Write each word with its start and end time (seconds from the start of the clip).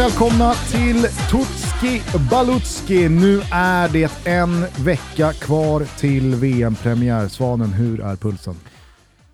välkomna 0.00 0.54
till 0.54 1.02
Tutski 1.30 2.02
Balutski. 2.30 3.08
Nu 3.08 3.40
är 3.52 3.88
det 3.88 4.26
en 4.26 4.84
vecka 4.84 5.32
kvar 5.32 5.98
till 5.98 6.34
VM-premiär. 6.34 7.28
Svanen, 7.28 7.72
hur 7.72 8.00
är 8.00 8.16
pulsen? 8.16 8.54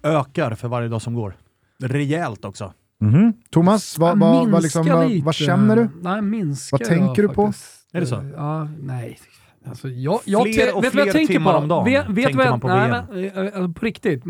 Ökar 0.03 0.55
för 0.55 0.69
varje 0.69 0.89
dag 0.89 1.03
som 1.03 1.15
går. 1.15 1.37
Rejält 1.83 2.45
också. 2.45 2.73
Mm-hmm. 3.01 3.33
Thomas, 3.51 3.99
vad, 3.99 4.19
vad, 4.19 4.51
vad, 4.51 4.63
liksom, 4.63 5.23
vad, 5.25 5.35
känner 5.35 5.77
du? 5.77 5.89
Nej, 6.03 6.23
minskar 6.23 6.79
vad 6.79 6.89
tänker 6.89 7.23
du 7.23 7.29
på? 7.29 7.53
Är 7.93 8.01
det 8.01 8.07
så? 8.07 8.31
Ja, 8.37 8.69
nej. 8.81 9.19
Alltså, 9.67 9.89
jag, 9.89 10.21
jag 10.25 10.43
fler 10.55 10.77
och 10.77 10.85
vet 10.85 10.93
fler 10.93 11.01
vad 11.01 11.09
jag 11.09 11.15
tänker 11.15 11.35
timmar 11.35 11.53
på? 11.53 11.59
om 11.59 11.69
dagen 11.69 11.85
vet, 11.85 12.09
vet 12.09 12.25
tänker 12.25 12.51
man 12.51 12.61
på 12.61 12.69
nej, 12.69 12.91
VM. 12.91 13.35
Men, 13.35 13.65
äh, 13.65 13.73
på 13.73 13.85
riktigt. 13.85 14.25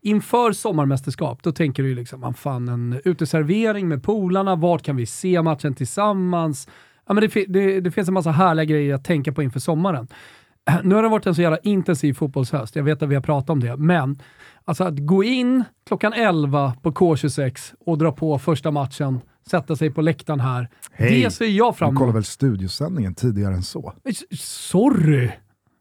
Inför 0.00 0.52
sommarmästerskap, 0.52 1.42
då 1.42 1.52
tänker 1.52 1.82
du 1.82 1.88
ju 1.88 1.94
liksom, 1.94 2.20
man 2.20 2.34
fan 2.34 2.68
en 2.68 3.00
uteservering 3.04 3.88
med 3.88 4.02
polarna, 4.02 4.56
vart 4.56 4.82
kan 4.82 4.96
vi 4.96 5.06
se 5.06 5.42
matchen 5.42 5.74
tillsammans? 5.74 6.68
Ja, 7.06 7.14
men 7.14 7.28
det, 7.28 7.44
det, 7.48 7.80
det 7.80 7.90
finns 7.90 8.08
en 8.08 8.14
massa 8.14 8.30
härliga 8.30 8.64
grejer 8.64 8.94
att 8.94 9.04
tänka 9.04 9.32
på 9.32 9.42
inför 9.42 9.60
sommaren. 9.60 10.08
Nu 10.82 10.94
har 10.94 11.02
det 11.02 11.08
varit 11.08 11.26
en 11.26 11.34
så 11.34 11.42
jävla 11.42 11.58
intensiv 11.58 12.14
fotbollshöst, 12.14 12.76
jag 12.76 12.84
vet 12.84 13.02
att 13.02 13.08
vi 13.08 13.14
har 13.14 13.22
pratat 13.22 13.50
om 13.50 13.60
det, 13.60 13.76
men 13.76 14.18
alltså 14.64 14.84
att 14.84 14.98
gå 14.98 15.24
in 15.24 15.64
klockan 15.86 16.12
11 16.12 16.74
på 16.82 16.92
K26 16.92 17.74
och 17.86 17.98
dra 17.98 18.12
på 18.12 18.38
första 18.38 18.70
matchen, 18.70 19.20
sätta 19.50 19.76
sig 19.76 19.90
på 19.90 20.00
läktaren 20.02 20.40
här, 20.40 20.68
Hej. 20.92 21.22
det 21.22 21.30
ser 21.30 21.46
jag 21.46 21.76
fram 21.76 21.86
Du 21.86 21.90
emot. 21.90 21.98
kollar 22.00 22.12
väl 22.12 22.24
studiosändningen 22.24 23.14
tidigare 23.14 23.54
än 23.54 23.62
så? 23.62 23.92
Sorry! 24.38 25.30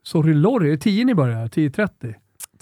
Sorry 0.04 0.34
Lorry, 0.34 0.68
är 0.68 0.72
det 0.72 0.78
10 0.78 1.06
ni 1.06 1.16
börjar? 1.16 1.48
10.30? 1.48 2.14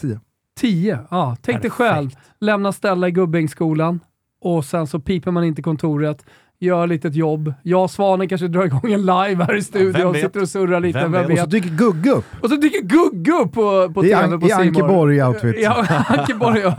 10. 0.02 0.20
10, 0.60 1.00
ja. 1.12 1.38
Tänk 1.42 1.62
dig 1.62 1.72
själv, 1.72 2.10
lämna 2.40 2.72
ställa 2.72 3.08
i 3.08 3.12
Gubbängsskolan 3.12 4.00
och 4.42 4.66
sen 4.66 4.88
så 4.88 5.00
piper 5.00 5.32
man 5.32 5.44
in 5.44 5.56
till 5.56 5.64
kontoret, 5.64 6.26
gör 6.60 6.88
lite 6.88 7.08
ett 7.08 7.16
jobb. 7.16 7.54
Jag 7.64 7.84
och 7.84 7.92
Svanen 7.92 8.30
kanske 8.30 8.48
drar 8.48 8.66
igång 8.66 8.92
en 8.92 9.02
live 9.02 9.44
här 9.44 9.56
i 9.56 9.62
studion, 9.64 10.14
vet? 10.14 10.22
sitter 10.22 10.42
och 10.42 10.50
surrar 10.50 10.80
lite, 10.80 11.00
Vem 11.00 11.12
vem, 11.12 11.28
vet? 11.28 11.32
Och 11.32 11.40
så 11.44 11.46
dyker 11.50 11.70
Gugge 11.70 12.12
upp 12.12 12.26
Och 12.42 12.50
så 12.50 12.56
dyker 12.56 12.82
Gugge 12.82 13.32
upp 13.32 13.52
på, 13.54 13.94
på 13.94 14.06
i, 14.06 14.10
tv 14.10 14.38
på 14.40 14.46
i 14.46 14.50
C 14.50 14.56
Anke 14.56 14.82
More. 14.82 14.94
Borg-outfit. 14.94 15.56
Ja, 15.60 15.86
Ankeborg. 16.08 16.62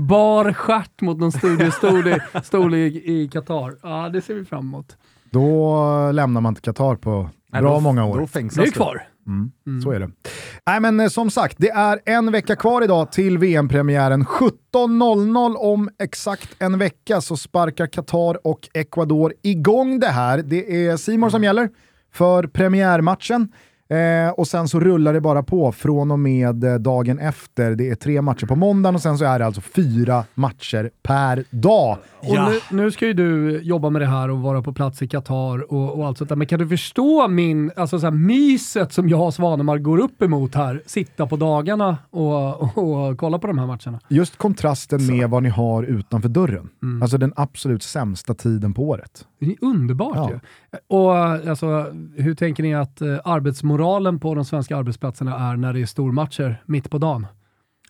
Bar 0.00 0.52
stjärt 0.52 1.00
mot 1.00 1.18
någon 1.18 1.32
studiostol 1.32 2.08
i, 2.08 2.16
stol 2.42 2.74
i, 2.74 2.84
i 3.04 3.28
Qatar. 3.32 3.74
Ja, 3.82 4.08
det 4.08 4.22
ser 4.22 4.34
vi 4.34 4.44
fram 4.44 4.60
emot. 4.68 4.96
Då 5.30 6.10
lämnar 6.12 6.40
man 6.40 6.54
till 6.54 6.62
Qatar 6.64 6.94
på 6.96 7.28
Nej, 7.52 7.62
bra 7.62 7.74
då- 7.74 7.80
många 7.80 8.04
år. 8.04 8.14
Då 8.14 8.20
Det 8.20 8.26
fängslas 8.26 8.62
är 8.66 8.70
du. 8.70 8.72
kvar. 8.76 9.06
Mm, 9.26 9.82
Så 9.82 9.90
är 9.92 10.00
det. 10.00 10.10
Nej 10.66 10.80
men 10.80 11.00
eh, 11.00 11.08
som 11.08 11.30
sagt, 11.30 11.56
det 11.58 11.70
är 11.70 12.00
en 12.04 12.32
vecka 12.32 12.56
kvar 12.56 12.82
idag 12.82 13.12
till 13.12 13.38
VM-premiären. 13.38 14.24
17.00 14.24 15.56
om 15.56 15.88
exakt 15.98 16.48
en 16.58 16.78
vecka 16.78 17.20
så 17.20 17.36
sparkar 17.36 17.86
Qatar 17.86 18.46
och 18.46 18.68
Ecuador 18.74 19.34
igång 19.42 20.00
det 20.00 20.08
här. 20.08 20.38
Det 20.42 20.86
är 20.86 20.96
Simon 20.96 21.30
som 21.30 21.44
gäller 21.44 21.68
för 22.12 22.46
premiärmatchen. 22.46 23.52
Eh, 23.90 24.30
och 24.30 24.48
sen 24.48 24.68
så 24.68 24.80
rullar 24.80 25.12
det 25.12 25.20
bara 25.20 25.42
på 25.42 25.72
från 25.72 26.10
och 26.10 26.18
med 26.18 26.64
eh, 26.64 26.74
dagen 26.74 27.18
efter. 27.18 27.74
Det 27.74 27.90
är 27.90 27.94
tre 27.94 28.22
matcher 28.22 28.46
på 28.46 28.56
måndagen 28.56 28.94
och 28.94 29.02
sen 29.02 29.18
så 29.18 29.24
är 29.24 29.38
det 29.38 29.46
alltså 29.46 29.60
fyra 29.60 30.24
matcher 30.34 30.90
per 31.02 31.44
dag. 31.50 31.98
Och 32.20 32.34
Ja. 32.34 32.48
nu, 32.70 32.76
nu 32.82 32.90
ska 32.90 33.06
ju 33.06 33.12
du 33.12 33.60
jobba 33.62 33.90
med 33.90 34.02
det 34.02 34.06
här 34.06 34.30
och 34.30 34.38
vara 34.38 34.62
på 34.62 34.72
plats 34.72 35.02
i 35.02 35.08
Qatar 35.08 35.72
och, 35.72 35.98
och 35.98 36.06
allt 36.06 36.18
sånt 36.18 36.28
där. 36.28 36.36
Men 36.36 36.46
kan 36.46 36.58
du 36.58 36.68
förstå 36.68 37.28
min, 37.28 37.70
alltså 37.76 37.98
så 38.00 38.06
här, 38.06 38.10
myset 38.10 38.92
som 38.92 39.08
jag 39.08 39.26
och 39.26 39.34
Svanemar 39.34 39.78
går 39.78 39.98
upp 39.98 40.22
emot 40.22 40.54
här? 40.54 40.82
Sitta 40.86 41.26
på 41.26 41.36
dagarna 41.36 41.98
och, 42.10 42.62
och, 42.62 42.78
och 43.08 43.18
kolla 43.18 43.38
på 43.38 43.46
de 43.46 43.58
här 43.58 43.66
matcherna. 43.66 44.00
Just 44.08 44.36
kontrasten 44.36 45.06
med 45.06 45.30
vad 45.30 45.42
ni 45.42 45.48
har 45.48 45.82
utanför 45.82 46.28
dörren. 46.28 46.68
Alltså 47.02 47.18
den 47.18 47.32
absolut 47.36 47.82
sämsta 47.82 48.34
tiden 48.34 48.74
på 48.74 48.88
året. 48.88 49.26
Det 49.40 49.46
är 49.46 49.56
underbart 49.64 50.16
Ja. 50.16 50.30
ju. 50.30 50.38
Och 50.86 51.14
alltså, 51.16 51.86
hur 52.16 52.34
tänker 52.34 52.62
ni 52.62 52.74
att 52.74 53.00
eh, 53.00 53.18
arbetsmoralen 53.24 54.20
på 54.20 54.34
de 54.34 54.44
svenska 54.44 54.76
arbetsplatserna 54.76 55.50
är 55.50 55.56
när 55.56 55.72
det 55.72 55.80
är 55.82 55.86
stormatcher 55.86 56.62
mitt 56.66 56.90
på 56.90 56.98
dagen? 56.98 57.26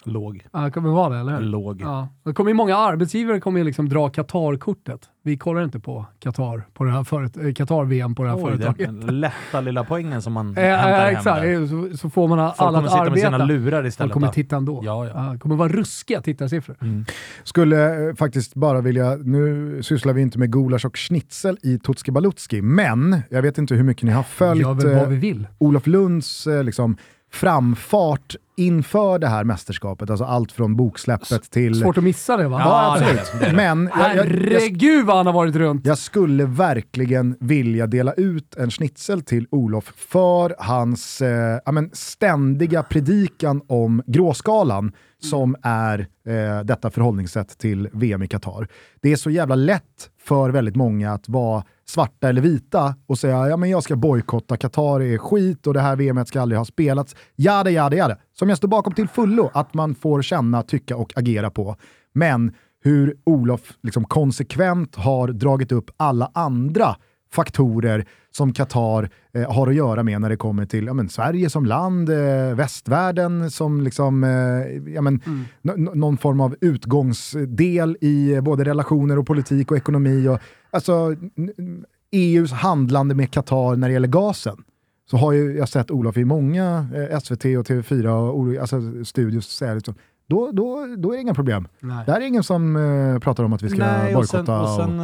Låg. 0.05 0.47
Ja, 0.53 0.59
det 0.61 0.71
kommer 0.71 0.91
vara 0.91 1.15
det, 1.15 1.21
eller 1.21 1.33
hur? 1.37 1.41
Låg. 1.41 1.81
Ja. 1.81 2.09
Det 2.25 2.33
kommer 2.33 2.51
ju 2.51 2.55
många 2.55 2.77
arbetsgivare 2.77 3.41
kommer 3.41 3.59
ju 3.59 3.65
liksom 3.65 3.89
dra 3.89 4.09
Qatar-kortet. 4.11 5.01
Vi 5.23 5.37
kollar 5.37 5.63
inte 5.65 5.81
på 5.81 6.07
Qatar, 6.19 6.63
på 6.75 6.85
det 6.85 6.91
här 6.93 7.05
föret- 7.05 7.37
eh, 7.37 7.53
Qatar-VM 7.53 8.15
på 8.15 8.23
det 8.23 8.29
här 8.29 8.37
Oj, 8.37 8.43
företaget. 8.43 9.07
den 9.07 9.21
lätta 9.21 9.61
lilla 9.61 9.85
poängen 9.85 10.23
som 10.23 10.33
man 10.33 10.47
Eh, 10.59 10.65
hämtar 10.65 10.91
eh, 10.91 10.97
hem 11.05 11.17
exakt, 11.17 11.43
där. 11.43 11.67
så, 11.91 11.97
så 11.97 12.11
får 12.11 12.29
man 12.29 12.39
Folk 12.39 12.55
alla 12.59 12.79
kommer 12.79 12.87
att 12.89 12.93
sitta 12.93 13.11
med 13.11 13.19
sina 13.19 13.45
lurar 13.45 13.79
Folk 13.83 13.89
istället. 13.89 14.13
kommer 14.13 14.27
då. 14.27 14.33
titta 14.33 14.57
ändå. 14.57 14.81
Ja, 14.85 15.07
ja. 15.07 15.21
det 15.33 15.39
kommer 15.39 15.57
vara 15.57 15.69
ruskiga 15.69 16.21
tittarsiffror. 16.23 16.77
Skulle 17.45 18.09
eh, 18.09 18.15
faktiskt 18.15 18.55
bara 18.55 18.81
vilja, 18.81 19.17
nu 19.17 19.79
sysslar 19.83 20.13
vi 20.13 20.23
inte 20.23 20.39
med 20.39 20.53
gulasch 20.53 20.85
och 20.85 20.97
schnitzel 20.99 21.59
i 21.63 21.79
Tutski 21.79 22.11
Balutski, 22.11 22.63
men 22.63 23.23
jag 23.31 23.43
vet 23.43 23.59
inte 23.59 23.75
hur 23.75 23.83
mycket 23.85 24.03
ni 24.03 24.13
har 24.13 24.23
följt 24.23 24.63
Gör 24.63 24.75
väl 24.75 24.95
vad 24.95 25.03
eh, 25.03 25.09
vi 25.09 25.17
vill. 25.17 25.47
Olof 25.59 25.87
Lunds 25.87 26.47
liksom, 26.65 26.97
framfart 27.33 28.37
inför 28.57 29.19
det 29.19 29.27
här 29.27 29.45
mästerskapet. 29.45 30.11
Alltså 30.11 30.25
allt 30.25 30.53
från 30.53 30.77
boksläppet 30.77 31.51
till... 31.51 31.75
Svårt 31.75 31.99
att 31.99 32.05
missa 32.05 32.37
det 32.37 32.49
va? 32.49 32.61
Ja, 32.65 32.97
är 32.97 33.03
absolut. 33.03 33.33
det, 33.41 33.47
det. 33.47 33.53
Men 33.53 33.91
jag, 33.99 34.09
jag, 34.09 34.17
jag, 34.17 34.25
Herregud 34.25 35.07
vad 35.07 35.17
han 35.17 35.27
har 35.27 35.33
varit 35.33 35.57
runt! 35.57 35.87
jag 35.87 35.99
skulle 35.99 36.45
verkligen 36.45 37.37
vilja 37.41 37.87
dela 37.87 38.13
ut 38.13 38.55
en 38.57 38.71
schnitzel 38.71 39.23
till 39.23 39.47
Olof 39.51 39.93
för 39.97 40.55
hans 40.59 41.21
eh, 41.21 41.59
ja, 41.65 41.73
men 41.73 41.91
ständiga 41.93 42.83
predikan 42.83 43.63
om 43.67 44.03
gråskalan 44.07 44.93
som 45.21 45.57
är 45.63 45.99
eh, 46.27 46.61
detta 46.65 46.91
förhållningssätt 46.91 47.59
till 47.59 47.89
VM 47.93 48.23
i 48.23 48.29
Qatar. 48.29 48.69
Det 49.01 49.13
är 49.13 49.17
så 49.17 49.31
jävla 49.31 49.55
lätt 49.55 50.11
för 50.23 50.51
väldigt 50.51 50.77
många 50.77 51.13
att 51.13 51.29
vara 51.29 51.65
svarta 51.89 52.29
eller 52.29 52.43
vita 52.43 52.95
och 53.07 53.19
säga 53.19 53.49
ja 53.49 53.57
men 53.57 53.71
jag 53.71 53.83
ska 53.83 53.97
bojkotta, 53.97 54.57
Qatar 54.57 55.03
är 55.03 55.19
skit 55.19 55.67
och 55.67 55.75
det 55.75 55.81
här 55.81 55.97
VMet 55.97 56.29
ska 56.29 56.41
aldrig 56.41 56.59
ha 56.59 56.65
spelats. 56.65 57.17
Jada, 57.37 57.71
jada, 57.71 57.97
jada. 57.97 58.17
Som 58.39 58.49
jag 58.49 58.59
står 58.59 58.69
bakom 58.69 58.93
till 58.93 59.09
fullo 59.09 59.51
att 59.55 59.75
man 59.75 59.95
får 59.95 60.23
känna, 60.23 60.63
tycka 60.63 60.97
och 60.97 61.13
agera 61.17 61.51
på. 61.51 61.77
Men 62.13 62.53
hur 62.85 63.17
Olof 63.25 63.73
liksom 63.83 64.05
konsekvent 64.05 64.97
har 64.97 65.29
dragit 65.29 65.73
upp 65.73 65.91
alla 65.97 66.31
andra 66.35 66.97
faktorer 67.33 68.05
som 68.31 68.53
Qatar 68.53 69.11
eh, 69.35 69.53
har 69.53 69.67
att 69.69 69.75
göra 69.75 70.03
med 70.03 70.21
när 70.21 70.29
det 70.29 70.37
kommer 70.37 70.67
till 70.67 70.87
ja, 70.87 70.95
men, 70.95 71.09
Sverige 71.09 71.51
som 71.51 71.67
land, 71.67 72.09
eh, 72.11 72.55
västvärlden 72.55 73.51
som 73.51 73.81
liksom, 73.81 74.25
eh, 74.25 74.93
ja, 74.95 75.01
men, 75.03 75.21
n- 75.63 75.89
någon 75.95 76.17
form 76.17 76.41
av 76.41 76.57
utgångsdel 76.61 77.97
i 78.01 78.33
eh, 78.35 78.41
både 78.41 78.65
relationer 78.65 79.19
och 79.19 79.27
politik 79.27 79.71
och 79.71 79.77
ekonomi. 79.77 80.29
Och, 80.29 80.39
alltså, 80.71 80.93
n- 81.37 81.85
EUs 82.13 82.53
handlande 82.53 83.15
med 83.15 83.31
Qatar 83.31 83.77
när 83.77 83.89
det 83.89 83.93
gäller 83.93 84.09
gasen. 84.09 84.57
Så 85.11 85.17
har 85.17 85.33
ju 85.33 85.57
jag 85.57 85.69
sett 85.69 85.91
Olof 85.91 86.17
i 86.17 86.25
många 86.25 86.87
eh, 86.95 87.19
SVT 87.21 87.45
och 87.45 87.67
TV4 87.67 88.07
och 88.09 88.61
alltså, 88.61 89.05
studios 89.05 89.47
säga 89.47 89.75
liksom, 89.75 89.95
då, 90.31 90.51
då, 90.53 90.87
då 90.99 91.13
är 91.13 91.17
det 91.17 91.23
inga 91.23 91.35
problem. 91.35 91.69
Nej. 91.81 92.07
Det 92.07 92.13
här 92.13 92.21
är 92.21 92.25
ingen 92.27 92.43
som 92.43 92.77
eh, 92.77 93.19
pratar 93.19 93.45
om 93.45 93.53
att 93.53 93.63
vi 93.63 93.69
ska 93.69 93.79
Nej, 93.79 94.17
och 94.17 94.27
sen, 94.29 94.45
bojkotta. 94.45 94.61
och 94.63 94.69
sen 94.69 95.01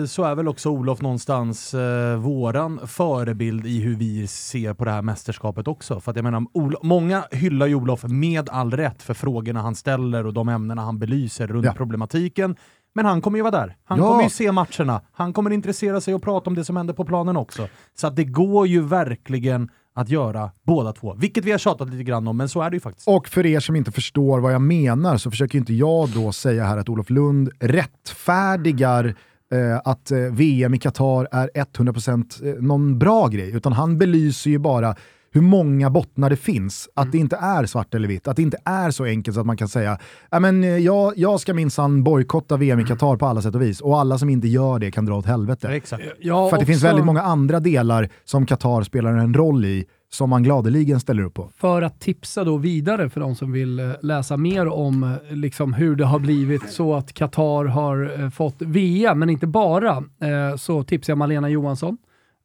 eh, 0.00 0.04
så 0.06 0.24
är 0.24 0.34
väl 0.34 0.48
också 0.48 0.68
Olof 0.70 1.00
någonstans 1.00 1.74
eh, 1.74 2.16
våran 2.16 2.80
förebild 2.86 3.66
i 3.66 3.80
hur 3.80 3.96
vi 3.96 4.26
ser 4.26 4.74
på 4.74 4.84
det 4.84 4.90
här 4.90 5.02
mästerskapet 5.02 5.68
också. 5.68 6.00
För 6.00 6.12
jag 6.16 6.22
menar, 6.24 6.40
Ol- 6.54 6.76
många 6.82 7.22
hyllar 7.30 7.66
ju 7.66 7.74
Olof 7.74 8.04
med 8.04 8.48
all 8.48 8.70
rätt 8.70 9.02
för 9.02 9.14
frågorna 9.14 9.60
han 9.62 9.74
ställer 9.74 10.26
och 10.26 10.32
de 10.32 10.48
ämnena 10.48 10.82
han 10.82 10.98
belyser 10.98 11.46
runt 11.46 11.64
Ja. 11.64 11.72
problematiken. 11.72 12.56
Men 12.94 13.04
han 13.06 13.20
kommer 13.20 13.38
ju 13.38 13.42
vara 13.42 13.60
där. 13.60 13.76
Han 13.84 13.98
Ja. 13.98 14.08
kommer 14.08 14.22
ju 14.22 14.30
se 14.30 14.52
matcherna. 14.52 15.00
Han 15.12 15.32
kommer 15.32 15.50
intressera 15.50 16.00
sig 16.00 16.14
och 16.14 16.22
prata 16.22 16.50
om 16.50 16.56
det 16.56 16.64
som 16.64 16.76
händer 16.76 16.94
på 16.94 17.04
planen 17.04 17.36
också. 17.36 17.68
Så 17.94 18.06
att 18.06 18.16
det 18.16 18.24
går 18.24 18.66
ju 18.66 18.82
verkligen 18.82 19.68
att 19.94 20.08
göra 20.08 20.50
båda 20.62 20.92
två. 20.92 21.14
Vilket 21.14 21.44
vi 21.44 21.50
har 21.50 21.58
tjatat 21.58 21.90
lite 21.90 22.04
grann 22.04 22.28
om, 22.28 22.36
men 22.36 22.48
så 22.48 22.62
är 22.62 22.70
det 22.70 22.76
ju 22.76 22.80
faktiskt. 22.80 23.08
Och 23.08 23.28
för 23.28 23.46
er 23.46 23.60
som 23.60 23.76
inte 23.76 23.92
förstår 23.92 24.40
vad 24.40 24.52
jag 24.52 24.62
menar 24.62 25.16
så 25.16 25.30
försöker 25.30 25.58
inte 25.58 25.74
jag 25.74 26.08
då 26.08 26.32
säga 26.32 26.64
här 26.64 26.76
att 26.76 26.88
Olof 26.88 27.10
Lund 27.10 27.50
rättfärdigar 27.60 29.14
eh, 29.52 29.80
att 29.84 30.10
eh, 30.10 30.18
VM 30.18 30.74
i 30.74 30.78
Qatar 30.78 31.28
är 31.32 31.48
100% 31.48 32.46
eh, 32.46 32.62
någon 32.62 32.98
bra 32.98 33.28
grej, 33.28 33.56
utan 33.56 33.72
han 33.72 33.98
belyser 33.98 34.50
ju 34.50 34.58
bara 34.58 34.96
hur 35.32 35.40
många 35.40 35.90
bottnar 35.90 36.30
det 36.30 36.36
finns. 36.36 36.88
Att 36.94 37.12
det 37.12 37.18
inte 37.18 37.36
är 37.36 37.66
svart 37.66 37.94
eller 37.94 38.08
vitt. 38.08 38.28
Att 38.28 38.36
det 38.36 38.42
inte 38.42 38.58
är 38.64 38.90
så 38.90 39.04
enkelt 39.04 39.34
så 39.34 39.40
att 39.40 39.46
man 39.46 39.56
kan 39.56 39.68
säga 39.68 39.98
"Ja, 40.30 40.40
men, 40.40 40.64
eh, 40.64 40.70
jag, 40.78 41.12
jag 41.16 41.40
ska 41.40 41.54
minsann 41.54 42.02
bojkotta 42.04 42.56
VM 42.56 42.80
i 42.80 42.84
Qatar 42.84 43.16
på 43.16 43.26
alla 43.26 43.42
sätt 43.42 43.54
och 43.54 43.62
vis. 43.62 43.80
Och 43.80 44.00
alla 44.00 44.18
som 44.18 44.30
inte 44.30 44.48
gör 44.48 44.78
det 44.78 44.90
kan 44.90 45.04
dra 45.06 45.16
åt 45.16 45.26
helvete. 45.26 45.68
Exakt. 45.68 46.02
Ja, 46.20 46.48
För 46.48 46.56
att 46.56 46.60
det 46.60 46.66
finns 46.66 46.84
väldigt 46.84 47.04
många 47.04 47.22
andra 47.22 47.60
delar 47.60 48.08
som 48.24 48.46
Qatar 48.46 48.82
spelar 48.82 49.12
en 49.16 49.34
roll 49.34 49.64
i, 49.64 49.84
som 50.12 50.30
man 50.30 50.42
gladeligen 50.42 51.00
ställer 51.00 51.22
upp 51.22 51.34
på. 51.34 51.50
För 51.56 51.82
att 51.82 52.00
tipsa 52.00 52.44
då 52.44 52.56
vidare 52.56 53.10
för 53.10 53.20
de 53.20 53.34
som 53.34 53.52
vill 53.52 53.78
eh, 53.80 53.90
läsa 54.02 54.36
mer 54.36 54.66
om 54.68 55.02
eh, 55.30 55.36
liksom 55.36 55.72
hur 55.72 55.96
det 55.96 56.04
har 56.04 56.18
blivit 56.18 56.70
så 56.70 56.94
att 56.94 57.12
Qatar 57.12 57.64
har 57.64 58.20
eh, 58.22 58.30
fått 58.30 58.56
VM, 58.62 59.18
men 59.18 59.30
inte 59.30 59.46
bara, 59.46 59.90
eh, 59.96 60.56
så 60.58 60.82
tipsar 60.84 61.10
jag 61.10 61.18
Malena 61.18 61.48
Johansson. 61.48 61.96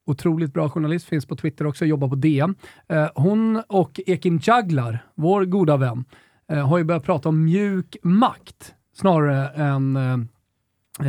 Otroligt 0.06 0.54
bra 0.54 0.70
journalist, 0.70 1.08
finns 1.08 1.26
på 1.26 1.36
Twitter 1.36 1.68
också, 1.68 1.86
jobbar 1.86 2.08
på 2.08 2.16
DN. 2.16 2.56
Eh, 2.88 3.10
hon 3.16 3.64
och 3.68 4.00
Ekin 4.06 4.40
Jaglar, 4.44 5.06
vår 5.16 5.46
goda 5.46 5.78
vän, 5.78 6.06
eh, 6.52 6.68
har 6.68 6.78
ju 6.78 6.84
börjat 6.84 7.04
prata 7.04 7.30
om 7.30 7.44
mjuk 7.44 7.98
makt 8.04 8.76
snarare 8.94 9.50
än 9.50 9.96
eh, 9.96 10.14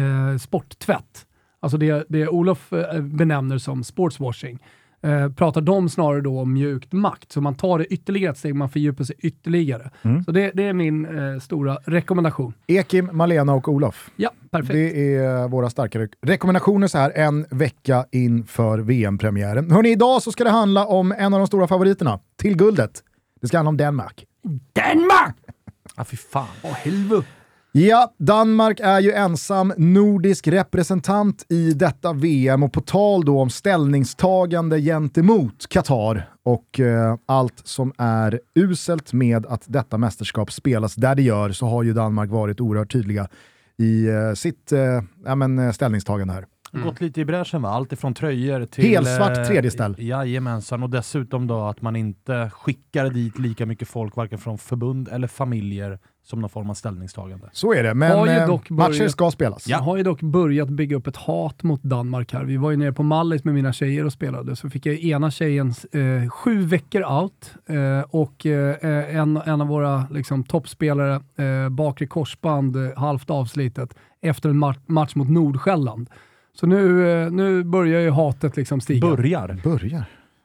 eh, 0.02 0.36
sporttvätt. 0.38 1.26
Alltså 1.60 1.78
det, 1.78 2.06
det 2.08 2.28
Olof 2.28 2.72
eh, 2.72 3.00
benämner 3.00 3.58
som 3.58 3.84
sportswashing. 3.84 4.58
Eh, 5.06 5.28
pratar 5.32 5.60
de 5.60 5.88
snarare 5.88 6.20
då 6.20 6.40
om 6.40 6.52
mjukt 6.52 6.92
makt. 6.92 7.32
Så 7.32 7.40
man 7.40 7.54
tar 7.54 7.78
det 7.78 7.84
ytterligare 7.86 8.32
ett 8.32 8.38
steg, 8.38 8.54
man 8.54 8.68
fördjupar 8.68 9.04
sig 9.04 9.16
ytterligare. 9.18 9.90
Mm. 10.02 10.24
Så 10.24 10.32
det, 10.32 10.50
det 10.54 10.62
är 10.62 10.72
min 10.72 11.18
eh, 11.34 11.40
stora 11.40 11.78
rekommendation. 11.84 12.52
Ekim, 12.66 13.10
Malena 13.12 13.54
och 13.54 13.68
Olof. 13.68 14.10
Ja, 14.16 14.30
perfekt. 14.50 14.72
Det 14.72 15.14
är 15.16 15.48
våra 15.48 15.70
starka 15.70 15.98
re 15.98 16.08
rekommendationer 16.22 16.86
så 16.86 16.98
här 16.98 17.12
en 17.14 17.46
vecka 17.50 18.06
inför 18.12 18.78
VM-premiären. 18.78 19.70
Hörni, 19.70 19.90
idag 19.90 20.22
så 20.22 20.32
ska 20.32 20.44
det 20.44 20.50
handla 20.50 20.86
om 20.86 21.12
en 21.12 21.34
av 21.34 21.40
de 21.40 21.46
stora 21.46 21.66
favoriterna 21.66 22.20
till 22.36 22.56
guldet. 22.56 23.02
Det 23.40 23.48
ska 23.48 23.58
handla 23.58 23.68
om 23.68 23.76
Danmark. 23.76 24.24
Danmark! 24.72 25.36
Ja, 25.96 26.04
fy 26.04 26.16
fan. 26.16 26.46
Åh, 26.62 26.72
helvete. 26.72 27.26
Ja, 27.78 28.12
Danmark 28.18 28.80
är 28.80 29.00
ju 29.00 29.12
ensam 29.12 29.72
nordisk 29.76 30.48
representant 30.48 31.46
i 31.48 31.72
detta 31.72 32.12
VM 32.12 32.62
och 32.62 32.72
på 32.72 32.80
tal 32.80 33.24
då 33.24 33.40
om 33.40 33.50
ställningstagande 33.50 34.80
gentemot 34.80 35.68
Qatar 35.68 36.28
och 36.42 36.80
eh, 36.80 37.16
allt 37.26 37.60
som 37.64 37.92
är 37.98 38.40
uselt 38.54 39.12
med 39.12 39.46
att 39.46 39.62
detta 39.66 39.98
mästerskap 39.98 40.52
spelas 40.52 40.94
där 40.94 41.14
det 41.14 41.22
gör 41.22 41.52
så 41.52 41.66
har 41.66 41.82
ju 41.82 41.92
Danmark 41.92 42.30
varit 42.30 42.60
oerhört 42.60 42.92
tydliga 42.92 43.28
i 43.78 44.06
eh, 44.08 44.32
sitt 44.34 44.72
eh, 44.72 45.02
ja, 45.24 45.34
men, 45.34 45.58
eh, 45.58 45.72
ställningstagande 45.72 46.34
här. 46.34 46.46
Gått 46.84 47.00
lite 47.00 47.20
i 47.20 47.24
bräschen 47.24 47.62
va? 47.62 47.68
Allt 47.68 47.92
ifrån 47.92 48.14
tröjor 48.14 48.66
till... 48.66 48.84
Helsvart 48.84 49.38
eh, 49.38 49.44
tredje 49.44 49.70
ställ. 49.70 49.94
Jajamensan, 49.98 50.82
och 50.82 50.90
dessutom 50.90 51.46
då 51.46 51.60
att 51.60 51.82
man 51.82 51.96
inte 51.96 52.50
skickar 52.52 53.10
dit 53.10 53.38
lika 53.38 53.66
mycket 53.66 53.88
folk, 53.88 54.16
varken 54.16 54.38
från 54.38 54.58
förbund 54.58 55.08
eller 55.08 55.28
familjer, 55.28 55.98
som 56.24 56.40
någon 56.40 56.50
form 56.50 56.70
av 56.70 56.74
ställningstagande. 56.74 57.48
Så 57.52 57.74
är 57.74 57.82
det, 57.82 57.94
men 57.94 58.28
eh, 58.28 58.46
dock 58.46 58.70
matcher 58.70 58.88
börjat- 58.98 59.10
ska 59.10 59.30
spelas. 59.30 59.68
Jag 59.68 59.78
har 59.78 59.96
ju 59.96 60.02
dock 60.02 60.22
börjat 60.22 60.68
bygga 60.68 60.96
upp 60.96 61.06
ett 61.06 61.16
hat 61.16 61.62
mot 61.62 61.82
Danmark 61.82 62.32
här. 62.32 62.44
Vi 62.44 62.56
var 62.56 62.70
ju 62.70 62.76
nere 62.76 62.92
på 62.92 63.02
Mallis 63.02 63.44
med 63.44 63.54
mina 63.54 63.72
tjejer 63.72 64.04
och 64.04 64.12
spelade, 64.12 64.56
så 64.56 64.70
fick 64.70 64.86
jag 64.86 64.94
ena 65.04 65.30
tjejen 65.30 65.68
eh, 65.92 66.30
sju 66.30 66.62
veckor 66.66 67.02
out 67.04 67.54
eh, 67.66 68.00
och 68.10 68.46
eh, 68.46 69.16
en, 69.16 69.36
en 69.36 69.60
av 69.60 69.66
våra 69.66 70.06
liksom, 70.10 70.44
toppspelare, 70.44 71.14
eh, 71.14 71.68
bakre 71.68 72.06
korsband, 72.06 72.76
eh, 72.76 72.98
halvt 72.98 73.30
avslitet, 73.30 73.94
efter 74.22 74.48
en 74.48 74.64
ma- 74.64 74.80
match 74.86 75.14
mot 75.14 75.30
Nordsjälland. 75.30 76.10
Så 76.60 76.66
nu, 76.66 77.10
eh, 77.24 77.30
nu 77.30 77.64
börjar 77.64 78.00
ju 78.00 78.10
hatet 78.10 78.56
liksom 78.56 78.80
stiga. 78.80 79.08
Börjar. 79.16 79.60
Börjar. 79.64 80.04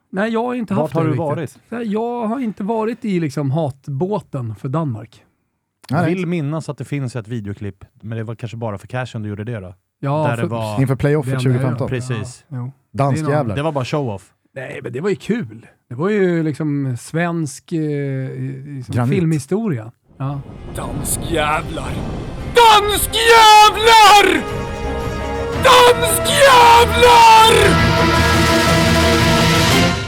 Nej, 0.09 0.33
jag 0.33 0.43
har 0.43 0.53
inte 0.55 0.73
Vart 0.73 0.81
haft 0.81 0.93
har 0.93 1.01
det 1.01 1.07
du 1.07 1.11
riktigt. 1.11 1.19
varit? 1.19 1.59
Nej, 1.69 1.91
Jag 1.93 2.27
har 2.27 2.39
inte 2.39 2.63
varit 2.63 3.05
i 3.05 3.19
liksom, 3.19 3.51
hatbåten 3.51 4.55
för 4.55 4.69
Danmark. 4.69 5.23
Jag 5.89 6.05
vill 6.05 6.25
minnas 6.27 6.69
att 6.69 6.77
det 6.77 6.85
finns 6.85 7.15
ett 7.15 7.27
videoklipp, 7.27 7.85
men 8.01 8.17
det 8.17 8.23
var 8.23 8.35
kanske 8.35 8.57
bara 8.57 8.77
för 8.77 8.87
cashen 8.87 9.21
du 9.23 9.29
gjorde 9.29 9.43
det 9.43 9.59
då? 9.59 9.75
Ja, 9.99 10.27
Där 10.27 10.35
för- 10.35 10.43
det 10.43 10.49
var... 10.49 10.81
Inför 10.81 10.95
playoffet 10.95 11.31
Det 11.43 11.49
enda 11.49 11.49
jag 11.49 11.61
2015. 11.79 11.87
gör. 11.87 12.17
Precis. 12.19 12.45
Ja. 12.47 12.71
Danskjävlar. 12.93 13.55
Det 13.55 13.63
var 13.63 13.71
bara 13.71 13.85
show-off. 13.85 14.33
Nej, 14.55 14.79
men 14.83 14.93
det 14.93 15.01
var 15.01 15.09
ju 15.09 15.15
kul. 15.15 15.67
Det 15.89 15.95
var 15.95 16.09
ju 16.09 16.43
liksom 16.43 16.97
svensk 16.99 17.71
eh, 17.71 18.29
liksom 18.65 19.07
filmhistoria. 19.09 19.91
Ja. 20.17 20.41
Danskjävlar! 20.75 21.91
Danskjävlar! 22.55 24.43
Danskjävlar! 25.63 27.53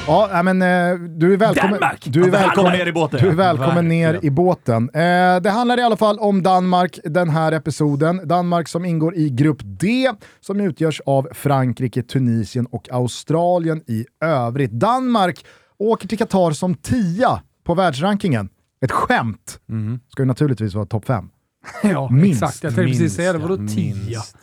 Ja, 0.08 0.44
men 0.44 0.62
eh, 0.62 0.68
du 1.00 1.34
är 1.34 1.38
välkommen, 1.38 1.80
Danmark! 1.80 2.04
du 2.06 2.24
är 2.24 2.30
Välkommen 2.30 2.72
välkommen, 2.72 2.72
ner 2.80 2.88
i 2.88 2.92
båten. 2.94 3.20
du 3.22 3.30
är 3.30 3.34
välkommen 3.36 3.88
ner 3.88 4.20
i 4.22 4.30
båten. 4.30 4.90
Eh, 4.94 5.42
det 5.42 5.50
handlar 5.50 5.80
i 5.80 5.84
alla 5.84 5.98
fall 5.98 6.20
om 6.20 6.44
Danmark 6.44 7.00
den 7.04 7.30
här 7.30 7.52
episoden. 7.52 8.22
Danmark 8.28 8.68
som 8.68 8.86
ingår 8.86 9.16
i 9.16 9.30
grupp 9.30 9.58
D 9.64 10.12
som 10.42 10.60
utgörs 10.62 11.02
av 11.06 11.28
Frankrike, 11.34 12.04
Tunisien 12.04 12.66
och 12.66 12.90
Australien 12.92 13.82
i 13.88 14.06
övrigt. 14.26 14.72
Danmark 14.72 15.46
åker 15.80 16.08
till 16.08 16.18
Qatar 16.18 16.52
som 16.52 16.76
tia 16.76 17.42
på 17.64 17.74
världsrankingen. 17.76 18.50
Ett 18.82 18.92
skämt! 18.92 19.60
Mm. 19.70 20.00
Ska 20.10 20.22
ju 20.22 20.28
naturligtvis 20.28 20.74
vara 20.74 20.86
topp 20.86 21.06
fem. 21.06 21.30
ja, 21.84 22.10
Minst, 22.10 22.44
exakt. 22.44 22.64
Jag 22.64 22.76
tänkte 22.76 22.92
precis 22.92 23.16
säga 23.16 23.34
det. 23.34 23.40
Vadå 23.40 23.54
ja, 23.64 23.68
tio? 23.76 23.96
minst. 23.96 24.38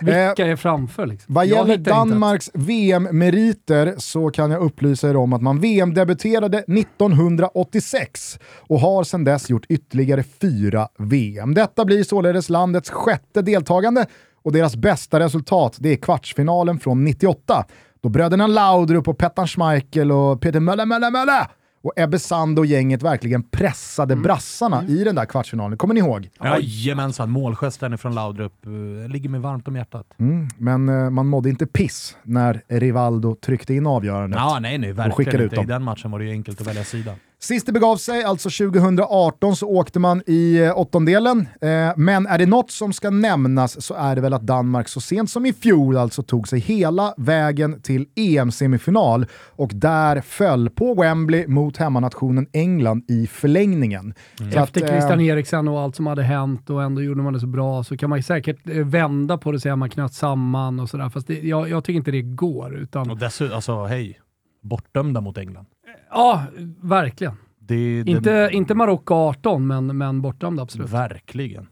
Vilka 0.00 0.46
är 0.46 0.56
framför 0.56 1.06
liksom? 1.06 1.34
Vad 1.34 1.46
gäller 1.46 1.76
Danmarks 1.76 2.50
VM-meriter 2.54 3.94
så 3.98 4.30
kan 4.30 4.50
jag 4.50 4.62
upplysa 4.62 5.10
er 5.10 5.16
om 5.16 5.32
att 5.32 5.42
man 5.42 5.60
VM-debuterade 5.60 6.58
1986 6.58 8.38
och 8.58 8.80
har 8.80 9.04
sedan 9.04 9.24
dess 9.24 9.50
gjort 9.50 9.66
ytterligare 9.68 10.22
fyra 10.22 10.88
VM. 10.98 11.54
Detta 11.54 11.84
blir 11.84 12.04
således 12.04 12.48
landets 12.48 12.90
sjätte 12.90 13.42
deltagande 13.42 14.06
och 14.42 14.52
deras 14.52 14.76
bästa 14.76 15.20
resultat 15.20 15.76
det 15.80 15.88
är 15.88 15.96
kvartsfinalen 15.96 16.80
från 16.80 17.04
98 17.04 17.64
då 18.02 18.08
bröderna 18.08 18.46
Laudrup 18.46 19.08
och 19.08 19.18
Pettan 19.18 19.46
Schmeichel 19.46 20.12
och 20.12 20.40
Peter 20.40 20.60
Möller, 20.60 20.86
Möller, 20.86 21.10
Möller 21.10 21.46
och 21.82 21.92
Ebbe 21.96 22.18
Sand 22.18 22.58
och 22.58 22.66
gänget 22.66 23.02
verkligen 23.02 23.42
pressade 23.42 24.16
brassarna 24.16 24.84
i 24.88 25.04
den 25.04 25.14
där 25.14 25.24
kvartsfinalen. 25.24 25.78
Kommer 25.78 25.94
ni 25.94 26.00
ihåg? 26.00 26.30
Jajamensan, 26.44 27.30
målgesten 27.30 27.98
från 27.98 28.14
Laudrup 28.14 28.66
eh, 28.66 29.08
ligger 29.08 29.28
mig 29.28 29.40
varmt 29.40 29.68
om 29.68 29.76
hjärtat. 29.76 30.06
Mm, 30.18 30.48
men 30.58 30.88
eh, 30.88 31.10
man 31.10 31.26
mådde 31.26 31.48
inte 31.48 31.66
piss 31.66 32.16
när 32.22 32.62
Rivaldo 32.68 33.34
tryckte 33.34 33.74
in 33.74 33.86
avgörandet. 33.86 34.38
Ja, 34.40 34.58
nej, 34.60 34.78
nej, 34.78 34.90
skickade 34.94 35.08
verkligen 35.08 35.40
ut 35.40 35.44
inte. 35.44 35.56
dem. 35.56 35.64
I 35.64 35.68
den 35.68 35.82
matchen 35.82 36.10
var 36.10 36.18
det 36.18 36.24
ju 36.24 36.30
enkelt 36.30 36.60
att 36.60 36.66
välja 36.66 36.84
sida. 36.84 37.14
Sist 37.42 37.66
det 37.66 37.72
begav 37.72 37.96
sig, 37.96 38.24
alltså 38.24 38.50
2018, 38.50 39.56
så 39.56 39.68
åkte 39.68 39.98
man 39.98 40.22
i 40.26 40.58
eh, 40.58 40.78
åttondelen. 40.78 41.48
Eh, 41.60 41.92
men 41.96 42.26
är 42.26 42.38
det 42.38 42.46
något 42.46 42.70
som 42.70 42.92
ska 42.92 43.10
nämnas 43.10 43.84
så 43.84 43.94
är 43.94 44.14
det 44.14 44.20
väl 44.20 44.32
att 44.32 44.42
Danmark 44.42 44.88
så 44.88 45.00
sent 45.00 45.30
som 45.30 45.46
i 45.46 45.52
fjol 45.52 45.96
alltså 45.96 46.22
tog 46.22 46.48
sig 46.48 46.60
hela 46.60 47.14
vägen 47.16 47.82
till 47.82 48.06
EM-semifinal 48.14 49.26
och 49.48 49.70
där 49.74 50.20
föll 50.20 50.70
på 50.70 50.94
Wembley 50.94 51.46
mot 51.46 51.76
hemmanationen 51.76 52.46
England 52.52 53.04
i 53.08 53.26
förlängningen. 53.26 54.14
Att, 54.40 54.54
Efter 54.54 54.82
eh, 54.82 54.88
Christian 54.88 55.20
Eriksen 55.20 55.68
och 55.68 55.80
allt 55.80 55.96
som 55.96 56.06
hade 56.06 56.22
hänt 56.22 56.70
och 56.70 56.82
ändå 56.82 57.02
gjorde 57.02 57.22
man 57.22 57.32
det 57.32 57.40
så 57.40 57.46
bra 57.46 57.84
så 57.84 57.96
kan 57.96 58.10
man 58.10 58.18
ju 58.18 58.22
säkert 58.22 58.66
vända 58.66 59.38
på 59.38 59.52
det 59.52 59.56
och 59.56 59.62
säga 59.62 59.72
att 59.72 59.78
man 59.78 59.90
knöt 59.90 60.14
samman 60.14 60.80
och 60.80 60.88
sådär. 60.88 61.08
Fast 61.08 61.26
det, 61.26 61.40
jag, 61.40 61.68
jag 61.68 61.84
tycker 61.84 61.96
inte 61.96 62.10
det 62.10 62.22
går. 62.22 62.76
Utan, 62.76 63.10
Och 63.10 63.18
dessutom, 63.18 63.54
alltså 63.56 63.84
hej, 63.84 64.20
bortdömda 64.62 65.20
mot 65.20 65.38
England. 65.38 65.66
Ja, 66.10 66.42
verkligen. 66.82 67.32
Det, 67.58 68.02
det, 68.02 68.10
Inte, 68.10 68.48
inte 68.52 68.74
Marocko 68.74 69.14
18, 69.14 69.66
men, 69.66 69.98
men 69.98 70.22
bortdömda 70.22 70.62
absolut. 70.62 70.90
Verkligen. 70.90 71.66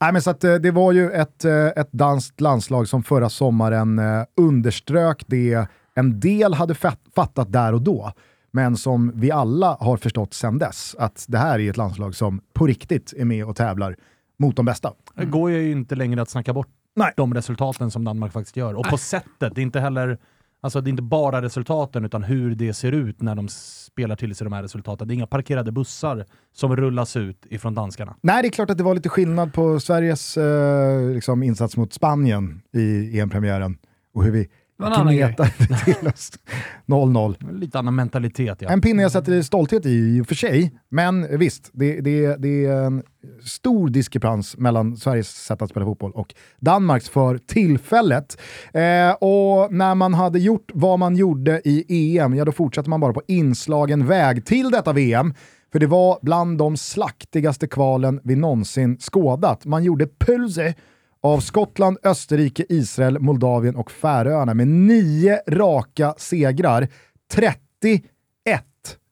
Nej, 0.00 0.12
men 0.12 0.22
så 0.22 0.30
att, 0.30 0.44
eh, 0.44 0.54
det 0.54 0.70
var 0.70 0.92
ju 0.92 1.10
ett, 1.10 1.44
eh, 1.44 1.66
ett 1.66 1.92
danskt 1.92 2.40
landslag 2.40 2.88
som 2.88 3.02
förra 3.02 3.28
sommaren 3.28 3.98
eh, 3.98 4.22
underströk 4.36 5.24
det 5.26 5.66
en 5.94 6.20
del 6.20 6.54
hade 6.54 6.74
fat- 6.74 7.00
fattat 7.14 7.52
där 7.52 7.72
och 7.72 7.82
då, 7.82 8.12
men 8.50 8.76
som 8.76 9.12
vi 9.14 9.30
alla 9.30 9.76
har 9.80 9.96
förstått 9.96 10.34
sedan 10.34 10.58
dess. 10.58 10.96
Att 10.98 11.24
det 11.28 11.38
här 11.38 11.58
är 11.58 11.70
ett 11.70 11.76
landslag 11.76 12.14
som 12.14 12.40
på 12.52 12.66
riktigt 12.66 13.14
är 13.16 13.24
med 13.24 13.44
och 13.44 13.56
tävlar 13.56 13.96
mot 14.38 14.56
de 14.56 14.64
bästa. 14.64 14.92
Det 15.14 15.24
går 15.24 15.50
ju 15.50 15.70
inte 15.70 15.94
längre 15.94 16.22
att 16.22 16.30
snacka 16.30 16.52
bort 16.52 16.68
Nej. 16.96 17.12
de 17.16 17.34
resultaten 17.34 17.90
som 17.90 18.04
Danmark 18.04 18.32
faktiskt 18.32 18.56
gör. 18.56 18.74
Och 18.74 18.86
på 18.88 18.96
sättet, 18.98 19.54
det 19.54 19.60
är 19.60 19.62
inte 19.62 19.80
heller 19.80 20.18
Alltså 20.64 20.80
det 20.80 20.88
är 20.88 20.90
inte 20.90 21.02
bara 21.02 21.42
resultaten 21.42 22.04
utan 22.04 22.22
hur 22.22 22.54
det 22.54 22.74
ser 22.74 22.92
ut 22.92 23.22
när 23.22 23.34
de 23.34 23.48
spelar 23.48 24.16
till 24.16 24.34
sig 24.34 24.44
de 24.44 24.52
här 24.52 24.62
resultaten. 24.62 25.08
Det 25.08 25.12
är 25.12 25.16
inga 25.16 25.26
parkerade 25.26 25.72
bussar 25.72 26.26
som 26.52 26.76
rullas 26.76 27.16
ut 27.16 27.46
ifrån 27.50 27.74
danskarna. 27.74 28.16
Nej, 28.20 28.42
det 28.42 28.48
är 28.48 28.50
klart 28.50 28.70
att 28.70 28.78
det 28.78 28.84
var 28.84 28.94
lite 28.94 29.08
skillnad 29.08 29.52
på 29.52 29.80
Sveriges 29.80 30.36
eh, 30.36 31.10
liksom, 31.14 31.42
insats 31.42 31.76
mot 31.76 31.92
Spanien 31.92 32.62
i 32.72 33.20
EM-premiären 33.20 33.78
och 34.14 34.24
hur 34.24 34.30
vi 34.30 34.48
gnetade 34.90 35.50
till 35.84 36.08
oss 36.08 36.30
0-0. 36.86 37.58
Lite 37.58 37.78
annan 37.78 37.94
mentalitet 37.94 38.62
ja. 38.62 38.68
En 38.70 38.80
pinne 38.80 39.02
jag 39.02 39.12
sätter 39.12 39.42
stolthet 39.42 39.86
i 39.86 39.90
i 39.90 40.20
och 40.20 40.26
för 40.26 40.34
sig, 40.34 40.72
men 40.88 41.38
visst, 41.38 41.70
det, 41.72 42.00
det, 42.00 42.36
det 42.36 42.66
är 42.66 42.84
en 42.84 43.02
stor 43.44 43.88
diskrepans 43.88 44.56
mellan 44.56 44.96
Sveriges 44.96 45.28
sätt 45.28 45.62
att 45.62 45.70
spela 45.70 45.86
fotboll 45.86 46.12
och 46.12 46.34
Danmarks 46.60 47.08
för 47.08 47.38
tillfället. 47.38 48.40
Eh, 48.72 49.10
och 49.10 49.72
när 49.72 49.94
man 49.94 50.14
hade 50.14 50.38
gjort 50.38 50.70
vad 50.74 50.98
man 50.98 51.16
gjorde 51.16 51.60
i 51.64 52.18
EM, 52.18 52.34
ja 52.34 52.44
då 52.44 52.52
fortsätter 52.52 52.90
man 52.90 53.00
bara 53.00 53.12
på 53.12 53.22
inslagen 53.28 54.06
väg 54.06 54.46
till 54.46 54.70
detta 54.70 54.92
VM. 54.92 55.34
För 55.72 55.78
det 55.78 55.86
var 55.86 56.18
bland 56.22 56.58
de 56.58 56.76
slaktigaste 56.76 57.66
kvalen 57.66 58.20
vi 58.24 58.36
någonsin 58.36 58.98
skådat. 58.98 59.64
Man 59.64 59.84
gjorde 59.84 60.06
pulse 60.18 60.74
av 61.22 61.40
Skottland, 61.40 61.98
Österrike, 62.02 62.64
Israel, 62.68 63.18
Moldavien 63.18 63.76
och 63.76 63.90
Färöarna 63.90 64.54
med 64.54 64.68
nio 64.68 65.40
raka 65.48 66.14
segrar. 66.18 66.88
31 67.32 68.02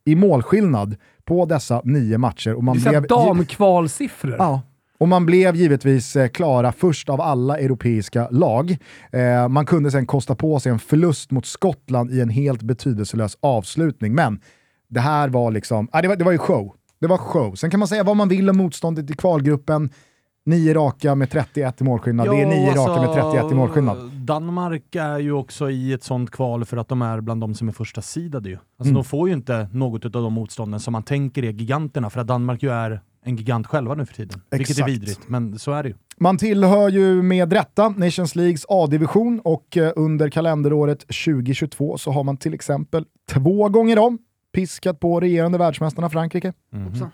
i 0.04 0.14
målskillnad 0.14 0.96
på 1.24 1.46
dessa 1.46 1.80
nio 1.84 2.18
matcher. 2.18 2.54
Och 2.54 2.64
man 2.64 2.78
Det 2.78 2.86
är 2.86 2.90
blev, 2.90 3.06
damkvalsiffror. 3.06 4.36
Ja. 4.38 4.62
Och 4.98 5.08
man 5.08 5.26
blev 5.26 5.56
givetvis 5.56 6.16
eh, 6.16 6.28
klara 6.28 6.72
först 6.72 7.08
av 7.08 7.20
alla 7.20 7.58
europeiska 7.58 8.28
lag. 8.30 8.76
Eh, 9.12 9.48
man 9.48 9.66
kunde 9.66 9.90
sen 9.90 10.06
kosta 10.06 10.34
på 10.34 10.60
sig 10.60 10.72
en 10.72 10.78
förlust 10.78 11.30
mot 11.30 11.46
Skottland 11.46 12.10
i 12.10 12.20
en 12.20 12.28
helt 12.28 12.62
betydelselös 12.62 13.36
avslutning. 13.40 14.14
Men 14.14 14.40
det 14.88 15.00
här 15.00 15.28
var 15.28 15.50
liksom, 15.50 15.88
ah, 15.92 16.02
det, 16.02 16.08
var, 16.08 16.16
det 16.16 16.24
var 16.24 16.32
ju 16.32 16.38
show. 16.38 16.74
Det 17.00 17.06
var 17.06 17.18
show. 17.18 17.54
Sen 17.54 17.70
kan 17.70 17.80
man 17.80 17.88
säga 17.88 18.04
vad 18.04 18.16
man 18.16 18.28
vill 18.28 18.50
om 18.50 18.56
motståndet 18.56 19.10
i 19.10 19.12
kvalgruppen. 19.12 19.90
Nio 20.50 20.74
raka 20.74 21.14
med 21.14 21.30
31 21.30 21.80
i 21.80 21.84
målskillnad. 21.84 22.26
det 22.26 22.40
är 22.42 22.46
nio 22.46 22.70
raka 22.74 23.00
med 23.00 23.12
31 23.32 23.52
i 23.52 23.54
målskillnad. 23.54 23.98
alltså, 23.98 24.16
Danmark 24.16 24.94
är 24.94 25.18
ju 25.18 25.32
också 25.32 25.70
i 25.70 25.92
ett 25.92 26.02
sånt 26.02 26.30
kval 26.30 26.64
för 26.64 26.76
att 26.76 26.88
de 26.88 27.02
är 27.02 27.20
bland 27.20 27.40
de 27.40 27.54
som 27.54 27.68
är 27.68 27.72
första 27.72 28.02
sidade 28.02 28.48
ju. 28.48 28.54
Alltså 28.54 28.90
Mm. 28.90 28.94
de 28.94 29.04
får 29.04 29.28
ju 29.28 29.34
inte 29.34 29.68
något 29.72 30.04
av 30.04 30.10
de 30.10 30.32
motstånden 30.32 30.80
som 30.80 30.92
man 30.92 31.02
tänker 31.02 31.42
är 31.44 31.52
giganterna, 31.52 32.10
för 32.10 32.20
att 32.20 32.26
Danmark 32.26 32.62
ju 32.62 32.70
är 32.70 33.00
en 33.24 33.36
gigant 33.36 33.66
själva 33.66 33.94
nu 33.94 34.06
för 34.06 34.14
tiden. 34.14 34.40
Vilket 34.50 34.68
är 34.68 34.72
Exakt. 34.82 34.88
vidrigt, 34.88 35.20
men 35.28 35.58
så 35.58 35.72
är 35.72 35.82
det 35.82 35.88
ju. 35.88 35.94
Man 36.18 36.38
tillhör 36.38 36.88
ju 36.88 37.22
med 37.22 37.52
rätta 37.52 37.88
Nations 37.88 38.36
Leagues 38.36 38.66
A-division 38.68 39.40
och 39.44 39.76
eh, 39.76 39.92
under 39.96 40.28
kalenderåret 40.28 40.98
2022 41.00 41.98
så 41.98 42.10
har 42.12 42.24
man 42.24 42.36
till 42.36 42.54
exempel 42.54 43.04
två 43.30 43.68
gånger 43.68 43.98
om 43.98 44.18
piskat 44.52 45.00
på 45.00 45.20
regerande 45.20 45.58
världsmästarna 45.58 46.10
Frankrike. 46.10 46.52
Hoppsan. 46.86 47.10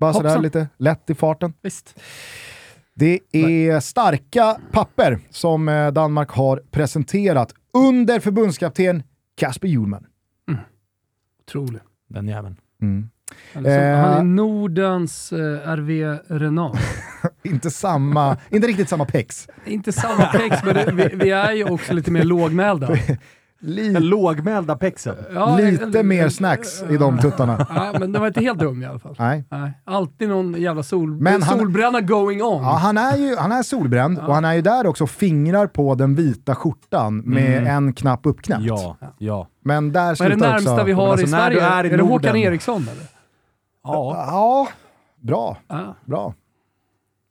Bara 0.00 0.12
sådär 0.12 0.28
Hoppsan. 0.28 0.42
lite 0.42 0.68
lätt 0.76 1.10
i 1.10 1.14
farten. 1.14 1.52
Visst. 1.62 2.00
Det 2.98 3.20
är 3.32 3.80
starka 3.80 4.56
papper 4.72 5.18
som 5.30 5.68
eh, 5.68 5.88
Danmark 5.92 6.30
har 6.30 6.62
presenterat 6.70 7.54
under 7.74 8.20
förbundskapten 8.20 9.02
Kasper 9.36 9.68
Hjulman. 9.68 10.06
Otroligt. 11.46 11.82
Den 12.08 12.28
jäveln. 12.28 12.56
Eller 13.52 13.70
som, 13.70 13.82
Eh. 13.82 13.98
Han 13.98 14.18
är 14.18 14.22
Nordens 14.22 15.32
eh, 15.32 15.68
RV 15.68 16.18
Renault. 16.28 16.78
Inte 17.42 17.70
samma, 17.70 18.36
inte 18.50 18.66
riktigt 18.66 18.88
samma 18.88 19.04
pex. 19.04 19.48
Inte 19.66 19.92
samma 19.92 20.26
text, 20.26 20.64
men 20.64 20.74
det, 20.74 20.92
vi, 20.92 21.16
vi 21.16 21.30
är 21.30 21.52
ju 21.52 21.64
också 21.64 21.92
lite 21.92 22.10
mer 22.10 22.24
lågmälda. 22.24 22.88
Li- 23.60 23.92
Den 23.92 24.08
lågmälda 24.08 24.76
pexen. 24.76 25.16
Ja, 25.34 25.56
lite 25.56 25.84
eller- 25.84 26.02
mer 26.02 26.28
snacks 26.28 26.82
i 26.90 26.96
de 26.96 27.18
tuttarna. 27.18 27.66
Ja, 27.74 27.94
men 28.00 28.12
det 28.12 28.18
var 28.18 28.26
inte 28.26 28.40
helt 28.40 28.58
dum 28.58 28.82
i 28.82 28.86
alla 28.86 28.98
fall. 28.98 29.14
Nej. 29.18 29.44
Nej, 29.50 29.72
alltid 29.84 30.28
någon 30.28 30.54
jävla 30.60 30.82
sol, 30.82 31.20
Men 31.20 31.42
han- 31.42 31.58
solbränna 31.58 32.00
going 32.00 32.42
on. 32.42 32.62
Ja, 32.62 32.70
han 32.82 32.98
är 32.98 33.16
ju 33.16 33.36
han 33.36 33.52
är 33.52 33.62
solbränd 33.62 34.18
och 34.18 34.34
han 34.34 34.44
är 34.44 34.54
ju 34.54 34.62
där 34.62 34.86
också 34.86 35.04
och 35.04 35.10
fingrar 35.10 35.66
på 35.66 35.94
den 35.94 36.14
vita 36.14 36.54
skjortan 36.54 37.18
med 37.18 37.66
en 37.66 37.92
knapp 37.92 38.20
uppknäppt. 38.26 38.62
Ja, 38.64 38.96
ja. 39.18 39.48
Men 39.64 39.92
där 39.92 40.00
Vad 40.02 40.10
är 40.10 40.14
slutar 40.14 40.36
det 40.36 40.52
närmsta 40.52 40.72
också... 40.72 40.84
vi 40.84 40.92
har 40.92 41.08
alltså 41.08 41.26
i 41.26 41.28
Sverige? 41.28 41.62
är 41.62 41.84
Är, 41.84 41.84
i 41.84 41.96
det 41.96 42.02
Håkan. 42.02 42.36
Eriksson 42.36 42.82
eller? 42.82 43.04
Ja. 43.84 44.24
Ja, 44.30 44.68
bra. 45.20 45.56
Ja. 45.68 45.94
Bra. 46.04 46.34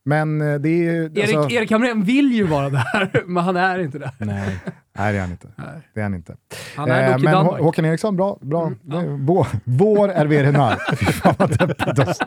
Men 0.08 0.42
eh, 0.42 0.56
det 0.60 0.70
är 0.70 0.78
ju... 0.94 1.06
Erik, 1.06 1.36
alltså- 1.36 1.50
Erik 1.52 1.72
Hamrén 1.72 2.04
vill 2.04 2.32
ju 2.34 2.44
vara 2.48 2.70
där, 2.70 3.24
men 3.28 3.44
han 3.44 3.56
är 3.56 3.80
inte 3.80 4.00
där. 4.00 4.12
Nej. 4.20 4.58
Nej, 5.00 5.12
det 5.14 5.18
är 5.18 5.22
han 5.22 5.32
inte. 5.32 5.48
Nej. 5.56 5.68
Det 5.94 6.00
är 6.00 6.04
han 6.04 6.14
inte. 6.14 6.36
Han 6.76 6.92
är 6.92 7.04
Eh, 7.08 7.12
dock 7.14 7.22
i 7.22 7.24
men 7.24 7.34
Hå- 7.34 7.38
Danmark. 7.38 7.62
Håkan 7.62 7.86
Eriksson, 7.86 8.16
bra. 8.16 8.38
bra. 8.42 8.62
Mm, 8.68 8.80
Det 8.82 8.98
är 8.98 9.26
vår, 9.26 9.48
vår 9.64 10.10
RV 10.10 10.44
Renard. 10.44 10.78
Fy 11.00 11.06
fan 11.06 11.34
vad 11.38 11.58
deppigt 11.58 12.00
alltså. 12.00 12.24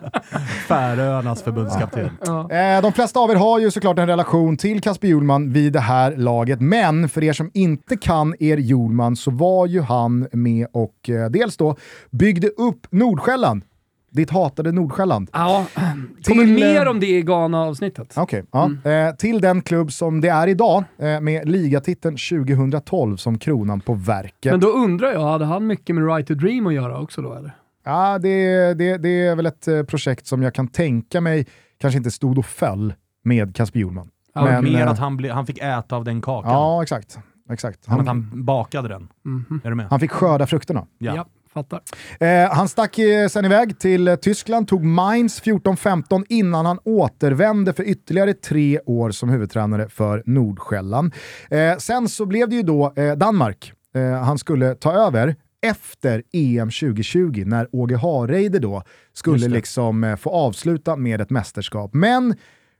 Färöarnas 0.68 1.42
förbundskapten. 1.42 2.10
Ja. 2.26 2.50
Eh, 2.52 2.82
De 2.82 2.92
flesta 2.92 3.20
av 3.20 3.30
er 3.30 3.34
har 3.34 3.58
ju 3.58 3.70
såklart 3.70 3.98
en 3.98 4.06
relation 4.06 4.56
till 4.56 4.80
Kasper 4.80 5.08
Hjulman 5.08 5.52
vid 5.52 5.72
det 5.72 5.80
här 5.80 6.16
laget, 6.16 6.60
men 6.60 7.08
för 7.08 7.24
er 7.24 7.32
som 7.32 7.50
inte 7.54 7.96
kan 7.96 8.34
er 8.40 8.56
Hjulman 8.56 9.16
så 9.16 9.30
var 9.30 9.66
ju 9.66 9.80
han 9.80 10.28
med 10.32 10.66
och 10.72 11.10
eh, 11.10 11.30
dels 11.30 11.56
då 11.56 11.76
byggde 12.10 12.48
upp 12.48 12.86
Nordsjälland, 12.90 13.62
ditt 14.10 14.30
hatade 14.30 14.72
Nordsjälland. 14.72 15.30
Ja, 15.32 15.66
kommer 15.74 16.44
Till, 16.44 16.54
mer 16.54 16.86
eh, 16.86 16.90
om 16.90 17.00
det 17.00 17.06
i 17.06 17.22
Ghana-avsnittet. 17.22 18.14
Okej, 18.16 18.44
ja. 18.52 18.70
eh, 18.84 19.14
till 19.14 19.40
den 19.40 19.62
klubb 19.62 19.92
som 19.92 20.20
det 20.20 20.28
är 20.28 20.46
idag 20.46 20.84
eh, 20.98 21.20
med 21.20 21.48
ligatiteln 21.48 22.16
2012 22.16 23.16
som 23.16 23.38
kronan 23.38 23.80
på 23.80 23.94
verket. 23.94 24.52
Men 24.52 24.60
då 24.60 24.68
undrar 24.68 25.12
jag, 25.12 25.20
hade 25.20 25.44
han 25.44 25.66
mycket 25.66 25.96
med 25.96 26.06
Right 26.06 26.26
to 26.26 26.34
Dream 26.34 26.66
att 26.66 26.74
göra 26.74 27.00
också 27.00 27.22
då 27.22 27.34
eller? 27.34 27.52
Ja, 27.84 28.18
det, 28.18 28.74
det, 28.74 28.96
det 28.98 29.26
är 29.26 29.36
väl 29.36 29.46
ett 29.46 29.68
eh, 29.68 29.82
projekt 29.82 30.26
som 30.26 30.42
jag 30.42 30.54
kan 30.54 30.68
tänka 30.68 31.20
mig 31.20 31.46
kanske 31.80 31.98
inte 31.98 32.10
stod 32.10 32.38
och 32.38 32.46
föll 32.46 32.94
med 33.24 33.56
Kasper 33.56 33.78
Hjulman. 33.78 34.08
Ja, 34.34 34.44
Men, 34.44 34.64
Mer 34.64 34.80
eh, 34.82 34.90
att 34.90 34.98
han, 34.98 35.16
ble, 35.16 35.32
han 35.32 35.46
fick 35.46 35.58
äta 35.58 35.96
av 35.96 36.04
den 36.04 36.20
kakan. 36.22 36.52
Ja, 36.52 36.82
exakt. 36.82 37.18
exakt. 37.50 37.86
Han, 37.86 38.06
Han, 38.06 38.44
bakade 38.44 38.88
den. 38.88 39.08
Mhm. 39.24 39.60
Är 39.64 39.70
du 39.70 39.76
med? 39.76 39.86
han 39.90 40.00
fick 40.00 40.10
skörda 40.10 40.46
frukterna. 40.46 40.86
Ja. 40.98 41.14
Ja. 41.16 41.26
Fattar. 41.54 41.80
Eh, 42.20 42.52
han 42.52 42.68
stack 42.68 42.98
eh, 42.98 43.28
sen 43.28 43.44
iväg 43.44 43.78
till 43.78 44.08
eh, 44.08 44.16
Tyskland, 44.16 44.68
tog 44.68 44.84
Mainz 44.84 45.42
14-15 45.42 46.24
innan 46.28 46.66
han 46.66 46.78
återvände 46.84 47.72
för 47.72 47.82
ytterligare 47.82 48.34
tre 48.34 48.80
år 48.86 49.10
som 49.10 49.28
huvudtränare 49.28 49.88
för 49.88 50.22
Nordsjälland. 50.26 51.14
Eh, 51.50 51.76
sen 51.76 52.08
så 52.08 52.26
blev 52.26 52.48
det 52.48 52.56
ju 52.56 52.62
då 52.62 52.92
eh, 52.96 53.12
Danmark 53.12 53.72
eh, 53.94 54.22
han 54.22 54.38
skulle 54.38 54.74
ta 54.74 54.92
över 54.92 55.36
efter 55.62 56.22
EM 56.32 56.70
2020 56.70 57.42
när 57.46 57.68
Åge 57.72 57.96
Hareide 57.96 58.58
då 58.58 58.82
skulle 59.12 59.48
liksom 59.48 60.16
få 60.20 60.30
avsluta 60.30 60.96
med 60.96 61.20
ett 61.20 61.30
mästerskap. 61.30 61.94
Men 61.94 62.34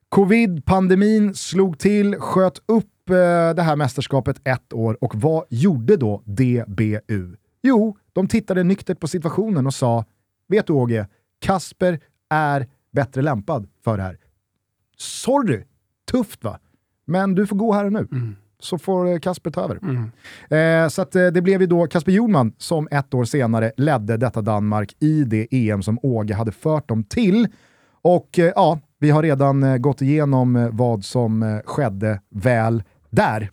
covid-pandemin 0.09 1.35
slog 1.35 1.79
till, 1.79 2.17
sköt 2.17 2.59
upp 2.69 2.87
det 3.57 3.63
här 3.63 3.77
mästerskapet 3.77 4.41
ett 4.45 4.73
år 4.73 4.99
och 5.01 5.15
vad 5.15 5.45
gjorde 5.49 5.97
då 5.97 6.23
DBU? 6.25 7.37
Jo, 7.63 7.97
de 8.13 8.29
tittade 8.29 8.63
nyktert 8.63 9.01
på 9.01 9.09
situationen 9.09 9.67
och 9.67 9.75
sa, 9.75 10.05
vet 10.49 10.67
du 10.67 10.73
Åge, 10.73 11.07
Kasper 11.41 12.01
är 12.31 12.67
bättre 12.93 13.23
lämpad 13.23 13.69
för 13.85 13.97
det 13.97 14.03
här. 14.03 14.19
Sorry, 14.97 15.65
tufft 16.11 16.45
va? 16.45 16.59
Men 17.07 17.35
du 17.35 17.47
får 17.47 17.57
gå 17.57 17.73
här 17.73 17.85
och 17.85 17.93
nu. 17.93 18.09
Så 18.63 18.79
får 18.79 19.13
eh, 19.13 19.19
Kasper 19.19 19.51
ta 19.51 19.61
över. 19.65 19.79
Eh, 20.57 20.89
så 20.89 21.03
att, 21.03 21.17
eh, 21.17 21.27
det 21.27 21.43
blev 21.43 21.61
ju 21.61 21.67
då 21.67 21.87
Kasper 21.87 22.13
Hjulman 22.13 22.53
som 22.59 22.89
ett 22.91 23.15
år 23.15 23.25
senare 23.25 23.73
ledde 23.77 24.17
detta 24.17 24.43
Danmark 24.43 24.97
i 25.01 25.25
det 25.25 25.47
EM 25.51 25.83
som 25.83 25.99
Åge 26.03 26.35
hade 26.35 26.53
fört 26.53 26.89
dem 26.89 27.05
till. 27.05 27.49
Och 28.03 28.39
eh, 28.39 28.53
ja, 28.55 28.81
vi 28.99 29.11
har 29.11 29.23
redan 29.23 29.63
eh, 29.63 29.77
gått 29.77 30.03
igenom 30.03 30.57
eh, 30.57 30.69
vad 30.73 31.05
som 31.05 31.61
skedde 31.65 32.21
väl 32.31 32.83
där. 33.11 33.51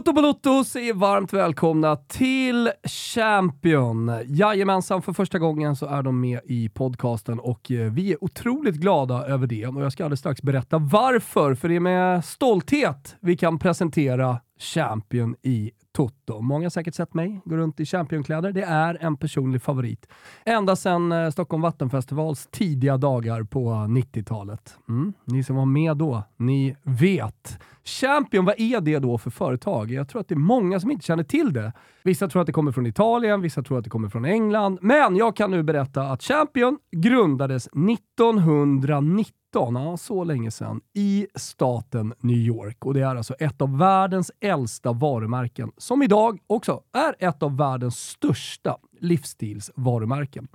Toto 0.00 0.12
Balotto 0.12 0.64
säger 0.64 0.94
varmt 0.94 1.32
välkomna 1.32 1.96
till 1.96 2.70
Champion. 2.84 4.12
Jajamensan, 4.26 5.02
för 5.02 5.12
första 5.12 5.38
gången 5.38 5.76
så 5.76 5.86
är 5.86 6.02
de 6.02 6.20
med 6.20 6.40
i 6.44 6.68
podcasten 6.68 7.40
och 7.40 7.70
eh, 7.70 7.92
vi 7.92 8.12
är 8.12 8.24
otroligt 8.24 8.74
glada 8.74 9.26
över 9.26 9.46
det. 9.46 9.66
Och 9.66 9.82
jag 9.82 9.92
ska 9.92 10.04
alldeles 10.04 10.20
strax 10.20 10.42
berätta 10.42 10.78
varför, 10.78 11.54
för 11.54 11.68
det 11.68 11.76
är 11.76 11.80
med 11.80 12.24
stolthet 12.24 13.16
vi 13.20 13.36
kan 13.36 13.58
presentera 13.58 14.40
Champion 14.58 15.36
i 15.42 15.70
Toto. 16.00 16.40
Många 16.40 16.64
har 16.64 16.70
säkert 16.70 16.94
sett 16.94 17.14
mig 17.14 17.40
gå 17.44 17.56
runt 17.56 17.80
i 17.80 17.86
Championkläder. 17.86 18.52
Det 18.52 18.62
är 18.62 18.98
en 19.00 19.16
personlig 19.16 19.62
favorit. 19.62 20.06
Ända 20.44 20.76
sedan 20.76 21.12
eh, 21.12 21.30
Stockholm 21.30 21.62
Vattenfestivals 21.62 22.48
tidiga 22.50 22.96
dagar 22.96 23.42
på 23.42 23.70
90-talet. 23.70 24.78
Mm. 24.88 25.12
Ni 25.24 25.44
som 25.44 25.56
var 25.56 25.66
med 25.66 25.96
då, 25.96 26.22
ni 26.36 26.76
vet. 26.82 27.58
Champion, 27.84 28.44
vad 28.44 28.54
är 28.60 28.80
det 28.80 28.98
då 28.98 29.18
för 29.18 29.30
företag? 29.30 29.90
Jag 29.90 30.08
tror 30.08 30.20
att 30.20 30.28
det 30.28 30.34
är 30.34 30.36
många 30.36 30.80
som 30.80 30.90
inte 30.90 31.06
känner 31.06 31.24
till 31.24 31.52
det. 31.52 31.72
Vissa 32.02 32.28
tror 32.28 32.42
att 32.42 32.46
det 32.46 32.52
kommer 32.52 32.72
från 32.72 32.86
Italien, 32.86 33.40
vissa 33.40 33.62
tror 33.62 33.78
att 33.78 33.84
det 33.84 33.90
kommer 33.90 34.08
från 34.08 34.24
England. 34.24 34.78
Men 34.82 35.16
jag 35.16 35.36
kan 35.36 35.50
nu 35.50 35.62
berätta 35.62 36.02
att 36.02 36.22
Champion 36.22 36.78
grundades 36.96 37.66
1919 37.66 39.34
ja, 39.54 39.96
så 39.96 40.24
länge 40.24 40.50
sedan, 40.50 40.80
i 40.94 41.26
staten 41.34 42.14
New 42.20 42.36
York. 42.36 42.86
Och 42.86 42.94
det 42.94 43.00
är 43.00 43.16
alltså 43.16 43.34
ett 43.34 43.62
av 43.62 43.78
världens 43.78 44.32
äldsta 44.40 44.92
varumärken, 44.92 45.72
som 45.90 46.02
idag 46.02 46.38
också 46.46 46.82
är 46.92 47.28
ett 47.28 47.42
av 47.42 47.56
världens 47.56 47.98
största 47.98 48.76
livsstilsvarumärken. 49.00 50.48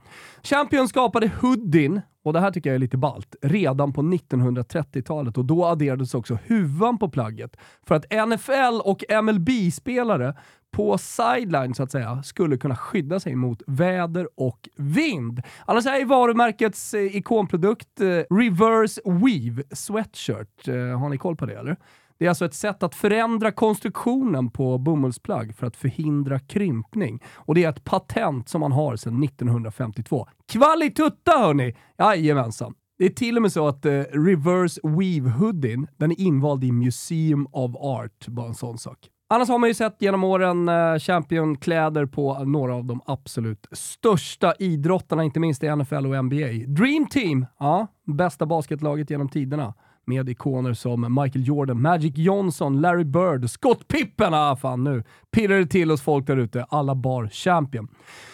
Champion 0.43 0.87
skapade 0.87 1.31
hoodien, 1.41 2.01
och 2.23 2.33
det 2.33 2.39
här 2.39 2.51
tycker 2.51 2.69
jag 2.69 2.75
är 2.75 2.79
lite 2.79 2.97
balt, 2.97 3.35
redan 3.41 3.93
på 3.93 4.01
1930-talet 4.01 5.37
och 5.37 5.45
då 5.45 5.65
adderades 5.65 6.13
också 6.13 6.37
huvan 6.45 6.97
på 6.97 7.09
plagget 7.09 7.57
för 7.87 7.95
att 7.95 8.27
NFL 8.27 8.81
och 8.83 9.03
MLB-spelare 9.23 10.35
på 10.71 10.97
sideline 10.97 11.73
så 11.73 11.83
att 11.83 11.91
säga 11.91 12.23
skulle 12.23 12.57
kunna 12.57 12.75
skydda 12.75 13.19
sig 13.19 13.35
mot 13.35 13.61
väder 13.67 14.27
och 14.35 14.69
vind. 14.75 15.41
Annars 15.65 15.85
är 15.85 16.05
varumärkets 16.05 16.93
eh, 16.93 17.15
ikonprodukt 17.15 18.01
eh, 18.01 18.07
Reverse 18.35 19.01
Weave 19.05 19.63
Sweatshirt. 19.71 20.67
Eh, 20.67 20.99
har 20.99 21.09
ni 21.09 21.17
koll 21.17 21.35
på 21.35 21.45
det 21.45 21.55
eller? 21.55 21.77
Det 22.17 22.25
är 22.25 22.29
alltså 22.29 22.45
ett 22.45 22.53
sätt 22.53 22.83
att 22.83 22.95
förändra 22.95 23.51
konstruktionen 23.51 24.49
på 24.49 24.77
bomullsplagg 24.77 25.55
för 25.55 25.67
att 25.67 25.75
förhindra 25.75 26.39
krympning. 26.39 27.23
Och 27.35 27.55
det 27.55 27.63
är 27.63 27.69
ett 27.69 27.83
patent 27.83 28.49
som 28.49 28.61
man 28.61 28.71
har 28.71 28.95
sedan 28.95 29.23
1952. 29.23 30.27
Kvalitutta 30.51 31.31
hörni! 31.31 31.75
Jajamensan. 31.97 32.73
Det 32.97 33.05
är 33.05 33.09
till 33.09 33.35
och 33.35 33.41
med 33.41 33.51
så 33.51 33.67
att 33.67 33.85
eh, 33.85 33.91
Reverse 33.91 34.81
Weave 34.83 35.29
Hoodien, 35.29 35.87
den 35.97 36.11
är 36.11 36.19
invald 36.19 36.63
i 36.63 36.71
Museum 36.71 37.47
of 37.51 37.75
Art. 37.75 38.27
Bara 38.27 38.47
en 38.47 38.55
sån 38.55 38.77
sak. 38.77 39.09
Annars 39.29 39.49
har 39.49 39.59
man 39.59 39.69
ju 39.69 39.73
sett 39.73 40.01
genom 40.01 40.23
åren 40.23 40.69
eh, 40.69 40.99
Champion-kläder 40.99 42.05
på 42.05 42.43
några 42.43 42.75
av 42.75 42.85
de 42.85 43.01
absolut 43.05 43.67
största 43.71 44.53
idrottarna, 44.59 45.23
inte 45.23 45.39
minst 45.39 45.63
i 45.63 45.75
NFL 45.75 46.05
och 46.05 46.25
NBA. 46.25 46.47
Dream 46.67 47.07
Team, 47.07 47.45
ja, 47.59 47.87
bästa 48.07 48.45
basketlaget 48.45 49.09
genom 49.09 49.29
tiderna 49.29 49.73
med 50.07 50.29
ikoner 50.29 50.73
som 50.73 51.01
Michael 51.21 51.47
Jordan, 51.47 51.81
Magic 51.81 52.13
Johnson, 52.15 52.81
Larry 52.81 53.03
Bird, 53.03 53.49
Scott 53.49 53.87
Pippen. 53.87 54.33
Ah, 54.33 54.55
fan 54.55 54.83
nu 54.83 55.03
pirrar 55.31 55.55
det 55.55 55.65
till 55.65 55.89
hos 55.89 56.01
folk 56.01 56.27
där 56.27 56.37
ute. 56.37 56.65
Alla 56.69 56.95
bar 56.95 57.27
champion. 57.27 57.87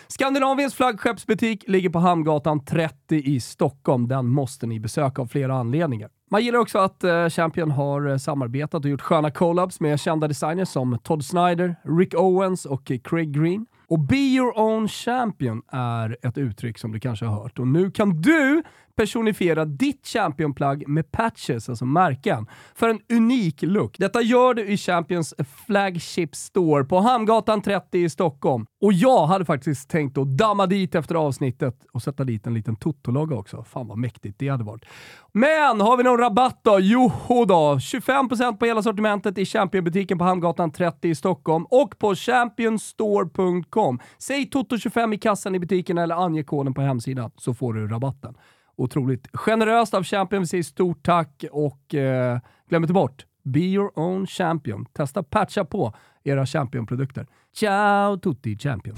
Skandinaviens 0.08 0.76
flaggskeppsbutik 0.76 1.64
ligger 1.68 1.90
på 1.90 2.00
Hamngatan 2.00 2.66
30 2.66 3.16
i 3.16 3.40
Stockholm. 3.40 4.08
Den 4.08 4.28
måste 4.28 4.68
ni 4.68 4.80
besöka 4.80 5.22
av 5.22 5.26
flera 5.26 5.56
anledningar. 5.56 6.10
Man 6.32 6.44
gillar 6.44 6.60
också 6.60 6.80
att 6.80 7.04
eh, 7.04 7.30
Champion 7.30 7.72
har 7.72 8.10
eh, 8.10 8.18
samarbetat 8.18 8.86
och 8.86 8.92
gjort 8.92 9.02
sköna 9.02 9.32
collabs 9.32 9.80
med 9.80 10.00
kända 10.00 10.28
designers 10.28 10.70
som 10.70 10.98
Todd 11.04 11.26
Snyder, 11.26 11.76
Rick 11.84 12.14
Owens 12.14 12.66
och 12.66 12.92
Craig 13.04 13.32
Green. 13.32 13.66
Och 13.88 14.00
Be 14.00 14.16
Your 14.16 14.60
Own 14.60 14.88
Champion 14.88 15.62
är 15.72 16.18
ett 16.22 16.38
uttryck 16.38 16.78
som 16.78 16.92
du 16.92 17.00
kanske 17.00 17.26
har 17.26 17.44
hört. 17.44 17.60
Och 17.60 17.68
nu 17.68 17.92
kan 17.92 18.22
du 18.22 18.64
personifiera 19.02 19.66
ditt 19.66 20.08
championplagg 20.08 20.88
med 20.88 21.12
patches, 21.12 21.70
alltså 21.70 21.86
märken, 21.86 22.48
för 22.76 22.90
en 22.90 23.00
unik 23.14 23.62
look. 23.62 23.98
Detta 23.98 24.22
gör 24.22 24.54
du 24.54 24.68
i 24.68 24.78
Champions 24.78 25.34
Flagship 25.66 26.36
Store 26.36 26.84
på 26.84 27.00
Hamngatan 27.00 27.62
30 27.62 27.98
i 27.98 28.10
Stockholm. 28.10 28.66
Och 28.82 28.94
jag 28.94 29.28
hade 29.28 29.46
faktiskt 29.46 29.90
tänkt 29.90 30.18
att 30.18 30.38
damma 30.38 30.68
dit 30.68 30.96
efter 30.96 31.16
avsnittet 31.16 31.76
och 31.92 32.02
sätta 32.04 32.24
dit 32.24 32.48
en 32.48 32.54
liten 32.54 32.76
Toto-logga 32.76 33.36
också. 33.36 33.64
Fan 33.64 33.88
vad 33.88 33.98
mäktigt 33.98 34.40
det 34.40 34.48
hade 34.48 34.64
varit. 34.64 34.86
Men 35.32 35.82
har 35.82 35.98
vi 35.98 36.04
någon 36.04 36.18
rabatt 36.18 36.60
då? 36.64 36.80
Joho 36.80 37.46
då, 37.46 37.76
25% 37.76 38.58
på 38.58 38.66
hela 38.66 38.84
sortimentet 38.84 39.38
i 39.38 39.46
Championbutiken 39.46 40.18
på 40.18 40.24
Hamngatan 40.24 40.72
30 40.72 41.10
i 41.10 41.16
Stockholm 41.16 41.66
och 41.70 42.00
på 42.00 42.16
championstore.com. 42.16 44.00
Säg 44.18 44.50
Toto25 44.54 45.14
i 45.14 45.18
kassan 45.18 45.56
i 45.56 45.60
butiken 45.60 45.98
eller 45.98 46.16
ange 46.16 46.44
koden 46.44 46.74
på 46.74 46.82
hemsidan 46.82 47.32
så 47.38 47.54
får 47.54 47.74
du 47.74 47.88
rabatten. 47.88 48.36
Otroligt 48.82 49.28
generöst 49.34 49.94
av 49.94 50.04
Champion. 50.04 50.42
Vi 50.42 50.48
säger 50.48 50.64
stort 50.64 51.06
tack 51.06 51.46
och 51.52 51.96
eh, 51.96 52.40
glöm 52.70 52.84
inte 52.84 52.94
bort, 52.94 53.26
be 53.44 53.60
your 53.60 54.00
own 54.00 54.28
champion. 54.28 54.86
Testa 54.86 55.24
patcha 55.24 55.66
på 55.66 55.94
era 56.24 56.46
Champion-produkter. 56.46 57.28
Ciao 57.56 58.18
tutti 58.18 58.58
champion! 58.58 58.96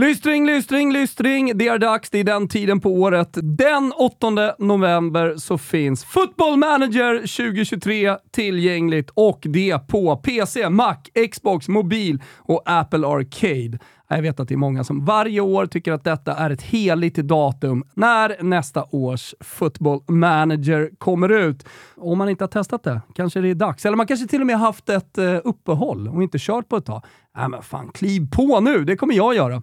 Lystring, 0.00 0.46
lystring, 0.46 0.92
lystring. 0.92 1.58
Det 1.58 1.68
är 1.68 1.78
dags. 1.78 2.10
Det 2.10 2.18
är 2.18 2.24
den 2.24 2.48
tiden 2.48 2.80
på 2.80 2.90
året. 2.90 3.38
Den 3.42 3.92
8 3.92 4.54
november 4.58 5.36
så 5.36 5.58
finns 5.58 6.04
Football 6.04 6.56
Manager 6.56 7.18
2023 7.18 8.16
tillgängligt 8.30 9.10
och 9.14 9.40
det 9.42 9.88
på 9.88 10.16
PC, 10.16 10.68
Mac, 10.68 10.96
Xbox, 11.32 11.68
mobil 11.68 12.22
och 12.36 12.62
Apple 12.66 13.06
Arcade. 13.06 13.78
Jag 14.08 14.22
vet 14.22 14.40
att 14.40 14.48
det 14.48 14.54
är 14.54 14.58
många 14.58 14.84
som 14.84 15.04
varje 15.04 15.40
år 15.40 15.66
tycker 15.66 15.92
att 15.92 16.04
detta 16.04 16.34
är 16.34 16.50
ett 16.50 16.62
heligt 16.62 17.16
datum 17.16 17.84
när 17.94 18.42
nästa 18.42 18.84
års 18.90 19.34
football 19.40 20.00
manager 20.08 20.90
kommer 20.98 21.28
ut. 21.28 21.66
Om 21.96 22.18
man 22.18 22.28
inte 22.28 22.44
har 22.44 22.48
testat 22.48 22.82
det, 22.82 23.00
kanske 23.14 23.40
det 23.40 23.48
är 23.48 23.54
dags. 23.54 23.86
Eller 23.86 23.96
man 23.96 24.06
kanske 24.06 24.26
till 24.26 24.40
och 24.40 24.46
med 24.46 24.58
haft 24.58 24.88
ett 24.88 25.18
eh, 25.18 25.40
uppehåll 25.44 26.08
och 26.08 26.22
inte 26.22 26.38
kört 26.40 26.68
på 26.68 26.76
ett 26.76 26.84
tag. 26.84 27.02
Nej 27.36 27.48
men 27.48 27.62
fan, 27.62 27.90
kliv 27.94 28.30
på 28.30 28.60
nu! 28.60 28.84
Det 28.84 28.96
kommer 28.96 29.14
jag 29.14 29.34
göra. 29.34 29.62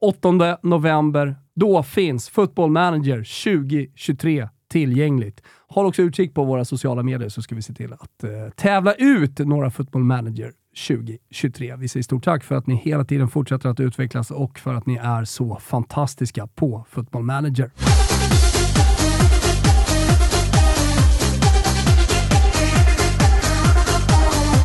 8 0.00 0.58
november. 0.62 1.36
Då 1.54 1.82
finns 1.82 2.28
Football 2.28 2.70
Manager 2.70 3.16
2023 3.16 4.48
tillgängligt. 4.70 5.42
Håll 5.68 5.86
också 5.86 6.02
utkik 6.02 6.34
på 6.34 6.44
våra 6.44 6.64
sociala 6.64 7.02
medier 7.02 7.28
så 7.28 7.42
ska 7.42 7.54
vi 7.54 7.62
se 7.62 7.74
till 7.74 7.92
att 7.92 8.24
eh, 8.24 8.30
tävla 8.56 8.94
ut 8.94 9.38
några 9.38 9.70
Football 9.70 10.04
Manager 10.04 10.52
2023. 10.88 11.76
Vi 11.76 11.88
säger 11.88 12.04
stort 12.04 12.24
tack 12.24 12.44
för 12.44 12.54
att 12.54 12.66
ni 12.66 12.74
hela 12.74 13.04
tiden 13.04 13.28
fortsätter 13.28 13.68
att 13.68 13.80
utvecklas 13.80 14.30
och 14.30 14.58
för 14.58 14.74
att 14.74 14.86
ni 14.86 14.96
är 14.96 15.24
så 15.24 15.56
fantastiska 15.56 16.46
på 16.46 16.86
Football 16.90 17.22
Manager. 17.22 17.70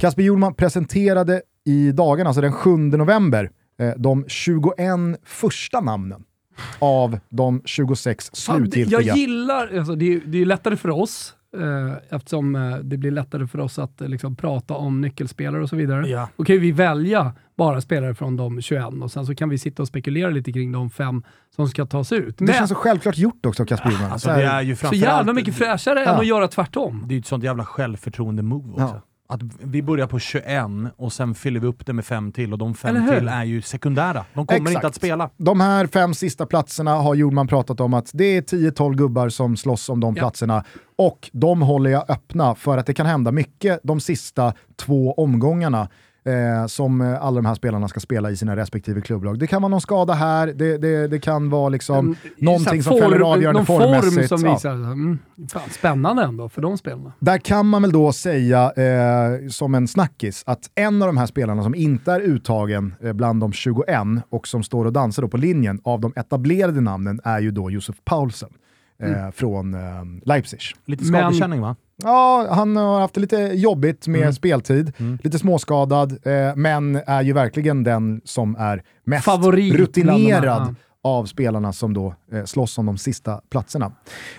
Kasper 0.01 0.23
Hjulman 0.23 0.53
presenterade 0.53 1.41
i 1.65 1.91
dagarna, 1.91 2.27
alltså 2.27 2.41
den 2.41 2.53
7 2.53 2.77
november, 2.77 3.49
de 3.97 4.25
21 4.27 4.75
första 5.23 5.81
namnen 5.81 6.23
av 6.79 7.19
de 7.29 7.61
26 7.65 8.29
slutgiltiga. 8.33 9.01
Jag 9.01 9.17
gillar, 9.17 9.77
alltså 9.77 9.95
det, 9.95 10.13
är, 10.13 10.21
det 10.25 10.41
är 10.41 10.45
lättare 10.45 10.75
för 10.77 10.89
oss, 10.89 11.35
eh, 11.57 12.15
eftersom 12.15 12.55
eh, 12.55 12.75
det 12.77 12.97
blir 12.97 13.11
lättare 13.11 13.47
för 13.47 13.59
oss 13.59 13.79
att 13.79 14.01
eh, 14.01 14.07
liksom, 14.07 14.35
prata 14.35 14.73
om 14.73 15.01
nyckelspelare 15.01 15.61
och 15.63 15.69
så 15.69 15.75
vidare. 15.75 16.07
Ja. 16.09 16.29
Då 16.37 16.43
kan 16.43 16.59
vi 16.59 16.71
välja 16.71 17.33
bara 17.57 17.81
spelare 17.81 18.15
från 18.15 18.37
de 18.37 18.61
21 18.61 18.83
och 19.01 19.11
sen 19.11 19.25
så 19.25 19.35
kan 19.35 19.49
vi 19.49 19.57
sitta 19.57 19.81
och 19.81 19.87
spekulera 19.87 20.29
lite 20.29 20.51
kring 20.51 20.71
de 20.71 20.89
fem 20.89 21.23
som 21.55 21.67
ska 21.67 21.85
tas 21.85 22.11
ut. 22.11 22.37
Det 22.37 22.45
Men 22.45 22.53
känns 22.53 22.69
så 22.69 22.75
självklart 22.75 23.17
gjort 23.17 23.45
också, 23.45 23.65
Kasper 23.65 23.89
Hjulman. 23.89 24.11
Alltså, 24.11 24.27
Så 24.27 24.31
här- 24.33 24.39
det 24.41 24.47
är 24.47 24.61
ju 24.61 24.75
så 24.75 24.79
framförallt... 24.79 25.17
jävla 25.17 25.33
mycket 25.33 25.55
fräschare 25.55 25.99
än 25.99 26.05
Ja. 26.05 26.19
att 26.19 26.27
göra 26.27 26.47
tvärtom. 26.47 27.03
Det 27.07 27.13
är 27.13 27.15
ju 27.15 27.19
ett 27.19 27.25
sånt 27.25 27.43
jävla 27.43 27.65
självförtroende-move 27.65 28.71
också. 28.71 28.81
Ja. 28.95 29.01
Att 29.27 29.39
vi 29.63 29.81
börjar 29.81 30.07
på 30.07 30.19
21 30.19 30.45
och 30.97 31.13
sen 31.13 31.35
fyller 31.35 31.59
vi 31.59 31.67
upp 31.67 31.85
det 31.85 31.93
med 31.93 32.05
fem 32.05 32.31
till 32.31 32.51
och 32.53 32.57
de 32.59 32.73
fem 32.75 33.07
till 33.09 33.27
är 33.27 33.43
ju 33.43 33.61
sekundära. 33.61 34.25
De 34.33 34.47
kommer 34.47 34.59
Exakt. 34.61 34.75
inte 34.75 34.87
att 34.87 34.95
spela. 34.95 35.29
De 35.37 35.59
här 35.59 35.87
fem 35.87 36.13
sista 36.13 36.45
platserna 36.45 36.91
har 36.95 37.15
Hjulman 37.15 37.47
pratat 37.47 37.79
om 37.79 37.93
att 37.93 38.09
det 38.13 38.25
är 38.37 38.41
10-12 38.41 38.93
gubbar 38.95 39.29
som 39.29 39.57
slåss 39.57 39.89
om 39.89 39.99
de 39.99 40.15
Ja. 40.15 40.19
platserna 40.21 40.63
och 40.97 41.29
de 41.33 41.61
håller 41.61 41.89
jag 41.89 42.09
öppna 42.09 42.55
för 42.55 42.77
att 42.77 42.85
det 42.85 42.93
kan 42.93 43.05
hända 43.05 43.31
mycket 43.31 43.79
de 43.83 43.99
sista 43.99 44.53
två 44.75 45.13
omgångarna 45.13 45.89
eh, 46.25 46.65
som 46.67 47.01
eh, 47.01 47.23
alla 47.23 47.35
de 47.35 47.45
här 47.45 47.55
spelarna 47.55 47.87
ska 47.87 47.99
spela 47.99 48.31
i 48.31 48.37
sina 48.37 48.55
respektive 48.55 49.01
klubblag. 49.01 49.39
Det 49.39 49.47
kan 49.47 49.61
vara 49.61 49.69
någon 49.69 49.81
skada 49.81 50.13
här, 50.13 50.47
det, 50.47 50.77
det, 50.77 51.07
det 51.07 51.19
kan 51.19 51.49
vara 51.49 51.69
liksom 51.69 52.07
En- 52.09 52.15
någonting 52.37 52.83
som 52.83 52.97
fäller 52.99 53.17
form- 53.19 53.23
avgörande 53.33 53.59
någon 53.59 53.65
form 53.65 53.81
formmässigt. 54.01 54.29
som 54.29 54.45
Ja. 54.45 54.53
visar, 54.53 54.71
mm, 54.71 55.19
fan, 55.51 55.69
spännande 55.69 56.23
ändå 56.23 56.49
för 56.49 56.61
de 56.61 56.77
spelarna. 56.77 57.13
Där 57.19 57.37
kan 57.37 57.65
man 57.65 57.81
väl 57.81 57.91
då 57.91 58.11
säga 58.11 58.71
eh, 58.71 59.47
som 59.49 59.75
en 59.75 59.87
snackis 59.87 60.43
att 60.45 60.69
en 60.75 61.01
av 61.01 61.07
de 61.07 61.17
här 61.17 61.25
spelarna 61.25 61.63
som 61.63 61.75
inte 61.75 62.11
är 62.11 62.19
uttagen 62.21 62.95
eh, 63.03 63.13
bland 63.13 63.39
de 63.41 63.51
21 63.53 63.87
och 64.29 64.47
som 64.47 64.63
står 64.63 64.85
och 64.85 64.93
dansar 64.93 65.21
då 65.21 65.27
på 65.27 65.37
linjen 65.37 65.79
av 65.83 65.99
de 66.01 66.13
etablerade 66.15 66.81
namnen 66.81 67.19
är 67.23 67.39
ju 67.39 67.51
då 67.51 67.71
Josef 67.71 67.95
Paulsen 68.05 68.49
eh, 69.03 69.31
från 69.31 69.73
eh, 69.73 69.79
Leipzig. 70.25 70.59
Lite 70.85 71.03
Men- 71.03 71.21
skadekänning 71.21 71.61
va? 71.61 71.75
Ja, 72.03 72.47
han 72.51 72.75
har 72.75 72.99
haft 72.99 73.13
det 73.13 73.21
lite 73.21 73.37
jobbigt 73.37 74.07
med 74.07 74.21
Mm. 74.21 74.33
speltid, 74.33 74.93
Mm. 74.97 75.17
lite 75.23 75.39
småskadad, 75.39 76.11
eh, 76.11 76.55
men 76.55 76.95
är 76.95 77.21
ju 77.21 77.33
verkligen 77.33 77.83
den 77.83 78.21
som 78.25 78.55
är 78.59 78.83
mest 79.03 79.25
Favorit 79.25 79.73
rutinerad 79.75 80.61
här, 80.63 80.75
av 81.05 81.25
spelarna 81.25 81.73
som 81.73 81.93
då 81.93 82.15
eh, 82.31 82.43
slåss 82.43 82.77
om 82.77 82.85
de 82.85 82.97
sista 82.97 83.41
platserna. 83.49 83.85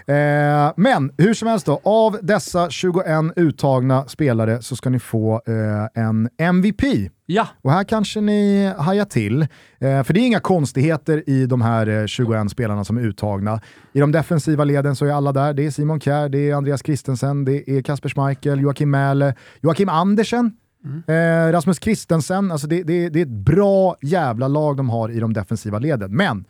Eh, 0.07 0.73
men 0.77 1.13
hur 1.19 1.35
som 1.35 1.49
helst 1.49 1.67
då, 1.67 1.81
av 1.85 2.19
dessa 2.23 2.71
21 2.71 3.07
uttagna 3.37 4.05
spelare 4.09 4.63
så 4.63 4.77
ska 4.77 4.91
ni 4.91 4.99
få 4.99 5.43
eh, 5.47 6.03
en 6.05 6.29
MVP. 6.39 6.83
Ja, 7.27 7.49
Och 7.63 7.73
här 7.73 7.85
kanske 7.85 8.21
ni 8.21 8.73
hajar 8.79 9.05
till, 9.05 9.43
eh, 9.43 10.03
för 10.03 10.13
det 10.13 10.21
är 10.21 10.27
inga 10.27 10.41
konstigheter 10.41 11.31
i 11.31 11.47
de 11.47 11.63
här 11.63 11.87
eh, 11.87 12.07
21 12.07 12.51
spelarna 12.51 12.85
som 12.85 12.97
är 12.97 13.03
uttagna. 13.03 13.61
I 13.93 14.01
de 14.01 14.13
defensiva 14.13 14.65
leden 14.65 14.97
så 14.97 15.07
är 15.07 15.11
alla 15.13 15.33
där. 15.33 15.55
Det 15.55 15.67
är 15.67 15.71
Simon 15.71 16.01
Kjær, 16.01 16.29
det 16.29 16.51
är 16.51 16.55
Andreas 16.55 16.83
Christensen, 16.83 17.45
det 17.45 17.71
är 17.71 17.83
Kasper 17.83 18.09
Schmeichel, 18.09 18.61
Joakim 18.61 18.91
Mähle, 18.91 19.35
Joakim 19.61 19.89
Andersen, 19.89 20.53
eh, 21.07 21.53
Rasmus 21.53 21.81
Christensen. 21.81 22.53
Alltså 22.53 22.67
det, 22.67 22.83
det, 22.83 23.09
det 23.09 23.19
är 23.21 23.23
ett 23.23 23.29
bra 23.29 23.97
jävla 24.03 24.49
lag 24.49 24.77
de 24.77 24.91
har 24.91 25.09
i 25.09 25.21
de 25.21 25.33
defensiva 25.33 25.79
leden. 25.79 26.17
Men 26.17 26.45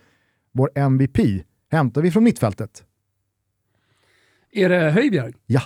vår 0.56 0.70
MVP 0.74 1.18
hämtar 1.70 2.02
vi 2.02 2.10
från 2.10 2.24
mittfältet. 2.24 2.84
är 4.52 4.68
det 4.68 4.90
Höjbjerg? 4.90 5.32
Ja, 5.46 5.62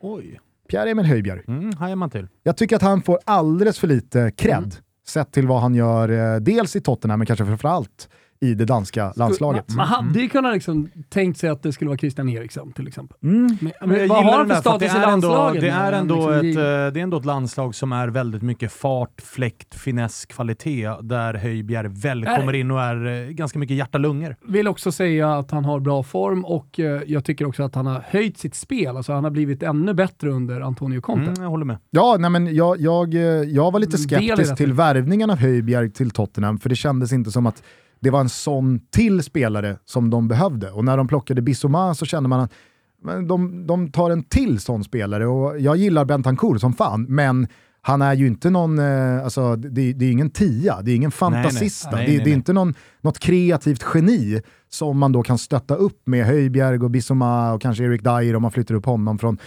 Oj. 0.00 0.40
Pierre-Emil 0.68 1.04
Höjbjerg. 1.06 1.42
Mm, 1.48 1.72
hajar 1.74 1.96
man 1.96 2.10
till. 2.10 2.28
Jag 2.42 2.56
tycker 2.56 2.76
att 2.76 2.82
han 2.82 3.02
får 3.02 3.18
alldeles 3.24 3.78
för 3.78 3.86
lite 3.86 4.32
cred, 4.36 4.76
sett 5.06 5.32
till 5.32 5.46
vad 5.46 5.60
han 5.60 5.74
gör, 5.74 6.08
eh, 6.08 6.40
dels 6.40 6.76
i 6.76 6.80
Tottenham, 6.80 7.18
men 7.18 7.26
kanske 7.26 7.46
framförallt 7.46 8.08
i 8.42 8.54
det 8.54 8.64
danska 8.64 9.12
landslaget. 9.16 9.68
Man, 9.68 9.76
man 9.76 9.86
hade 9.86 10.20
ju 10.20 10.28
kunnat 10.28 10.54
liksom 10.54 10.90
tänkt 11.08 11.38
sig 11.38 11.50
att 11.50 11.62
det 11.62 11.72
skulle 11.72 11.88
vara 11.88 11.98
Christian 11.98 12.28
Eriksson 12.28 12.72
till 12.72 12.88
exempel. 12.88 13.16
Mm. 13.22 13.58
Men, 13.60 13.72
Men 13.88 14.08
vad 14.08 14.24
har 14.24 14.38
han 14.38 14.48
för 14.48 14.54
status 14.54 14.78
det 14.78 14.86
i 14.86 14.88
är 14.88 14.94
ändå, 14.94 15.10
landslaget? 15.10 15.60
det 15.60 15.68
är, 15.68 15.92
ändå 15.92 16.30
Liksom, 16.30 16.50
ett, 16.50 16.56
eh, 16.56 16.92
det 16.92 17.00
är 17.00 17.02
ändå 17.02 17.16
ett 17.16 17.24
landslag 17.24 17.74
som 17.74 17.92
är 17.92 18.08
väldigt 18.08 18.42
mycket 18.42 18.72
fart, 18.72 19.20
fläkt, 19.20 19.74
finess, 19.74 20.26
kvalitet, 20.26 20.88
där 21.02 21.34
Höjbjerg 21.34 21.88
väl 21.88 22.20
Nej. 22.20 22.40
kommer 22.40 22.52
in 22.52 22.70
och 22.70 22.80
är 22.80 23.06
eh, 23.06 23.28
ganska 23.28 23.58
mycket 23.58 23.76
hjärta-lungor. 23.76 24.36
vill 24.46 24.68
också 24.68 24.92
säga 24.92 25.34
att 25.34 25.50
han 25.50 25.64
har 25.64 25.80
bra 25.80 26.02
form 26.02 26.44
och 26.44 26.80
eh, 26.80 27.02
jag 27.06 27.24
tycker 27.24 27.46
också 27.46 27.62
att 27.62 27.74
han 27.74 27.86
har 27.86 28.04
höjt 28.06 28.38
sitt 28.38 28.54
spel. 28.54 28.96
Alltså 28.96 29.12
han 29.12 29.24
har 29.24 29.30
blivit 29.30 29.62
ännu 29.62 29.94
bättre 29.94 30.30
under 30.30 30.60
Antonio 30.60 31.00
Conte. 31.00 31.30
Mm, 31.30 31.42
jag 31.42 31.50
håller 31.50 31.64
med. 31.64 31.78
Ja, 31.90 32.16
nej, 32.18 32.30
men 32.30 32.54
jag, 32.54 32.80
jag, 32.80 33.14
jag 33.44 33.70
var 33.70 33.80
lite 33.80 33.96
i 33.96 33.98
skeptisk 33.98 34.56
till 34.56 34.72
värvningen 34.72 35.30
av 35.30 35.38
Höjbjerg 35.38 35.90
till 35.90 36.10
Tottenham, 36.10 36.58
för 36.58 36.68
det 36.68 36.76
kändes 36.76 37.12
inte 37.12 37.30
som 37.30 37.46
att 37.46 37.62
det 38.00 38.10
var 38.10 38.20
en 38.20 38.28
sån 38.28 38.80
till 38.90 39.22
spelare 39.22 39.76
som 39.84 40.10
de 40.10 40.28
behövde. 40.28 40.70
Och 40.70 40.84
när 40.84 40.96
de 40.96 41.08
plockade 41.08 41.42
Bissoma 41.42 41.94
så 41.94 42.06
kände 42.06 42.28
man 42.28 42.40
att 42.40 42.52
de, 43.28 43.66
de 43.66 43.92
tar 43.92 44.10
en 44.10 44.22
till 44.22 44.60
sån 44.60 44.84
spelare. 44.84 45.26
Och 45.26 45.60
jag 45.60 45.76
gillar 45.76 46.04
Bentancourt 46.04 46.60
som 46.60 46.72
fan, 46.72 47.02
men 47.08 47.48
han 47.82 48.02
är 48.02 48.14
ju 48.14 48.26
inte 48.26 48.50
någon, 48.50 48.78
eh, 48.78 49.24
alltså, 49.24 49.56
det, 49.56 49.92
det 49.92 50.04
är 50.04 50.10
ingen 50.10 50.30
tia, 50.30 50.82
det 50.82 50.90
är 50.90 50.96
ingen 50.96 51.10
fantasista, 51.10 51.96
Nej, 51.96 52.06
det, 52.06 52.12
nej, 52.12 52.16
det 52.16 52.22
är 52.22 52.24
nej. 52.24 52.34
inte 52.34 52.52
någon, 52.52 52.74
något 53.00 53.18
kreativt 53.18 53.84
geni 53.94 54.42
som 54.70 54.98
man 54.98 55.12
då 55.12 55.22
kan 55.22 55.38
stötta 55.38 55.74
upp 55.74 56.02
med 56.06 56.26
Höjbjerg 56.26 56.78
och 56.78 56.90
Bissoma 56.90 57.52
och 57.52 57.62
kanske 57.62 57.84
Erik 57.84 58.02
Dyer 58.02 58.36
om 58.36 58.42
man 58.42 58.50
flyttar 58.50 58.74
upp 58.74 58.86
honom 58.86 59.18
från, 59.18 59.38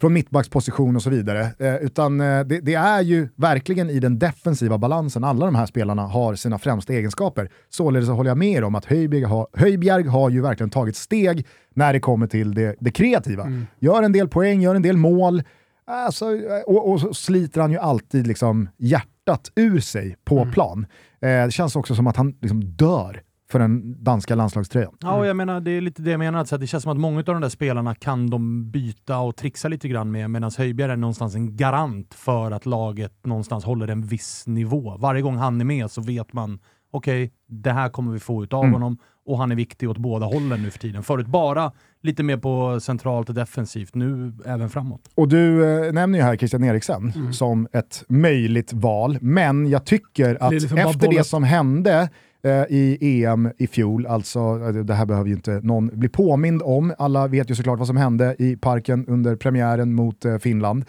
från 0.00 0.12
mittbacksposition 0.12 0.96
och 0.96 1.02
så 1.02 1.10
vidare. 1.10 1.40
Eh, 1.58 1.76
utan 1.76 2.20
eh, 2.20 2.40
det, 2.40 2.60
det 2.60 2.74
är 2.74 3.00
ju 3.00 3.28
verkligen 3.36 3.90
i 3.90 4.00
den 4.00 4.18
defensiva 4.18 4.78
balansen 4.78 5.24
alla 5.24 5.46
de 5.46 5.54
här 5.54 5.66
spelarna 5.66 6.02
har 6.02 6.34
sina 6.34 6.58
främsta 6.58 6.92
egenskaper. 6.92 7.50
Således 7.68 8.06
så 8.06 8.12
håller 8.12 8.30
jag 8.30 8.38
med 8.38 8.52
er 8.52 8.64
om 8.64 8.74
att 8.74 8.84
Höjbjerg 8.84 9.24
har, 9.24 9.46
Höjbjerg 9.52 10.06
har 10.06 10.30
ju 10.30 10.40
verkligen 10.40 10.70
tagit 10.70 10.96
steg 10.96 11.46
när 11.74 11.92
det 11.92 12.00
kommer 12.00 12.26
till 12.26 12.54
det, 12.54 12.76
det 12.80 12.90
kreativa. 12.90 13.46
Gör 13.78 14.02
en 14.02 14.12
del 14.12 14.28
poäng, 14.28 14.60
gör 14.60 14.74
en 14.74 14.82
del 14.82 14.96
mål, 14.96 15.42
Alltså, 15.86 16.26
och, 16.66 16.90
och 16.90 17.00
så 17.00 17.14
sliter 17.14 17.60
han 17.60 17.70
ju 17.70 17.78
alltid 17.78 18.26
liksom 18.26 18.68
hjärtat 18.78 19.52
ur 19.56 19.80
sig 19.80 20.16
på 20.24 20.46
plan. 20.52 20.86
Eh, 21.20 21.44
det 21.44 21.52
känns 21.52 21.76
också 21.76 21.94
som 21.94 22.06
att 22.06 22.16
han 22.16 22.34
liksom 22.40 22.64
dör 22.64 23.22
för 23.52 23.58
den 23.58 24.04
danska 24.04 24.34
landslagströjan. 24.34 24.92
Ja, 25.00 25.14
och 25.18 25.26
jag 25.26 25.36
menar, 25.36 25.60
det 25.60 25.70
är 25.70 25.80
lite 25.80 26.02
det 26.02 26.10
jag 26.10 26.18
menar. 26.18 26.44
Så 26.44 26.54
att 26.54 26.60
det 26.60 26.66
känns 26.66 26.82
som 26.82 26.92
att 26.92 26.98
många 26.98 27.18
av 27.18 27.24
de 27.24 27.40
där 27.40 27.48
spelarna 27.48 27.94
kan 27.94 28.30
de 28.30 28.70
byta 28.70 29.18
och 29.18 29.36
trixa 29.36 29.68
lite 29.68 29.88
grann 29.88 30.10
med, 30.10 30.30
medan 30.30 30.50
Höjbjerg 30.58 30.92
är 30.92 30.96
någonstans 30.96 31.34
en 31.34 31.56
garant 31.56 32.14
för 32.14 32.50
att 32.50 32.66
laget 32.66 33.12
någonstans 33.26 33.64
håller 33.64 33.88
en 33.88 34.02
viss 34.02 34.46
nivå. 34.46 34.96
Varje 34.98 35.22
gång 35.22 35.36
han 35.36 35.60
är 35.60 35.64
med 35.64 35.90
så 35.90 36.00
vet 36.00 36.32
man, 36.32 36.58
okej, 36.92 37.32
det 37.48 37.70
här 37.72 37.88
kommer 37.88 38.12
vi 38.12 38.18
få 38.18 38.44
ut 38.44 38.52
av 38.52 38.62
Mm. 38.64 38.72
honom 38.72 38.98
och 39.26 39.38
han 39.38 39.52
är 39.52 39.56
viktig 39.56 39.90
åt 39.90 39.98
båda 39.98 40.26
hållen 40.26 40.62
nu 40.62 40.70
för 40.70 40.78
tiden. 40.78 41.02
Förut 41.02 41.26
bara 41.26 41.72
lite 42.02 42.22
mer 42.22 42.36
på 42.36 42.80
centralt 42.80 43.28
och 43.28 43.34
defensivt, 43.34 43.94
nu 43.94 44.32
även 44.46 44.70
framåt. 44.70 45.00
Och 45.14 45.28
du 45.28 45.64
eh, 45.86 45.92
nämner 45.92 46.18
ju 46.18 46.24
här 46.24 46.36
Christian 46.36 46.64
Eriksen 46.64 47.32
som 47.32 47.68
ett 47.72 48.04
möjligt 48.08 48.72
val, 48.72 49.18
men 49.20 49.66
jag 49.68 49.84
tycker 49.84 50.42
att 50.42 50.50
Det 50.50 50.54
liksom 50.60 50.78
efter 50.78 51.08
det 51.08 51.24
som 51.24 51.44
hände 51.44 52.08
Eh, 52.44 52.64
i 52.68 53.24
EM 53.24 53.50
i 53.58 53.66
fjol, 53.66 54.06
alltså 54.06 54.38
eh, 54.38 54.68
det 54.68 54.94
här 54.94 55.06
behöver 55.06 55.28
ju 55.28 55.34
inte 55.34 55.60
någon 55.62 55.90
bli 55.92 56.08
påmind 56.08 56.62
om, 56.62 56.94
alla 56.98 57.26
vet 57.26 57.50
ju 57.50 57.54
såklart 57.54 57.78
vad 57.78 57.86
som 57.86 57.96
hände 57.96 58.36
i 58.38 58.56
parken 58.56 59.06
under 59.08 59.36
premiären 59.36 59.94
mot 59.94 60.24
eh, 60.24 60.38
Finland, 60.38 60.84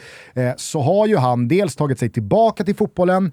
så 0.58 0.82
har 0.82 1.08
ju 1.08 1.18
han 1.18 1.48
dels 1.48 1.76
tagit 1.76 2.00
sig 2.00 2.10
tillbaka 2.10 2.64
till 2.64 2.76
fotbollen, 2.76 3.32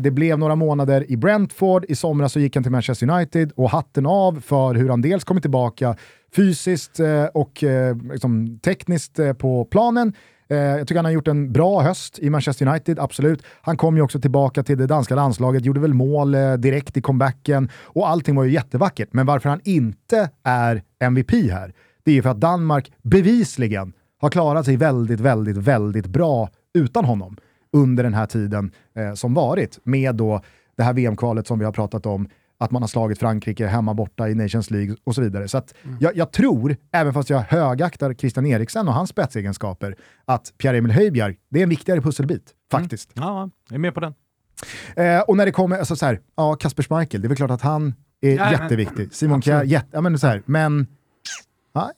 det 0.00 0.10
blev 0.10 0.38
några 0.38 0.54
månader 0.54 1.10
i 1.10 1.16
Brentford, 1.16 1.84
i 1.88 1.94
somras 1.94 2.32
så 2.32 2.40
gick 2.40 2.56
han 2.56 2.62
till 2.62 2.72
Manchester 2.72 3.10
United 3.10 3.52
och 3.56 3.70
hatten 3.70 4.06
av 4.06 4.40
för 4.40 4.74
hur 4.74 4.88
han 4.88 5.02
dels 5.02 5.24
kommit 5.24 5.42
tillbaka 5.42 5.96
fysiskt 6.36 7.00
och 7.34 7.64
liksom 8.12 8.58
tekniskt 8.58 9.20
på 9.38 9.64
planen. 9.64 10.12
Eh, 10.52 10.58
jag 10.58 10.88
tycker 10.88 10.98
han 10.98 11.04
har 11.04 11.12
gjort 11.12 11.28
en 11.28 11.52
bra 11.52 11.82
höst 11.82 12.18
i 12.18 12.30
Manchester 12.30 12.66
United, 12.66 12.98
absolut. 12.98 13.42
Han 13.62 13.76
kom 13.76 13.96
ju 13.96 14.02
också 14.02 14.20
tillbaka 14.20 14.62
till 14.62 14.78
det 14.78 14.86
danska 14.86 15.14
landslaget, 15.14 15.64
gjorde 15.64 15.80
väl 15.80 15.94
mål 15.94 16.34
eh, 16.34 16.54
direkt 16.54 16.96
i 16.96 17.00
comebacken 17.00 17.68
och 17.82 18.08
allting 18.08 18.36
var 18.36 18.44
ju 18.44 18.52
jättevackert. 18.52 19.08
Men 19.12 19.26
varför 19.26 19.48
han 19.48 19.60
inte 19.64 20.30
är 20.42 20.82
MVP 20.98 21.32
här, 21.32 21.72
det 22.04 22.10
är 22.10 22.14
ju 22.14 22.22
för 22.22 22.30
att 22.30 22.40
Danmark 22.40 22.92
bevisligen 23.02 23.92
har 24.20 24.30
klarat 24.30 24.64
sig 24.64 24.76
väldigt, 24.76 25.20
väldigt, 25.20 25.56
väldigt 25.56 26.06
bra 26.06 26.48
utan 26.74 27.04
honom 27.04 27.36
under 27.72 28.02
den 28.02 28.14
här 28.14 28.26
tiden 28.26 28.70
eh, 28.96 29.14
som 29.14 29.34
varit. 29.34 29.78
Med 29.82 30.14
då 30.14 30.40
det 30.76 30.82
här 30.82 30.92
VM-kvalet 30.92 31.46
som 31.46 31.58
vi 31.58 31.64
har 31.64 31.72
pratat 31.72 32.06
om, 32.06 32.28
att 32.62 32.70
man 32.70 32.82
har 32.82 32.88
slagit 32.88 33.18
Frankrike 33.18 33.66
hemma 33.66 33.94
borta 33.94 34.28
i 34.28 34.34
Nations 34.34 34.70
League 34.70 34.96
och 35.04 35.14
så 35.14 35.22
vidare. 35.22 35.48
Så 35.48 35.58
att 35.58 35.74
jag, 36.00 36.16
jag 36.16 36.32
tror, 36.32 36.76
även 36.92 37.14
fast 37.14 37.30
jag 37.30 37.38
högaktar 37.40 38.14
Christian 38.14 38.46
Eriksen 38.46 38.88
och 38.88 38.94
hans 38.94 39.10
spetsegenskaper, 39.10 39.96
att 40.24 40.52
Pierre-Emil 40.58 40.92
Höjbjerg, 40.92 41.36
det 41.50 41.58
är 41.58 41.62
en 41.62 41.68
viktigare 41.68 42.00
pusselbit, 42.00 42.50
faktiskt. 42.70 43.10
Ja, 43.14 43.50
jag 43.68 43.74
är 43.74 43.78
med 43.78 43.94
på 43.94 44.00
den. 44.00 44.14
Eh, 44.96 45.20
och 45.20 45.36
när 45.36 45.46
det 45.46 45.52
kommer, 45.52 45.78
alltså 45.78 45.96
så 45.96 46.06
här, 46.06 46.20
ja, 46.36 46.54
Kasper 46.54 46.82
Schmeichel, 46.82 47.20
det 47.20 47.26
är 47.26 47.28
väl 47.28 47.36
klart 47.36 47.50
att 47.50 47.62
han 47.62 47.94
är 48.20 48.36
Ja, 48.36 48.52
jätteviktig. 48.52 49.14
Simon 49.14 49.42
Kjär, 49.42 49.64
jätte, 49.64 49.88
ja, 49.90 50.00
men 50.00 50.18
så 50.18 50.26
här, 50.26 50.42
men... 50.46 50.86
Nej. 51.74 51.90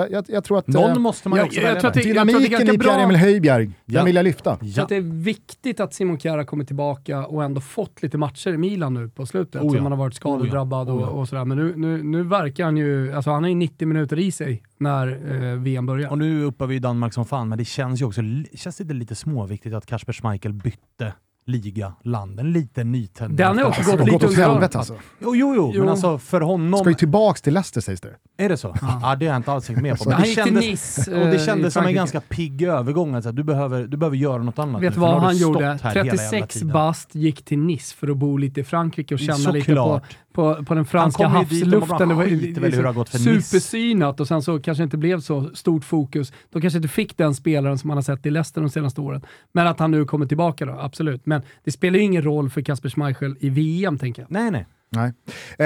Jag, 0.00 0.12
jag, 0.12 0.24
jag 0.28 0.44
tror 0.44 0.58
att... 0.58 0.66
Någon 0.68 0.90
eh, 0.90 0.98
måste 0.98 1.28
man 1.28 1.36
jag- 1.38 1.46
också 1.46 1.60
jag 1.60 1.66
välja. 1.68 1.80
tror 1.80 1.88
att 1.88 1.94
det- 1.94 2.00
jag 2.00 2.14
tror 2.14 2.20
att 2.22 2.26
det 2.26 2.32
är 2.32 2.42
dynamiken 2.48 2.74
i 2.74 2.78
bra- 2.78 2.88
Pierre-Emil 2.92 3.16
Höjbjerg, 3.16 3.66
den 3.66 3.74
Ja. 3.84 4.04
vill 4.04 4.14
jag 4.16 4.24
lyfta. 4.24 4.56
Så 4.56 4.64
Ja. 4.66 4.82
att 4.82 4.88
det 4.88 4.96
är 4.96 5.00
viktigt 5.00 5.80
att 5.80 5.94
Simon 5.94 6.18
Kjär 6.18 6.44
kommer 6.44 6.64
tillbaka 6.64 7.26
och 7.26 7.44
ändå 7.44 7.60
fått 7.60 8.02
lite 8.02 8.18
matcher 8.18 8.50
i 8.52 8.56
Milan 8.56 8.94
nu 8.94 9.08
på 9.08 9.26
slutet. 9.26 9.62
Oh 9.62 9.66
ja. 9.66 9.70
som 9.72 9.82
han 9.82 9.92
har 9.92 9.98
varit 9.98 10.14
skadedrabbad 10.14 10.88
Oh 10.88 10.94
ja. 10.94 11.00
Oh 11.00 11.00
ja. 11.02 11.08
och, 11.08 11.20
och 11.20 11.28
sådär. 11.28 11.44
Men 11.44 11.58
nu, 11.58 11.72
nu, 11.76 12.02
nu 12.02 12.22
verkar 12.22 12.64
han 12.64 12.76
ju, 12.76 13.12
alltså 13.12 13.30
han 13.30 13.42
har 13.42 13.48
ju 13.48 13.54
90 13.56 13.88
minuter 13.88 14.18
i 14.18 14.32
sig 14.32 14.62
när 14.78 15.08
eh, 15.52 15.58
VM 15.58 15.86
börjar. 15.86 16.10
Och 16.10 16.18
nu 16.18 16.44
uppar 16.44 16.66
vi 16.66 16.78
Danmark 16.78 17.14
som 17.14 17.24
fan, 17.24 17.48
men 17.48 17.58
det 17.58 17.64
känns 17.64 18.00
ju 18.00 18.04
också 18.04 18.20
känns 18.54 18.76
det 18.76 18.94
lite 18.94 19.14
småviktigt 19.14 19.74
att 19.74 19.86
Kasper 19.86 20.12
Schmeichel 20.12 20.52
bytte 20.52 21.12
liga, 21.50 21.92
land. 22.04 22.40
En 22.40 22.52
liten 22.52 22.92
nytändning. 22.92 23.36
Den 23.36 23.58
har 23.58 23.64
också 23.64 23.80
Alltså, 23.80 23.96
gått 23.96 24.06
lite 24.12 24.26
under 24.26 24.42
helvete 24.42 24.78
alltså. 24.78 24.94
Jo, 25.18 25.36
jo, 25.36 25.54
jo, 25.56 25.72
Jo. 25.74 25.80
men 25.80 25.88
alltså 25.88 26.18
för 26.18 26.40
honom... 26.40 26.80
Ska 26.80 26.88
ju 26.90 26.94
tillbaks 26.94 27.42
till 27.42 27.54
Leicester 27.54 27.80
sägs 27.80 28.00
det. 28.00 28.14
Är 28.38 28.48
det 28.48 28.56
så? 28.56 28.76
Ja, 29.02 29.16
det 29.16 29.26
har 29.26 29.32
jag 29.32 29.36
inte 29.36 29.52
alls 29.52 29.66
tänkt 29.66 29.82
med 29.82 29.98
på. 29.98 30.08
Men 30.08 30.20
det 30.20 30.26
kändes, 30.26 30.64
Nice, 30.64 31.14
och 31.20 31.26
det 31.26 31.36
eh, 31.36 31.44
kändes 31.46 31.74
som 31.74 31.86
en 31.86 31.94
ganska 31.94 32.20
pigg 32.20 32.62
övergång. 32.62 33.14
Alltså, 33.14 33.32
du, 33.32 33.42
behöver, 33.44 33.86
du 33.86 33.96
behöver 33.96 34.16
göra 34.16 34.42
något 34.42 34.58
annat 34.58 34.82
Vet 34.82 34.90
nu, 34.90 34.94
du 34.94 35.00
vad 35.00 35.22
han 35.22 35.36
gjorde? 35.36 35.64
här 35.82 35.94
hela 35.94 36.04
jävla 36.06 36.22
36 36.22 36.54
tiden. 36.54 36.72
bast, 36.72 37.14
gick 37.14 37.44
till 37.44 37.58
Nice 37.58 37.96
för 37.96 38.08
att 38.08 38.16
bo 38.16 38.36
lite 38.36 38.60
i 38.60 38.64
Frankrike 38.64 39.14
och 39.14 39.20
känna 39.20 39.36
lite 39.50 39.50
på, 39.50 39.60
Såklart. 39.64 40.16
På, 40.32 40.64
på 40.64 40.74
den 40.74 40.84
franska 40.84 41.26
havsluften. 41.26 42.08
Det 42.08 42.14
var 42.14 42.24
det 43.12 43.18
supersynat 43.18 44.20
och 44.20 44.28
sen 44.28 44.42
så 44.42 44.60
kanske 44.60 44.84
inte 44.84 44.96
blev 44.96 45.20
så 45.20 45.50
stort 45.54 45.84
fokus. 45.84 46.32
De 46.50 46.62
kanske 46.62 46.76
inte 46.76 46.88
fick 46.88 47.16
den 47.16 47.34
spelaren 47.34 47.78
som 47.78 47.88
man 47.88 47.96
har 47.96 48.02
sett 48.02 48.26
i 48.26 48.30
Leicester 48.30 48.60
de 48.60 48.70
senaste 48.70 49.00
åren. 49.00 49.22
Men 49.52 49.66
att 49.66 49.78
han 49.78 49.90
nu 49.90 50.04
kommer 50.04 50.26
tillbaka 50.26 50.66
då, 50.66 50.72
absolut. 50.72 51.26
Men 51.26 51.42
det 51.64 51.72
spelar 51.72 51.98
ju 51.98 52.04
ingen 52.04 52.22
roll 52.22 52.50
för 52.50 52.62
Kasper 52.62 52.88
Schmeichel 52.88 53.36
i 53.40 53.50
VM, 53.50 53.98
tänker 53.98 54.22
jag. 54.22 54.30
Nej, 54.30 54.50
nej. 54.50 54.66
Nej. 54.92 55.12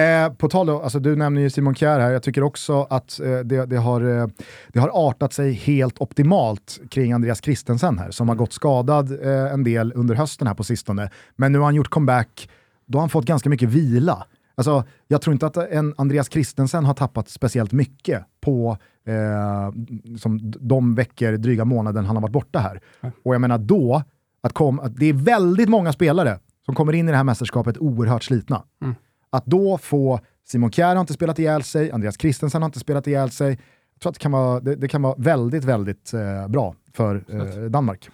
Eh, 0.03 0.33
på 0.33 0.48
tal 0.48 0.66
då, 0.66 0.83
alltså 0.83 0.98
du 1.00 1.16
nämner 1.16 1.42
ju 1.42 1.50
Simon 1.50 1.74
Kjär 1.74 2.00
här, 2.00 2.11
jag 2.11 2.22
tycker 2.22 2.42
också 2.42 2.87
att 2.90 3.20
eh, 3.20 3.38
det, 3.38 3.66
det, 3.66 3.77
har, 3.77 4.00
eh, 4.00 4.27
det 4.68 4.81
har 4.81 4.90
artat 5.09 5.33
sig 5.33 5.53
helt 5.53 6.00
optimalt 6.00 6.81
kring 6.90 7.12
Andreas 7.12 7.44
Christensen 7.44 7.98
här, 7.98 8.11
som 8.11 8.29
har 8.29 8.37
gått 8.37 8.53
skadad 8.53 9.27
eh, 9.27 9.53
en 9.53 9.64
del 9.64 9.92
under 9.94 10.14
hösten 10.14 10.46
här 10.46 10.55
på 10.55 10.64
sistone. 10.64 11.11
Men 11.37 11.53
nu 11.53 11.59
har 11.59 11.64
han 11.64 11.74
gjort 11.74 11.88
comeback, 11.88 12.48
då 12.87 12.98
har 12.98 13.03
han 13.03 13.11
fått 13.11 13.24
ganska 13.24 13.48
mycket 13.48 13.68
vila. 13.68 14.27
Alltså, 14.54 14.84
jag 15.08 15.22
tror 15.22 15.32
inte 15.32 15.46
att 15.46 15.56
en 15.56 15.94
Andreas 15.96 16.28
Christensen 16.32 16.84
har 16.84 16.94
tappat 16.94 17.28
speciellt 17.28 17.72
mycket 17.72 18.24
på 18.40 18.76
eh, 19.06 19.72
som 20.18 20.38
de 20.42 20.94
veckor, 20.94 21.32
dryga 21.32 21.64
månaden 21.64 22.04
han 22.04 22.16
har 22.16 22.22
varit 22.22 22.32
borta 22.32 22.58
här. 22.58 22.80
Och 23.24 23.34
jag 23.34 23.40
menar 23.40 23.58
då, 23.58 24.02
att, 24.40 24.52
kom, 24.52 24.80
att 24.80 24.96
det 24.96 25.06
är 25.06 25.12
väldigt 25.12 25.68
många 25.68 25.92
spelare 25.92 26.38
som 26.64 26.74
kommer 26.74 26.92
in 26.92 27.08
i 27.08 27.10
det 27.10 27.16
här 27.16 27.24
mästerskapet 27.24 27.78
oerhört 27.78 28.22
slitna. 28.22 28.62
Att 29.30 29.46
då 29.46 29.78
få, 29.78 30.20
Simon 30.46 30.72
Kjär 30.72 30.94
har 30.94 31.00
inte 31.00 31.12
spelat 31.12 31.38
ihjäl 31.38 31.62
sig, 31.62 31.90
Andreas 31.90 32.20
Christensen 32.20 32.62
har 32.62 32.66
inte 32.66 32.78
spelat 32.78 33.06
ihjäl 33.06 33.30
sig. 33.30 33.50
Jag 33.94 34.00
tror 34.00 34.10
att 34.10 34.14
det 34.14 34.20
kan 34.20 34.32
vara, 34.32 34.60
det, 34.60 34.76
det 34.76 34.88
kan 34.88 35.02
vara 35.02 35.14
väldigt, 35.18 35.64
väldigt 35.64 36.14
eh, 36.14 36.48
bra 36.48 36.74
för 36.92 37.24
eh, 37.28 37.62
Danmark. 37.70 38.10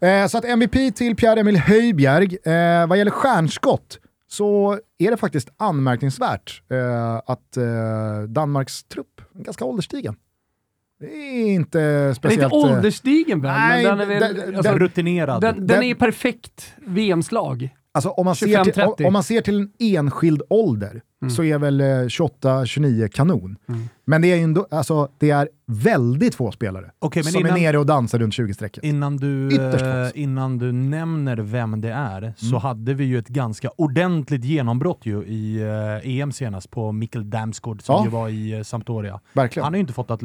Eh, 0.00 0.26
så 0.26 0.38
att 0.38 0.44
MVP 0.44 0.94
till 0.96 1.16
Pierre-Emil 1.16 1.56
Höjbjerg. 1.56 2.36
Eh, 2.44 2.86
vad 2.86 2.98
gäller 2.98 3.10
stjärnskott 3.10 3.98
så 4.28 4.78
är 4.98 5.10
det 5.10 5.16
faktiskt 5.16 5.48
anmärkningsvärt 5.56 6.62
eh, 6.70 7.14
att 7.16 7.56
eh, 7.56 8.22
Danmarks 8.28 8.84
trupp 8.84 9.20
är 9.38 9.42
ganska 9.44 9.64
ålderstigen. 9.64 10.16
Det 11.00 11.06
är 11.06 11.46
inte 11.46 11.78
Den 11.78 12.08
är 12.10 12.14
speciellt... 12.14 12.52
inte 12.52 12.56
eh, 12.68 12.76
ålderstigen 12.76 13.40
väl, 13.40 13.52
nej, 13.54 13.84
men 13.84 13.98
den 13.98 14.10
är 14.10 14.20
väl... 14.20 14.34
den- 14.34 14.56
alltså, 14.56 14.72
Rutinerad. 14.72 15.40
den, 15.40 15.56
den 15.56 15.66
den- 15.66 15.82
är 15.82 15.94
perfekt 15.94 16.72
VM-slag. 16.86 17.74
Alltså 17.92 18.10
om 18.10 18.24
man, 18.24 18.34
ser 18.36 18.64
till, 18.64 18.72
25-30. 18.72 19.00
om, 19.00 19.06
om 19.06 19.12
man 19.12 19.22
ser 19.22 19.40
till 19.40 19.56
en 19.60 19.72
enskild 19.78 20.42
ålder 20.50 21.02
så 21.36 21.42
är 21.44 21.58
väl 21.58 21.80
eh, 21.80 21.84
28-29 21.84 23.08
kanon. 23.08 23.56
Mm. 23.68 23.80
Men 24.04 24.22
det 24.22 24.32
är 24.32 24.36
ju 24.36 24.42
ändå, 24.42 24.66
alltså, 24.70 25.08
det 25.18 25.30
är 25.30 25.48
väldigt 25.70 26.34
få 26.34 26.50
spelare 26.52 26.90
men 27.14 27.24
som 27.24 27.40
innan, 27.40 27.56
är 27.56 27.60
nere 27.60 27.78
och 27.78 27.86
dansar 27.86 28.18
runt 28.18 28.34
20-strecket. 28.34 28.84
innan, 28.84 29.16
du, 29.16 29.56
eh, 29.56 30.10
innan 30.14 30.58
du 30.58 30.72
nämner 30.72 31.36
vem 31.36 31.80
det 31.80 31.92
är, 31.92 32.34
så 32.36 32.46
Mm. 32.46 32.60
hade 32.60 32.94
vi 32.94 33.04
ju 33.04 33.18
ett 33.18 33.28
ganska 33.28 33.70
ordentligt 33.76 34.44
genombrott 34.44 35.00
ju 35.06 35.22
i 35.24 35.62
eh, 36.04 36.10
EM 36.20 36.32
senast 36.32 36.70
på 36.70 36.92
Mikkel 36.92 37.30
Damsgaard 37.30 37.82
som 37.82 37.94
Ja. 37.94 38.04
ju 38.04 38.10
var 38.10 38.28
i 38.28 38.52
eh, 38.52 38.62
Sampdoria. 38.62 39.20
Verkligen. 39.32 39.64
Han 39.64 39.72
har 39.72 39.76
ju 39.76 39.80
inte 39.80 39.92
fått 39.92 40.10
att 40.10 40.22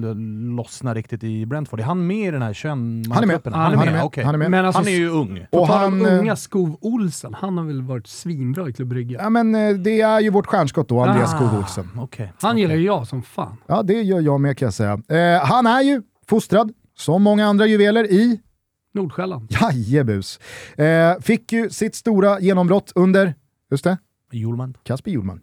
lossna 0.55 0.93
riktigt 0.93 1.23
i 1.23 1.45
Brentford. 1.45 1.79
Är 1.79 1.83
han 1.83 2.07
med 2.07 2.27
i 2.27 2.31
den 2.31 2.41
här 2.41 2.53
21 2.53 2.69
Han 2.71 2.79
är 2.79 3.07
med. 3.07 3.07
mannacupen? 3.09 3.53
Han 3.53 3.73
är 3.73 3.91
med. 3.91 4.03
okej. 4.03 4.23
Han 4.23 4.33
är 4.35 4.39
med. 4.39 4.51
Men 4.51 4.65
alltså, 4.65 4.79
Han 4.81 4.87
är 4.87 4.91
ju 4.91 5.09
ung. 5.09 5.45
Och 5.51 5.67
han, 5.67 6.05
unga 6.05 6.35
Skov 6.35 6.77
Olsen, 6.81 7.33
han 7.33 7.57
har 7.57 7.65
väl 7.65 7.81
varit 7.81 8.07
svinbra 8.07 8.69
i 8.69 8.73
Klubb 8.73 8.87
Brygge. 8.89 9.17
Ja, 9.21 9.29
men 9.29 9.51
det 9.83 10.01
är 10.01 10.19
ju 10.19 10.29
vårt 10.29 10.47
stjärnskott 10.47 10.89
då, 10.89 11.01
Andreas 11.01 11.33
Ah. 11.33 11.37
Skog 11.37 11.59
Olsen. 11.59 11.89
Okej. 11.97 12.33
Han 12.41 12.51
okej. 12.51 12.61
gillar 12.61 12.75
ju 12.75 12.85
jag 12.85 13.07
som 13.07 13.21
fan. 13.23 13.57
Ja, 13.67 13.83
det 13.83 13.93
gör 14.01 14.19
jag 14.21 14.41
med 14.41 14.57
kan 14.57 14.65
jag 14.65 14.73
säga. 14.73 15.01
Eh, 15.09 15.32
han 15.39 15.67
är 15.67 15.81
ju 15.81 16.01
fostrad, 16.27 16.73
som 16.97 17.23
många 17.23 17.47
andra 17.47 17.67
juveler, 17.67 18.11
i 18.11 18.39
Nordsjälland. 18.93 19.47
Jajebus. 19.61 20.39
Eh, 20.77 21.19
fick 21.21 21.51
ju 21.51 21.69
sitt 21.69 21.95
stora 21.95 22.39
genombrott 22.39 22.91
under, 22.95 23.35
just 23.71 23.83
det, 23.83 23.97
Hjulman. 24.31 24.77
Kasper 24.83 25.11
Hjulman. 25.11 25.41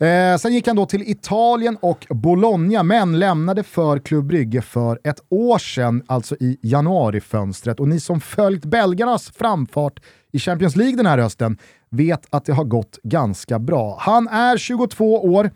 Eh, 0.00 0.36
sen 0.36 0.54
gick 0.54 0.66
han 0.66 0.76
då 0.76 0.86
till 0.86 1.02
Italien 1.02 1.76
och 1.80 2.06
Bologna, 2.10 2.82
men 2.82 3.18
lämnade 3.18 3.62
för 3.62 3.98
Club 3.98 4.24
Brygge 4.24 4.62
för 4.62 5.00
ett 5.04 5.20
år 5.28 5.58
sedan, 5.58 6.02
alltså 6.06 6.36
i 6.40 6.58
januarifönstret. 6.62 7.80
Och 7.80 7.88
ni 7.88 8.00
som 8.00 8.20
följt 8.20 8.64
belgarnas 8.64 9.30
framfart 9.30 10.00
i 10.32 10.38
Champions 10.38 10.76
League 10.76 10.96
den 10.96 11.06
här 11.06 11.18
hösten 11.18 11.58
vet 11.90 12.26
att 12.30 12.44
det 12.44 12.52
har 12.52 12.64
gått 12.64 12.98
ganska 13.02 13.58
bra. 13.58 13.96
Han 14.00 14.28
är 14.28 14.56
22 14.56 15.34
år, 15.34 15.50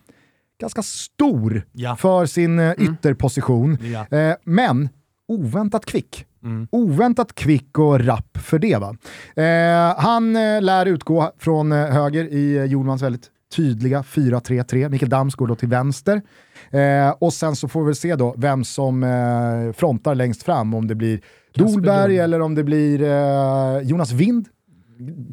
ganska 0.61 0.83
stor 0.83 1.62
Ja. 1.73 1.97
för 1.97 2.27
sin 2.27 2.59
eh, 2.59 2.73
ytterposition, 2.79 3.79
Ja. 4.11 4.18
eh, 4.18 4.35
men 4.44 4.88
oväntat 5.29 5.87
kvick. 5.87 6.25
Mm. 6.44 6.68
Oväntat 6.73 7.35
kvick 7.35 7.79
och 7.79 8.05
rapp 8.05 8.38
för 8.38 8.59
det. 8.59 8.77
Va? 8.77 8.97
Eh, 9.42 10.01
han 10.03 10.37
eh, 10.37 10.62
lär 10.62 10.87
utgå 10.87 11.33
från 11.38 11.73
eh, 11.73 11.87
höger 11.87 12.25
i 12.25 12.57
eh, 12.57 12.64
Jonmans 12.64 13.03
väldigt 13.03 13.27
tydliga 13.57 14.03
4-3-3. 14.03 14.88
Mikael 14.88 15.09
Damsgaard 15.11 15.49
då 15.49 15.55
till 15.55 15.68
vänster. 15.68 16.23
Eh, 16.71 17.11
och 17.11 17.33
sen 17.33 17.57
så 17.57 17.68
får 17.68 17.85
vi 17.85 17.94
se 17.94 18.16
då 18.16 18.35
vem 18.38 18.64
som 18.64 19.03
eh, 19.05 19.73
frontar 19.73 20.14
längst 20.14 20.42
fram, 20.42 20.75
om 20.75 20.87
det 20.87 20.94
blir 20.94 21.21
Dolberg. 21.55 22.18
eller 22.18 22.40
om 22.40 22.55
det 22.55 22.64
blir 22.64 23.03
eh, 23.03 23.79
Jonas 23.83 24.12
Wind. 24.12 24.49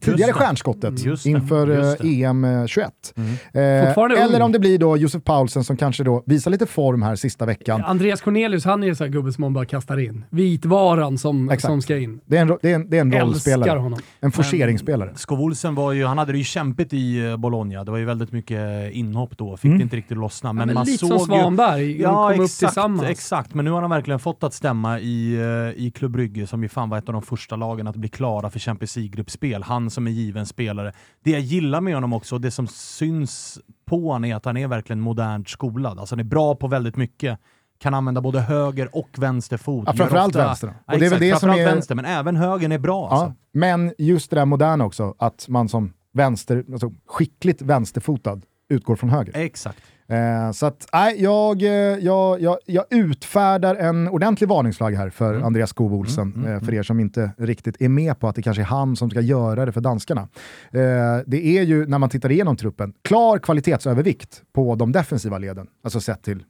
Tidigare 0.02 0.34
stjärnskottet 0.34 1.06
Just 1.06 1.24
det, 1.24 1.30
inför 1.30 1.68
just 1.68 2.00
eh, 2.00 2.06
det. 2.08 2.24
EM 2.24 2.44
eh, 2.44 2.66
21. 2.66 2.92
Mm. 3.16 3.30
Eh, 3.54 4.24
eller 4.24 4.42
om 4.42 4.52
det 4.52 4.60
blir 4.60 4.78
då 4.80 4.98
Josef 4.98 5.24
Paulsen 5.24 5.64
som 5.64 5.78
kanske 5.78 6.04
då 6.04 6.24
visar 6.26 6.52
lite 6.52 6.66
form 6.66 7.02
här 7.02 7.16
sista 7.16 7.46
veckan. 7.46 7.84
Andreas 7.86 8.22
Cornelius, 8.22 8.66
han 8.66 8.84
är 8.84 8.88
ju 8.88 8.96
så 8.96 9.04
här 9.04 9.12
gubbe 9.12 9.32
som 9.34 9.42
man 9.42 9.54
bara 9.54 9.66
kastar 9.66 10.00
in. 10.00 10.26
Vitvaran 10.30 11.18
som, 11.18 11.50
Exakt. 11.50 11.72
som 11.72 11.82
ska 11.82 11.98
in. 11.98 12.20
Det 12.26 12.38
är 12.38 12.42
en, 12.42 12.58
det 12.62 12.72
är 12.72 12.76
en, 12.76 12.90
det 12.90 12.98
är 12.98 13.02
en 13.02 13.12
rollspelare. 13.14 13.80
honom. 13.80 14.00
En 14.20 14.32
forceringsspelare. 14.32 15.12
Skov 15.16 15.42
Olsen 15.42 15.76
var 15.76 15.92
ju, 15.92 16.06
han 16.06 16.18
hade 16.18 16.32
det 16.32 16.38
ju 16.38 16.44
kämpigt 16.44 16.94
i 16.94 17.26
eh, 17.26 17.38
Bologna. 17.38 17.84
Det 17.84 17.92
var 17.92 17.98
ju 17.98 18.06
väldigt 18.06 18.32
mycket 18.32 18.92
inhopp 18.94 19.38
då. 19.38 19.58
Fick 19.58 19.66
Mm. 19.66 19.78
det 19.78 19.84
inte 19.84 19.96
riktigt 19.96 20.18
lossna. 20.18 20.54
Men, 20.54 20.58
Men, 20.58 20.68
men 20.68 20.74
man 20.76 20.86
lite 20.86 20.98
såg 20.98 21.22
som 21.22 21.34
ju... 21.36 21.42
Svanberg, 21.42 21.94
de 21.94 22.02
Ja, 22.04 22.30
kom 22.32 22.40
upp 22.40 22.46
exakt, 22.46 22.60
tillsammans. 22.74 23.10
exakt. 23.10 23.54
Men 23.54 23.66
nu 23.66 23.72
har 23.72 23.82
han 23.82 23.90
verkligen 23.90 24.20
fått 24.20 24.44
att 24.44 24.54
stämma 24.54 25.00
i, 25.00 25.38
i 25.76 25.92
Klubb 25.96 26.12
Brygge 26.12 26.48
som 26.48 26.64
ju 26.64 26.70
fan 26.70 26.90
var 26.90 26.98
ett 26.98 27.10
av 27.10 27.14
de 27.14 27.22
första 27.22 27.56
lagen 27.56 27.88
att 27.88 27.96
bli 27.96 28.10
klara 28.10 28.50
för 28.50 28.60
Champions 28.60 28.96
League-gruppspel. 28.98 29.55
Han 29.64 29.90
som 29.90 30.08
är 30.08 30.12
given 30.12 30.46
spelare. 30.46 30.92
Det 31.24 31.32
jag 31.32 31.42
gillar 31.42 31.82
med 31.82 31.94
honom 31.94 32.14
också, 32.14 32.38
det 32.38 32.52
som 32.52 32.68
syns 32.68 33.60
på 33.86 34.08
honom 34.12 34.26
är 34.26 34.36
att 34.36 34.46
han 34.46 34.58
är 34.58 34.68
verkligen 34.68 35.00
modernt 35.02 35.50
skolad. 35.50 36.00
Alltså 36.00 36.16
han 36.16 36.20
är 36.20 36.24
bra 36.24 36.56
på 36.56 36.68
väldigt 36.68 36.96
mycket. 36.96 37.40
Kan 37.80 37.94
använda 37.94 38.22
både 38.22 38.40
höger 38.42 38.96
och 38.96 39.10
vänster 39.18 39.58
fot. 39.58 39.84
Ja, 39.88 39.94
framförallt 39.94 40.36
ofta- 40.36 40.48
vänster. 40.48 40.74
Ja, 40.88 40.94
Och 40.94 41.00
det 41.00 41.06
är 41.06 41.10
väl 41.10 41.20
det 41.20 41.40
som 41.40 41.50
är- 41.50 41.66
vänster, 41.66 41.96
men 41.96 42.06
även 42.06 42.36
högern 42.36 42.72
är 42.72 42.78
bra. 42.80 43.08
Ja, 43.12 43.16
Alltså. 43.18 43.34
men 43.54 43.94
just 43.98 44.30
det 44.30 44.36
där 44.36 44.46
moderna 44.46 44.86
också, 44.86 45.16
att 45.20 45.46
man 45.50 45.70
som 45.70 45.94
vänster, 46.14 46.66
alltså 46.72 46.92
skickligt 47.08 47.62
vänsterfotad 47.62 48.42
utgår 48.70 48.96
från 48.96 49.10
höger. 49.10 49.38
Exakt. 49.38 49.80
Eh, 50.08 50.52
så 50.52 50.66
att, 50.66 50.88
nej, 50.94 51.24
jag, 51.24 51.62
eh, 51.62 51.70
jag, 51.70 52.42
jag, 52.42 52.58
jag 52.66 52.86
utfärdar 52.90 53.76
en 53.76 54.08
ordentlig 54.10 54.50
varningsflagg 54.50 54.94
här 54.96 55.10
för 55.10 55.34
Mm. 55.34 55.46
Andreas 55.46 55.70
Skov 55.70 55.94
Olsen, 55.94 56.34
Mm, 56.34 56.46
mm, 56.46 56.58
eh, 56.58 56.64
för 56.64 56.74
er 56.74 56.84
som 56.84 57.00
inte 57.00 57.32
riktigt 57.38 57.82
är 57.82 57.90
med 57.90 58.20
på 58.20 58.28
att 58.28 58.36
det 58.36 58.42
kanske 58.42 58.62
är 58.62 58.66
han 58.66 58.96
som 58.96 59.10
ska 59.10 59.22
göra 59.22 59.66
det 59.66 59.72
för 59.72 59.82
danskarna. 59.82 60.22
Eh, 60.22 61.20
det 61.26 61.46
är 61.46 61.64
ju, 61.64 61.86
när 61.88 61.98
man 61.98 62.10
tittar 62.10 62.32
igenom 62.32 62.58
truppen, 62.58 62.94
klar 63.02 63.38
kvalitetsövervikt 63.40 64.42
på 64.54 64.76
de 64.76 64.92
defensiva 64.92 65.38
leden, 65.38 65.68
alltså 65.84 66.00
sett 66.00 66.24
till 66.24 66.44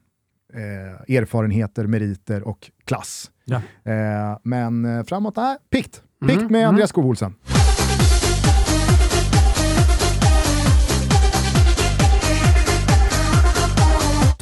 eh, 0.53 1.15
erfarenheter, 1.17 1.87
meriter 1.87 2.47
och 2.47 2.71
klass. 2.85 3.31
Ja. 3.45 3.61
Eh, 3.91 4.37
men 4.43 5.05
framåt, 5.05 5.35
nej, 5.35 5.57
pikt. 5.71 6.01
Pikt 6.27 6.39
Mm, 6.41 6.51
med 6.51 6.61
mm. 6.61 6.69
Andreas 6.69 6.89
Skov 6.89 7.05
Olsen. 7.05 7.33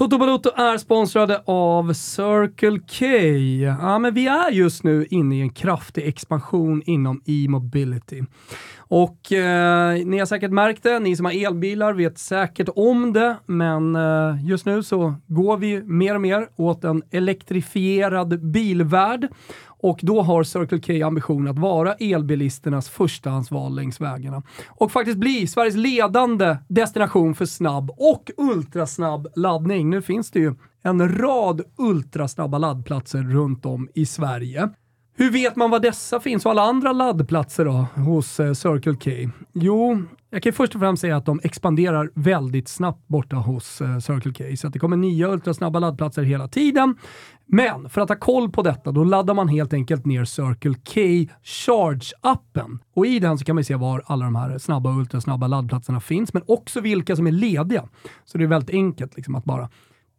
Toto 0.04 0.18
Balotto 0.18 0.50
är 0.56 0.78
sponsrade 0.78 1.42
av 1.46 1.94
Circle 1.94 2.80
K. 2.80 3.06
Ja, 3.86 4.00
men 4.00 4.14
vi 4.14 4.28
är 4.28 4.52
just 4.52 4.84
nu 4.84 5.06
inne 5.10 5.36
i 5.36 5.42
en 5.42 5.50
kraftig 5.50 6.08
expansion 6.08 6.82
inom 6.86 7.22
e-mobility. 7.26 8.22
Och 8.78 9.32
eh, 9.32 10.06
ni 10.06 10.20
har 10.20 10.26
säkert 10.26 10.52
märkt 10.52 10.84
det, 10.84 11.00
ni 11.00 11.16
som 11.16 11.26
har 11.26 11.46
elbilar 11.46 11.94
vet 11.94 12.18
säkert 12.18 12.70
om 12.76 13.14
det, 13.14 13.36
men 13.46 13.96
eh, 13.96 14.46
just 14.46 14.66
nu 14.66 14.84
så 14.84 15.16
går 15.28 15.58
vi 15.58 15.84
mer 15.84 16.16
och 16.16 16.22
mer 16.22 16.48
åt 16.56 16.84
en 16.84 17.04
elektrifierad 17.12 18.52
bilvärld. 18.52 19.28
Och 19.84 20.00
då 20.02 20.22
har 20.22 20.44
Circle 20.44 20.80
K 20.80 21.08
ambition 21.08 21.48
att 21.48 21.60
vara 21.60 21.94
elbilisternas 21.94 22.90
förstahandsval 22.90 23.76
längs 23.76 24.02
vägarna. 24.02 24.44
Och 24.68 24.92
faktiskt 24.92 25.18
bli 25.18 25.48
Sveriges 25.48 25.76
ledande 25.76 26.58
destination 26.68 27.36
för 27.36 27.46
snabb 27.46 27.92
och 27.98 28.32
ultrasnabb 28.38 29.28
laddning. 29.36 29.90
Nu 29.90 30.02
finns 30.02 30.32
det 30.32 30.40
ju 30.40 30.56
en 30.84 31.18
rad 31.18 31.62
ultrasnabba 31.78 32.58
laddplatser 32.58 33.22
runt 33.22 33.66
om 33.66 33.90
i 33.94 34.06
Sverige. 34.06 34.70
Hur 35.16 35.32
vet 35.32 35.56
man 35.56 35.72
var 35.72 35.80
dessa 35.80 36.20
finns 36.20 36.46
och 36.46 36.52
alla 36.52 36.62
andra 36.62 36.92
laddplatser 36.92 37.66
då 37.66 37.88
hos 37.96 38.40
eh, 38.40 38.54
Circle 38.54 38.96
K? 38.96 39.32
Jo, 39.54 40.04
jag 40.30 40.44
kan 40.44 40.54
först 40.54 40.76
och 40.76 40.82
främst 40.82 41.02
säga 41.02 41.18
att 41.18 41.26
de 41.26 41.40
expanderar 41.44 42.10
väldigt 42.14 42.68
snabbt 42.68 43.08
borta 43.08 43.36
hos 43.36 43.82
eh, 43.82 44.00
Circle 44.00 44.34
K. 44.34 44.58
Så 44.58 44.68
att 44.68 44.74
det 44.74 44.80
kommer 44.80 44.98
nya 44.98 45.28
ultrasnabba 45.28 45.80
laddplatser 45.80 46.24
hela 46.24 46.48
tiden. 46.48 46.96
Men 47.46 47.90
för 47.90 48.02
att 48.02 48.10
ha 48.10 48.16
koll 48.16 48.52
på 48.52 48.62
detta, 48.62 48.92
då 48.92 49.04
laddar 49.04 49.34
man 49.34 49.48
helt 49.48 49.74
enkelt 49.74 50.06
ner 50.06 50.26
Circle 50.26 50.74
K 50.74 51.02
Charge-appen. 51.44 52.80
Och 52.96 53.06
i 53.06 53.20
den 53.20 53.38
så 53.38 53.46
kan 53.46 53.56
man 53.56 53.64
se 53.64 53.76
var 53.76 54.04
alla 54.06 54.26
de 54.26 54.36
här 54.36 54.58
snabba 54.58 54.90
och 54.90 54.98
ultrasnabba 54.98 55.48
laddplatserna 55.48 56.00
finns, 56.00 56.34
men 56.34 56.44
också 56.48 56.82
vilka 56.82 57.16
som 57.16 57.28
är 57.28 57.32
lediga. 57.32 57.88
Så 58.26 58.38
det 58.38 58.44
är 58.44 58.48
väldigt 58.48 58.76
enkelt 58.76 59.16
liksom 59.16 59.36
att 59.36 59.46
bara 59.46 59.70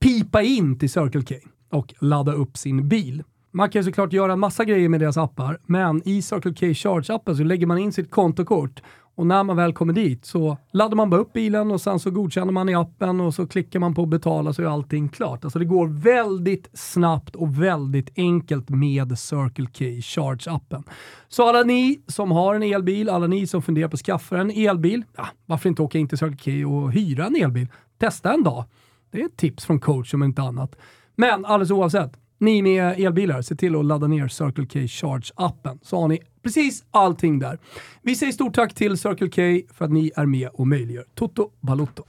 pipa 0.00 0.42
in 0.42 0.78
till 0.78 0.90
Circle 0.90 1.22
K 1.22 1.35
och 1.70 1.94
ladda 2.00 2.33
upp 2.33 2.57
sin 2.57 2.88
bil. 2.88 3.22
Man 3.56 3.70
kan 3.70 3.84
såklart 3.84 4.12
göra 4.12 4.32
en 4.32 4.40
massa 4.40 4.64
grejer 4.64 4.88
med 4.88 5.00
deras 5.00 5.16
appar, 5.16 5.58
men 5.66 6.08
i 6.08 6.22
Circle 6.22 6.54
K 6.54 6.66
Charge-appen 6.66 7.34
så 7.34 7.44
lägger 7.44 7.66
man 7.66 7.78
in 7.78 7.92
sitt 7.92 8.10
kontokort 8.10 8.82
och 9.14 9.26
när 9.26 9.44
man 9.44 9.56
väl 9.56 9.72
kommer 9.72 9.92
dit 9.92 10.24
så 10.24 10.56
laddar 10.72 10.96
man 10.96 11.10
bara 11.10 11.20
upp 11.20 11.32
bilen 11.32 11.70
och 11.70 11.80
sen 11.80 11.98
så 11.98 12.10
godkänner 12.10 12.52
man 12.52 12.68
i 12.68 12.74
appen 12.74 13.20
och 13.20 13.34
så 13.34 13.46
klickar 13.46 13.80
man 13.80 13.94
på 13.94 14.06
betala 14.06 14.52
så 14.52 14.62
är 14.62 14.66
allting 14.66 15.08
klart. 15.08 15.44
Alltså 15.44 15.58
det 15.58 15.64
går 15.64 15.86
väldigt 15.86 16.70
snabbt 16.72 17.36
och 17.36 17.62
väldigt 17.62 18.18
enkelt 18.18 18.68
med 18.68 19.18
Circle 19.18 19.66
K 19.66 19.84
Charge-appen. 19.84 20.82
Så 21.28 21.48
alla 21.48 21.62
ni 21.62 22.02
som 22.06 22.30
har 22.30 22.54
en 22.54 22.62
elbil, 22.62 23.08
alla 23.08 23.26
ni 23.26 23.46
som 23.46 23.62
funderar 23.62 23.88
på 23.88 23.94
att 23.94 24.00
skaffa 24.00 24.38
en 24.38 24.50
elbil, 24.50 25.04
ja, 25.16 25.26
varför 25.46 25.68
inte 25.68 25.82
åka 25.82 25.98
in 25.98 26.08
till 26.08 26.18
Circle 26.18 26.62
K 26.62 26.68
och 26.68 26.92
hyra 26.92 27.26
en 27.26 27.36
elbil? 27.36 27.68
Testa 27.98 28.32
en 28.32 28.42
dag. 28.42 28.64
Det 29.10 29.20
är 29.20 29.26
ett 29.26 29.36
tips 29.36 29.64
från 29.64 29.80
coach 29.80 30.14
om 30.14 30.22
inte 30.22 30.42
annat. 30.42 30.76
Men 31.16 31.44
alldeles 31.44 31.70
oavsett, 31.70 32.12
ni 32.44 32.62
med 32.62 33.00
elbilar, 33.00 33.42
se 33.42 33.54
till 33.57 33.76
att 33.76 33.85
ladda 33.85 34.07
ner 34.07 34.28
Circle 34.28 34.66
K 34.66 34.78
Charge-appen 34.78 35.78
så 35.83 36.00
har 36.00 36.09
ni 36.09 36.18
precis 36.42 36.85
allting 36.90 37.38
där. 37.38 37.59
Vi 38.02 38.14
säger 38.16 38.33
stort 38.33 38.54
tack 38.54 38.74
till 38.74 38.98
Circle 38.98 39.28
K 39.28 39.66
för 39.74 39.85
att 39.85 39.92
ni 39.92 40.12
är 40.16 40.26
med 40.26 40.48
och 40.48 40.66
möjliggör 40.66 41.04
Toto 41.14 41.50
Balotto. 41.61 42.04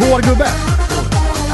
Vår 0.00 0.22
gubbe! 0.22 0.44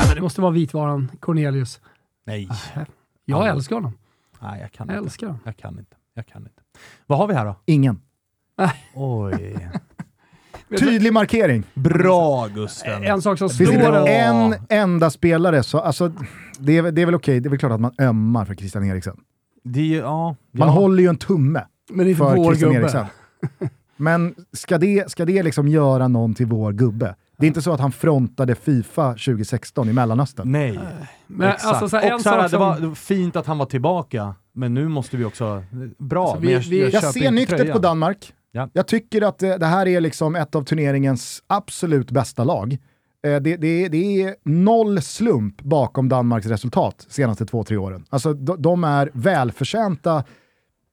Nej, 0.07 0.15
det 0.15 0.21
måste 0.21 0.41
vara 0.41 0.51
vitvaran 0.53 1.11
Cornelius. 1.21 1.81
Nej. 2.27 2.49
Jag 2.75 2.87
Ja. 3.25 3.49
älskar 3.49 3.77
honom. 3.77 3.93
Nej, 4.41 4.61
jag 4.61 4.73
kan 4.73 4.89
Jag 4.89 4.97
inte. 4.97 5.05
älskar. 5.07 5.35
Jag 5.45 5.57
kan 5.57 5.79
inte. 5.79 5.97
Jag 6.15 6.27
kan 6.27 6.43
inte. 6.43 6.63
Vad 7.07 7.19
har 7.19 7.27
vi 7.27 7.35
här 7.35 7.45
då? 7.45 7.57
Ingen. 7.67 8.01
Oj. 8.95 9.69
Tydlig 10.79 11.13
markering. 11.13 11.63
Bra 11.75 12.47
Gusten. 12.55 13.05
En 13.05 13.23
sak 13.23 13.39
som 13.39 13.51
Finns 13.51 13.71
står... 13.71 13.79
det 13.83 13.89
Bra. 13.91 14.09
en 14.09 14.55
enda 14.69 15.11
spelare 15.11 15.63
så, 15.63 15.79
alltså, 15.79 16.13
det 16.59 16.77
är, 16.79 16.83
det 16.93 17.03
är 17.03 17.07
väl 17.07 17.15
okej, 17.15 17.41
det 17.41 17.49
är 17.49 17.51
väl 17.51 17.59
klart 17.59 17.73
att 17.73 17.81
man 17.81 17.93
ömmar 18.01 18.45
för 18.45 18.55
Christian 18.55 18.85
Eriksen. 18.85 19.17
Det, 19.65 19.95
är 19.95 19.99
ja, 20.01 20.37
Man 20.53 20.69
ja. 20.69 20.75
håller 20.75 21.03
ju 21.03 21.09
en 21.09 21.17
tumme 21.17 21.65
Men 21.91 21.99
det 21.99 22.05
är 22.05 22.09
inte 22.11 22.19
för 22.19 22.37
vår 22.37 22.45
Christian 22.45 22.73
gubbe. 22.73 22.83
Eriksen. 22.85 23.07
Men 23.97 24.35
ska 24.53 24.79
det, 24.79 25.11
ska 25.11 25.25
det 25.25 25.43
liksom 25.43 25.69
göra 25.69 26.09
någon 26.09 26.35
till 26.35 26.47
vår 26.47 26.73
gubbe? 26.73 27.15
Det 27.39 27.47
är 27.47 27.49
inte 27.49 27.63
så 27.63 27.73
att 27.73 27.81
han 27.81 27.93
frontade 27.93 28.55
Fifa 28.55 29.09
2016 29.13 29.89
i 29.89 29.93
Mellanöstern. 29.93 30.53
Nej, 30.53 30.79
Men 31.27 31.49
exakt. 31.49 31.65
alltså, 31.67 31.89
så 31.89 31.97
här, 31.97 32.09
en 32.09 32.15
och 32.15 32.21
så 32.21 32.29
här, 32.29 32.43
sak 32.43 32.51
det, 32.51 32.57
var, 32.59 32.73
som- 32.75 32.83
det 32.83 32.89
var 32.89 32.95
fint 32.95 33.37
att 33.37 33.47
han 33.47 33.59
var 33.59 33.67
tillbaka, 33.67 34.35
men 34.53 34.75
nu 34.75 34.89
måste 34.89 35.17
vi 35.17 35.25
också... 35.25 35.63
Bra, 35.99 36.23
Alltså, 36.25 36.39
vi- 36.41 36.47
men 36.47 36.55
jag, 36.55 36.61
vi- 36.61 36.79
jag, 36.81 36.87
Jag 36.87 36.93
köper 37.03 37.13
ser 37.13 37.21
inte 37.21 37.31
nyktert 37.31 37.59
tröjan. 37.59 37.73
på 37.73 37.79
Danmark. 37.79 38.33
Ja. 38.53 38.69
Jag 38.73 38.87
tycker 38.87 39.23
att 39.23 39.43
eh, 39.43 39.55
det 39.55 39.67
här 39.67 39.89
är 39.89 40.01
liksom 40.01 40.37
ett 40.37 40.55
av 40.55 40.63
turneringens 40.63 41.43
absolut 41.47 42.11
bästa 42.11 42.45
lag. 42.45 42.73
Eh, 43.23 43.37
det, 43.37 43.57
det, 43.57 43.89
det 43.89 44.23
är 44.23 44.37
noll 44.45 45.03
slump 45.03 45.63
bakom 45.63 46.09
Danmarks 46.09 46.47
resultat 46.47 47.05
de 47.09 47.15
senaste 47.15 47.47
två, 47.47 47.65
tre 47.65 47.77
åren. 47.77 48.05
Alltså, 48.09 48.35
de, 48.35 48.63
de 48.63 48.85
är 48.85 49.11
välförtjänta 49.15 50.25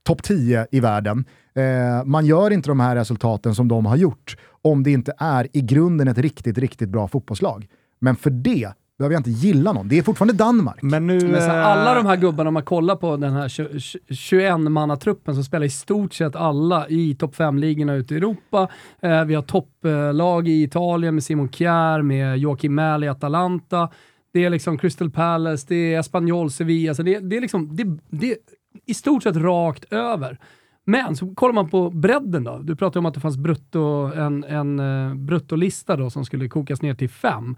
topp 0.03 0.23
10 0.23 0.67
i 0.71 0.79
världen. 0.79 1.25
Eh, 1.55 2.05
man 2.05 2.25
gör 2.25 2.51
inte 2.51 2.69
de 2.69 2.79
här 2.79 2.95
resultaten 2.95 3.55
som 3.55 3.67
de 3.67 3.85
har 3.85 3.95
gjort 3.95 4.37
om 4.61 4.83
det 4.83 4.91
inte 4.91 5.13
är 5.17 5.47
i 5.53 5.61
grunden 5.61 6.07
ett 6.07 6.17
riktigt, 6.17 6.57
riktigt 6.57 6.89
bra 6.89 7.07
fotbollslag. 7.07 7.67
Men 7.99 8.15
för 8.15 8.29
det 8.29 8.71
behöver 8.97 9.13
jag 9.13 9.19
inte 9.19 9.29
gilla 9.29 9.73
någon. 9.73 9.87
Det 9.87 9.97
är 9.97 10.03
fortfarande 10.03 10.33
Danmark. 10.33 10.81
Men 10.81 11.07
nu... 11.07 11.19
Men 11.19 11.41
här, 11.41 11.59
eh, 11.59 11.67
alla 11.67 11.93
de 11.93 12.05
här 12.05 12.17
gubbarna, 12.17 12.47
om 12.47 12.53
man 12.53 12.63
kollar 12.63 12.95
på 12.95 13.17
den 13.17 13.33
här 13.33 13.47
21-mannatruppen 13.47 15.35
så 15.35 15.43
spelar 15.43 15.65
i 15.65 15.69
stort 15.69 16.13
sett 16.13 16.35
alla 16.35 16.87
i 16.89 17.15
topp 17.15 17.35
5-ligorna 17.35 17.93
ute 17.93 18.13
i 18.13 18.17
Europa. 18.17 18.67
Eh, 19.01 19.23
vi 19.23 19.35
har 19.35 19.41
topplag 19.41 20.47
i 20.47 20.63
Italien 20.63 21.13
med 21.13 21.23
Simon 21.23 21.49
Kjär, 21.49 22.01
med 22.01 22.37
Joakim 22.37 22.75
Mähl 22.75 23.03
i 23.03 23.07
Atalanta. 23.07 23.89
Det 24.33 24.45
är 24.45 24.49
liksom 24.49 24.77
Crystal 24.77 25.09
Palace, 25.09 25.65
det 25.69 25.93
är 25.93 25.99
Espanyol, 25.99 26.51
Sevilla. 26.51 26.93
Så 26.93 27.03
det, 27.03 27.19
det, 27.19 27.37
är 27.37 27.41
liksom, 27.41 27.75
det, 27.75 27.97
det 28.09 28.31
är 28.31 28.37
i 28.85 28.93
stort 28.93 29.23
sett 29.23 29.35
rakt 29.35 29.93
över. 29.93 30.37
Men 30.85 31.15
så 31.15 31.35
kollar 31.35 31.53
man 31.53 31.69
på 31.69 31.89
bredden 31.89 32.43
då. 32.43 32.57
Du 32.57 32.75
pratade 32.75 32.99
om 32.99 33.05
att 33.05 33.13
det 33.13 33.19
fanns 33.19 33.37
brutto, 33.37 34.11
en, 34.15 34.43
en 34.43 34.79
uh, 34.79 35.15
bruttolista 35.15 35.95
då 35.95 36.09
som 36.09 36.25
skulle 36.25 36.47
kokas 36.47 36.81
ner 36.81 36.93
till 36.93 37.09
fem. 37.09 37.55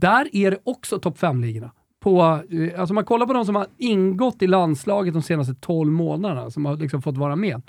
Där 0.00 0.28
är 0.32 0.50
det 0.50 0.58
också 0.64 0.98
topp 0.98 1.18
5-ligorna. 1.18 1.70
På, 2.00 2.40
eh, 2.50 2.80
alltså 2.80 2.94
man 2.94 3.04
kollar 3.04 3.26
på 3.26 3.32
de 3.32 3.44
som 3.44 3.56
har 3.56 3.66
ingått 3.78 4.42
i 4.42 4.46
landslaget 4.46 5.14
de 5.14 5.22
senaste 5.22 5.54
12 5.54 5.92
månaderna, 5.92 6.50
som 6.50 6.64
har 6.64 6.76
liksom 6.76 7.02
fått 7.02 7.16
vara 7.16 7.36
med. 7.36 7.62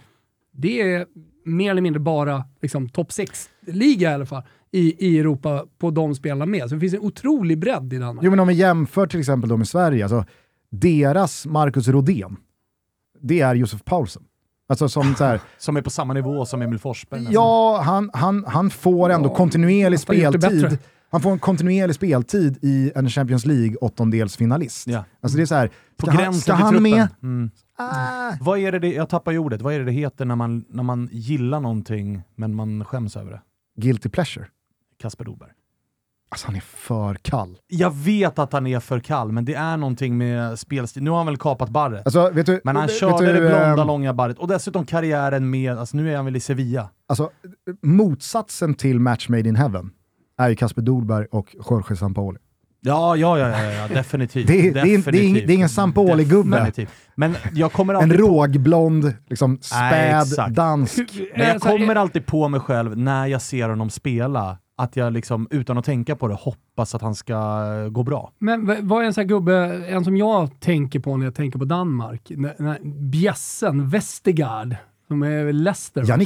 Det 0.52 0.82
är 0.82 1.06
mer 1.46 1.72
eller 1.72 1.82
mindre 1.82 2.00
bara 2.00 2.44
liksom, 2.62 2.90
topp 2.90 3.10
6-liga 3.10 4.12
i 4.12 4.14
alla 4.14 4.26
fall 4.26 4.44
i, 4.72 5.08
i 5.08 5.20
Europa 5.20 5.66
på 5.78 5.92
de 5.92 6.16
spelarna 6.16 6.46
med. 6.46 6.70
Så 6.70 6.76
det 6.76 6.82
finns 6.82 6.94
en 6.94 7.00
otrolig 7.00 7.60
bredd 7.60 7.94
i 7.94 7.98
Danmark. 7.98 8.26
Jo 8.26 8.30
men 8.30 8.40
om 8.40 8.48
vi 8.48 8.54
jämför 8.54 9.08
till 9.08 9.20
exempel 9.20 9.50
då 9.50 9.58
med 9.58 9.68
Sverige, 9.68 10.04
alltså 10.04 10.26
deras 10.70 11.46
Marcus 11.46 11.88
Rodén, 11.88 12.38
det 13.22 13.42
är 13.42 13.56
Josef 13.56 13.84
Paulsen. 13.84 14.24
Alltså 14.68 14.90
som 14.90 15.16
så 15.16 15.24
här, 15.24 15.40
Som 15.58 15.78
är 15.78 15.82
på 15.82 15.90
samma 15.90 16.14
nivå 16.14 16.46
som 16.46 16.62
Emil 16.62 16.80
Forsberg. 16.80 17.28
ja, 17.30 17.82
han, 17.86 18.10
han, 18.14 18.46
han 18.48 18.70
får 18.70 19.10
ändå 19.10 19.30
Ja, 19.30 19.36
kontinuerlig 19.36 20.00
speltid. 20.00 20.78
Han 21.16 21.22
får 21.22 21.32
en 21.32 21.40
kontinuerlig 21.40 21.96
speltid 21.96 22.58
i 22.62 22.92
en 22.96 23.10
Champions 23.10 23.46
League 23.46 23.76
åttondelsfinalist. 23.76 24.88
Ja. 24.88 25.04
Alltså 25.22 25.38
det 25.38 25.44
är 25.44 25.46
så 25.46 25.56
här, 25.56 25.70
ska 26.02 26.12
han, 26.12 26.34
ska 26.34 26.54
han 26.54 26.84
med? 26.84 27.08
Mm. 27.24 27.50
Ah. 27.78 28.32
Vad 28.42 28.60
är 28.60 28.72
det, 28.72 28.80
det, 28.80 28.94
jag 28.94 29.10
tappar 29.10 29.38
ordet, 29.38 29.62
vad 29.62 29.74
är 29.74 29.80
det 29.80 29.86
det 29.86 29.92
heter 29.92 30.26
när 30.26 30.36
man, 30.36 30.66
när 30.70 30.84
man 30.84 31.10
gillar 31.12 31.60
någonting 31.60 32.22
men 32.36 32.56
man 32.56 32.86
skäms 32.86 33.18
över 33.18 33.32
det? 33.32 33.42
Guilty 33.82 34.10
pleasure. 34.10 34.48
Kasper 35.00 35.26
Dolberg. 35.26 35.50
Alltså 36.30 36.48
han 36.48 36.56
är 36.56 36.62
för 36.62 37.16
kall. 37.16 37.58
Jag 37.68 37.96
vet 37.96 38.40
att 38.40 38.54
han 38.54 38.68
är 38.68 38.80
för 38.80 39.00
kall, 39.00 39.32
men 39.32 39.46
det 39.46 39.54
är 39.54 39.78
någonting 39.78 40.18
med 40.18 40.60
spelstil. 40.60 41.04
Nu 41.04 41.10
har 41.10 41.18
han 41.18 41.26
väl 41.26 41.38
kapat 41.38 41.70
barret. 41.70 42.06
Alltså, 42.06 42.30
vet 42.30 42.46
du, 42.46 42.62
men 42.64 42.76
han 42.76 42.88
körde 42.88 43.34
det 43.34 43.40
blonda, 43.40 43.82
ehm, 43.82 43.88
långa 43.88 44.14
barret. 44.14 44.40
Och 44.40 44.48
dessutom 44.48 44.86
karriären 44.86 45.50
med, 45.50 45.78
alltså 45.78 45.98
nu 45.98 46.12
är 46.12 46.16
han 46.16 46.26
väl 46.26 46.36
i 46.36 46.40
Sevilla. 46.40 46.90
Alltså, 47.08 47.30
motsatsen 47.82 48.74
till 48.74 49.00
Match 49.00 49.30
Made 49.30 49.50
in 49.50 49.56
Heaven 49.56 49.92
är 50.38 50.50
ju 50.50 50.56
Kasper 50.56 50.82
Dolberg 50.82 51.26
och 51.32 51.56
Jorge 51.70 51.96
Sampaoli. 51.96 52.38
Ja, 52.82 53.16
ja, 53.16 53.40
ja, 53.40 53.50
ja, 53.50 53.72
ja 53.72 53.88
definitivt. 53.88 54.48
Det 54.48 54.68
är- 54.68 54.74
det 54.74 54.80
är- 54.80 54.84
det 54.84 54.94
är 54.94 54.98
Definitivt. 54.98 55.48
det 55.48 55.54
är 55.54 55.56
ingen 55.56 55.70
Sampaoli-gubbe. 55.70 56.52
Definitivt. 56.58 56.90
Men 57.16 57.36
jag 57.54 57.72
kommer 57.74 57.94
En 57.94 58.14
rågblond, 58.14 59.14
liksom 59.30 59.58
späd, 59.62 60.22
exakt. 60.22 60.56
dansk. 60.56 60.98
men 61.36 61.46
jag 61.46 61.50
Alltså, 61.54 61.70
kommer 61.70 61.96
alltid 61.96 62.26
på 62.26 62.50
mig 62.50 62.60
själv 62.60 62.98
när 62.98 63.28
jag 63.28 63.42
ser 63.42 63.70
honom 63.70 63.90
spela, 63.90 64.58
att 64.78 64.96
jag 64.96 65.14
liksom 65.14 65.48
utan 65.52 65.78
att 65.78 65.86
tänka 65.86 66.16
på 66.16 66.28
det 66.28 66.34
hoppas 66.34 66.96
att 66.96 67.02
han 67.02 67.16
ska 67.16 67.64
gå 67.88 68.04
bra. 68.04 68.32
Men 68.40 68.88
vad 68.88 69.02
är 69.02 69.06
en 69.08 69.14
sån 69.14 69.22
här 69.22 69.28
gubbe, 69.30 69.86
en 69.88 70.04
som 70.04 70.18
jag 70.18 70.60
tänker 70.60 71.00
på 71.00 71.18
när 71.18 71.26
jag 71.26 71.36
tänker 71.36 71.60
på 71.60 71.66
Danmark? 71.66 72.32
Bjässen 73.12 73.90
Vestergaard, 73.90 74.76
som 75.08 75.24
är 75.24 75.54
Leicester. 75.54 76.02
va? 76.02 76.18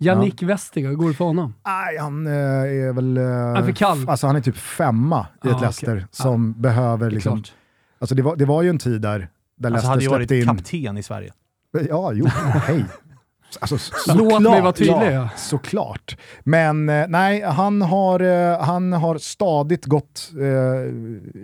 Jannik. 0.00 0.24
Jannik 0.42 0.42
Vestergaard, 0.42 0.90
hur 0.90 0.96
går 0.96 1.08
det 1.08 1.14
för 1.14 1.24
honom? 1.24 1.54
Nej, 1.66 1.98
han 1.98 2.26
eh, 2.26 2.32
är 2.32 2.92
väl... 2.92 3.16
eh, 3.16 3.24
är 3.24 3.62
för 3.62 3.72
kall. 3.72 4.08
Alltså 4.08 4.26
han 4.26 4.36
är 4.36 4.40
typ 4.40 4.56
femma 4.56 5.26
i 5.44 5.48
Ja, 5.48 5.50
ett. 5.54 5.60
Leicester 5.60 6.06
som 6.10 6.52
behöver 6.62 6.98
Det 7.06 7.06
är 7.06 7.10
liksom... 7.14 7.36
klart. 7.42 7.52
Alltså 7.98 8.14
det 8.14 8.22
var, 8.22 8.36
det 8.36 8.44
var 8.44 8.62
ju 8.62 8.70
en 8.70 8.78
tid 8.78 9.00
där, 9.00 9.28
där 9.56 9.70
Alltså 9.70 9.88
hade 9.88 10.02
ju 10.02 10.10
Leicester 10.10 10.10
varit 10.18 10.28
släppte 10.28 10.36
in... 10.36 10.82
kapten 10.84 10.96
i 10.98 11.02
Sverige. 11.02 11.32
Ja, 11.88 12.12
jo, 12.12 12.26
hej. 12.66 12.84
Alltså, 13.60 13.74
Låt 14.14 14.18
mig 14.26 14.30
såklart, 14.32 14.62
vara 14.62 14.72
tydlig, 14.72 14.94
Ja, 14.94 15.10
ja. 15.10 15.28
såklart. 15.36 16.16
Men 16.44 16.88
eh, 16.88 17.06
nej, 17.08 17.42
han 17.42 17.82
har, 17.82 18.20
eh, 18.20 18.60
han 18.62 18.92
har 18.92 19.18
stadigt 19.18 19.84
gått 19.86 20.30
eh, 20.34 20.92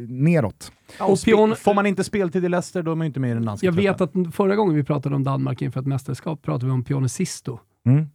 neråt. 0.09 0.73
och 1.01 1.11
Och 1.11 1.17
pion- 1.19 1.55
Får 1.55 1.75
man 1.75 1.87
inte 1.87 2.05
speltid 2.05 2.45
i 2.45 2.49
Leicester, 2.49 2.83
då 2.83 2.91
är 2.91 2.95
man 2.95 3.07
inte 3.07 3.21
med 3.21 3.31
i 3.31 3.35
den 3.35 3.45
danska 3.45 3.67
Jag 3.67 3.73
vet 3.73 4.01
att 4.01 4.13
förra 4.33 4.57
gången 4.57 4.75
vi 4.75 4.85
pratade 4.85 5.15
om 5.17 5.25
Danmark 5.25 5.63
inför 5.63 5.81
ett 5.81 5.87
mästerskap 5.87 6.43
pratade 6.43 6.67
vi 6.67 6.73
om 6.73 6.85
Pione 6.85 7.09
Sisto. 7.09 7.59
Mm. 7.87 8.07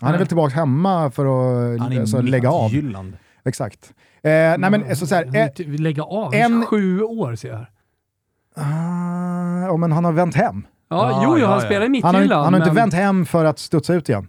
Han 0.00 0.08
är 0.08 0.12
Nej. 0.12 0.18
väl 0.18 0.26
tillbaka 0.28 0.54
hemma 0.54 1.10
för 1.10 1.24
att 1.74 1.80
Han 1.80 1.92
är 1.92 2.00
alltså, 2.00 2.20
lägga 2.20 2.50
av. 2.50 2.70
Jylland. 2.70 3.16
Exakt. 3.44 3.94
Eh, 4.22 4.30
nej 4.30 4.58
men 4.58 4.96
så, 4.96 5.06
så 5.06 5.14
här, 5.14 5.36
eh, 5.36 5.48
Vi 5.66 5.78
lägga 5.78 6.02
av? 6.02 6.34
en-. 6.34 6.66
Sju 6.66 7.02
år 7.02 7.34
ser 7.36 7.48
jag 7.48 7.56
här. 7.56 7.70
ah, 8.56 9.66
ja, 9.66 9.76
men 9.76 9.92
han 9.92 10.04
har 10.04 10.12
vänt 10.12 10.34
hem. 10.34 10.66
Ja, 10.88 11.10
Ja, 11.10 11.20
jo, 11.24 11.30
jo, 11.32 11.38
ja, 11.38 11.46
han 11.46 11.58
ja. 11.60 11.64
spelar 11.66 11.96
i 11.96 12.00
Han 12.02 12.14
har, 12.14 12.22
han 12.22 12.54
har 12.54 12.60
inte 12.60 12.66
men- 12.68 12.74
vänt 12.74 12.94
hem 12.94 13.26
för 13.26 13.44
att 13.44 13.58
studsa 13.58 13.94
ut 13.94 14.08
igen. 14.08 14.28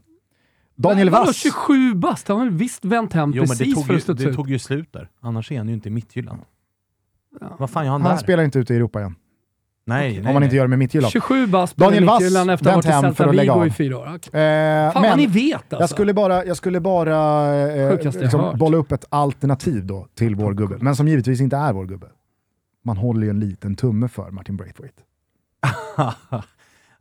Daniel 0.76 1.10
vadå, 1.10 1.26
Wass. 1.26 1.36
27 1.36 1.94
bast, 1.94 2.28
han 2.28 2.38
har 2.40 2.50
visst 2.50 2.86
vänt 2.86 3.14
hem 3.14 3.32
Jo, 3.36 3.42
men 3.42 3.42
det 3.44 3.48
precis 3.58 3.74
tog, 3.76 3.86
för 3.86 3.94
ju, 3.94 3.98
att 3.98 4.04
studsa 4.04 4.24
det 4.24 4.30
ut. 4.30 4.36
tog 4.36 4.50
ju 4.50 4.60
slut 4.60 4.94
där. 4.94 5.10
Annars 5.22 5.52
är 5.52 5.58
han 5.58 5.68
ju 5.68 5.74
inte 5.74 5.90
i 5.90 5.92
Midtjylland. 5.92 6.42
Ja. 7.42 7.56
Vad 7.60 7.70
fan 7.70 7.86
gör 7.86 7.92
han, 7.92 8.02
Han 8.02 8.12
där? 8.12 8.18
spelar 8.18 8.44
inte 8.44 8.60
ute 8.60 8.74
i 8.74 8.78
Europa 8.78 9.00
igen. 9.00 9.16
Nej, 9.88 10.10
Okej. 10.10 10.22
nej, 10.22 10.28
om 10.30 10.34
man 10.34 10.44
inte 10.44 10.56
gör 10.56 10.64
det 10.64 10.68
med 10.70 10.80
Midtjylland. 10.80 11.12
27 11.12 11.48
bast 11.48 11.78
Daniel 11.78 12.06
Daniel 12.06 12.34
Wass 12.34 12.50
efter 12.50 12.70
att 12.70 12.76
ha 12.76 12.76
varit 12.76 12.86
i 12.86 12.90
hem 12.90 13.02
för 13.02 13.10
Celta 13.10 13.30
att 13.30 13.36
lägga 13.36 13.54
Vigo 13.54 13.62
av. 13.62 13.68
i 13.68 13.72
fyra 13.72 13.98
år. 13.98 14.12
Okej. 14.16 14.42
Eh, 14.42 14.92
Fan 14.92 15.02
men 15.02 15.10
vad 15.12 15.18
ni 15.18 15.28
vet 15.28 15.56
alltså. 15.56 15.78
jag 15.80 15.90
skulle 15.90 16.14
bara, 16.14 16.46
jag 16.46 16.58
skulle 16.58 16.80
bara 16.80 17.18
eh, 17.72 18.00
liksom, 18.04 18.58
bolla 18.58 18.78
upp 18.78 18.92
ett 18.92 19.06
alternativ 19.10 19.86
då 19.86 20.08
till 20.16 20.36
vår 20.36 20.54
gubbe, 20.54 20.78
men 20.80 20.96
som 20.96 21.08
givetvis 21.08 21.42
inte 21.42 21.58
är 21.58 21.74
vår 21.74 21.86
gubbe. 21.86 22.08
Man 22.84 22.98
håller 22.98 23.24
ju 23.24 23.30
en 23.30 23.40
liten 23.40 23.76
tumme 23.76 24.08
för 24.08 24.32
Martin 24.32 24.58
Braithwaite. 24.58 25.02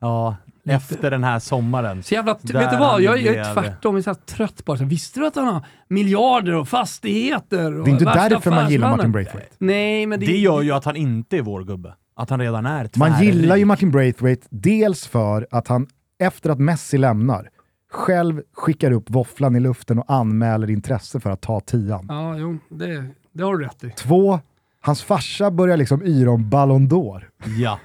ja, 0.00 0.36
efter 0.64 1.10
den 1.10 1.24
här 1.24 1.38
sommaren. 1.38 2.02
Så 2.02 2.14
jävla, 2.14 2.32
vet 2.32 2.70
du 2.70 2.76
vad? 2.76 3.02
Jag, 3.02 3.18
jag 3.22 3.34
är 3.34 3.54
tvärtom, 3.54 3.96
jag 3.96 4.06
är 4.08 4.14
trött 4.14 4.64
bara. 4.64 4.78
Så, 4.78 4.84
visste 4.84 5.20
du 5.20 5.26
att 5.26 5.36
han 5.36 5.46
har 5.46 5.66
miljarder 5.88 6.54
och 6.54 6.68
fastigheter? 6.68 7.78
Och 7.78 7.84
Det 7.84 7.90
är 7.90 7.92
inte 7.92 8.04
därför 8.04 8.50
man 8.50 8.70
gillar? 8.70 8.90
Martin 8.90 9.12
Braithwaite. 9.12 9.48
Nej, 9.58 10.06
men 10.06 10.20
det, 10.20 10.26
Det 10.26 10.38
gör 10.38 10.62
ju 10.62 10.72
att 10.72 10.84
han 10.84 10.96
inte 10.96 11.36
är 11.36 11.42
vår 11.42 11.64
gubbe. 11.64 11.94
Att 12.16 12.30
han 12.30 12.40
redan 12.40 12.66
är 12.66 12.88
Man 12.96 13.10
tvärrik. 13.12 13.34
gillar 13.34 13.56
ju 13.56 13.64
Martin 13.64 13.90
Braithwaite 13.90 14.46
dels 14.50 15.06
för 15.06 15.46
att 15.50 15.68
han, 15.68 15.86
efter 16.18 16.50
att 16.50 16.58
Messi 16.58 16.98
lämnar, 16.98 17.50
själv 17.92 18.42
skickar 18.52 18.90
upp 18.90 19.10
våfflan 19.10 19.56
i 19.56 19.60
luften 19.60 19.98
och 19.98 20.04
anmäler 20.12 20.70
intresse 20.70 21.20
för 21.20 21.30
att 21.30 21.40
ta 21.40 21.60
tian. 21.60 22.06
Ja, 22.08 22.36
jo, 22.38 22.58
det, 22.68 23.04
det 23.32 23.42
har 23.42 23.56
du 23.56 23.64
rätt 23.64 23.84
i. 23.84 23.90
Två, 23.90 24.40
hans 24.80 25.02
farsa 25.02 25.50
börjar 25.50 25.76
liksom 25.76 26.02
yra 26.02 26.30
om 26.30 26.50
Ballon 26.50 26.88
d'Or. 26.88 27.22
Ja. 27.58 27.78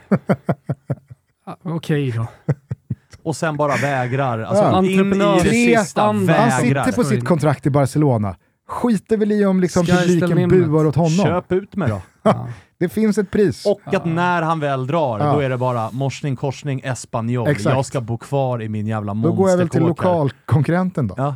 Okej 1.64 2.12
då. 2.12 2.28
Och 3.24 3.36
sen 3.36 3.58
bara 3.58 3.76
vägrar. 3.76 4.40
Alltså 4.40 4.64
Ja. 4.64 4.80
in 4.86 5.14
i 5.14 5.18
det 5.44 5.50
sista 5.50 6.02
han 6.02 6.30
Han 6.30 6.52
sitter 6.62 6.92
på 6.92 7.04
sitt 7.04 7.26
kontrakt 7.26 7.66
i 7.66 7.70
Barcelona. 7.70 8.36
Skiter 8.68 9.18
väl 9.18 9.32
i 9.32 9.46
om 9.46 9.60
liksom 9.60 9.86
publiken 9.86 10.50
buar 10.50 10.86
åt 10.86 10.96
honom. 10.96 11.26
Köp 11.26 11.52
ut 11.52 11.76
mig 11.76 11.90
då. 11.90 12.02
Ja. 12.24 12.48
Det 12.80 12.90
finns 12.90 13.18
ett 13.18 13.32
pris. 13.32 13.66
Och 13.66 13.94
att 13.96 14.06
när 14.06 14.42
han 14.42 14.60
väl 14.60 14.88
drar, 14.88 15.20
Ja. 15.20 15.34
då 15.34 15.40
är 15.40 15.50
det 15.50 15.58
bara 15.58 15.92
morsning, 15.92 16.36
korsning, 16.36 16.82
Espanyol. 16.84 17.48
Exakt. 17.48 17.76
Jag 17.76 17.86
ska 17.86 18.02
bo 18.02 18.18
kvar 18.18 18.62
i 18.62 18.70
min 18.70 18.88
jävla 18.88 19.14
Då 19.14 19.32
går 19.32 19.50
jag 19.50 19.58
väl 19.58 19.70
till 19.70 19.82
monsterkåk 19.82 20.06
lokalkonkurrenten 20.06 21.08
då. 21.08 21.16
Ja. 21.18 21.36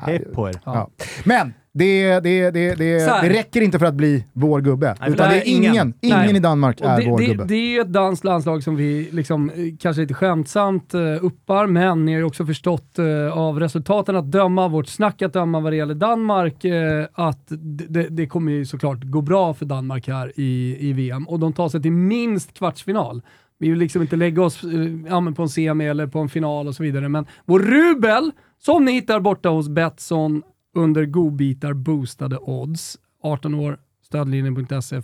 Hepp 0.00 0.32
på 0.34 0.48
er. 0.48 0.60
Ja. 0.64 0.88
Men 1.24 1.54
det, 1.74 2.20
det, 2.20 2.50
det, 2.50 2.74
det, 2.74 2.98
det 2.98 3.28
räcker 3.28 3.60
inte 3.60 3.78
för 3.78 3.86
att 3.86 3.94
bli 3.94 4.24
vår 4.32 4.60
gubbe. 4.60 4.94
Nej, 5.00 5.10
utan 5.10 5.30
det 5.30 5.36
är 5.36 5.48
ingen, 5.48 5.94
ingen. 6.00 6.36
i 6.36 6.40
Danmark 6.40 6.80
Och 6.80 6.86
är 6.86 7.00
det, 7.00 7.10
vår 7.10 7.18
det, 7.18 7.26
gubbe. 7.26 7.44
det 7.44 7.54
är 7.54 7.74
ju 7.74 7.80
ett 7.80 7.92
danskt 7.92 8.24
landslag 8.24 8.62
som 8.62 8.76
vi 8.76 9.08
liksom, 9.12 9.50
eh, 9.50 9.56
kanske 9.80 10.02
lite 10.02 10.14
skämtsamt 10.14 10.94
uh, 10.94 11.24
uppar, 11.24 11.66
men 11.66 12.04
ni 12.04 12.12
har 12.12 12.18
ju 12.18 12.24
också 12.24 12.46
förstått 12.46 12.98
eh, 12.98 13.38
av 13.38 13.60
resultaten 13.60 14.16
att 14.16 14.30
döma, 14.30 14.68
vårt 14.68 14.88
snack 14.88 15.22
att 15.22 15.32
döma 15.32 15.60
vad 15.60 15.72
det 15.72 15.76
gäller 15.76 15.94
Danmark, 15.94 16.64
eh, 16.64 17.06
att 17.12 17.46
det, 17.88 18.08
det, 18.10 18.26
kommer 18.26 18.52
ju 18.52 18.64
såklart 18.64 19.04
gå 19.04 19.20
bra 19.20 19.54
för 19.54 19.66
Danmark 19.66 20.08
här 20.08 20.32
i, 20.36 20.76
i 20.88 20.92
VM. 20.92 21.28
Och 21.28 21.38
de 21.38 21.52
tar 21.52 21.68
sig 21.68 21.82
till 21.82 21.92
minst 21.92 22.54
kvartsfinal. 22.54 23.22
Vi 23.58 23.70
vill 23.70 23.78
liksom 23.78 24.02
inte 24.02 24.16
lägga 24.16 24.42
oss 24.42 24.64
eh, 24.64 24.70
ja, 25.08 25.32
på 25.36 25.42
en 25.42 25.48
semi 25.48 25.86
eller 25.86 26.06
på 26.06 26.18
en 26.18 26.28
final 26.28 26.68
och 26.68 26.74
så 26.74 26.82
vidare. 26.82 27.08
Men 27.08 27.26
vår 27.44 27.60
rubel, 27.60 28.30
som 28.58 28.84
ni 28.84 28.92
hittar 28.92 29.20
borta 29.20 29.48
hos 29.48 29.68
Betsson 29.68 30.42
under 30.74 31.04
godbitar 31.06 31.72
boostade 31.72 32.38
odds. 32.38 32.98
18 33.22 33.54
år, 33.54 33.78
stödlinjen.se 34.02 35.02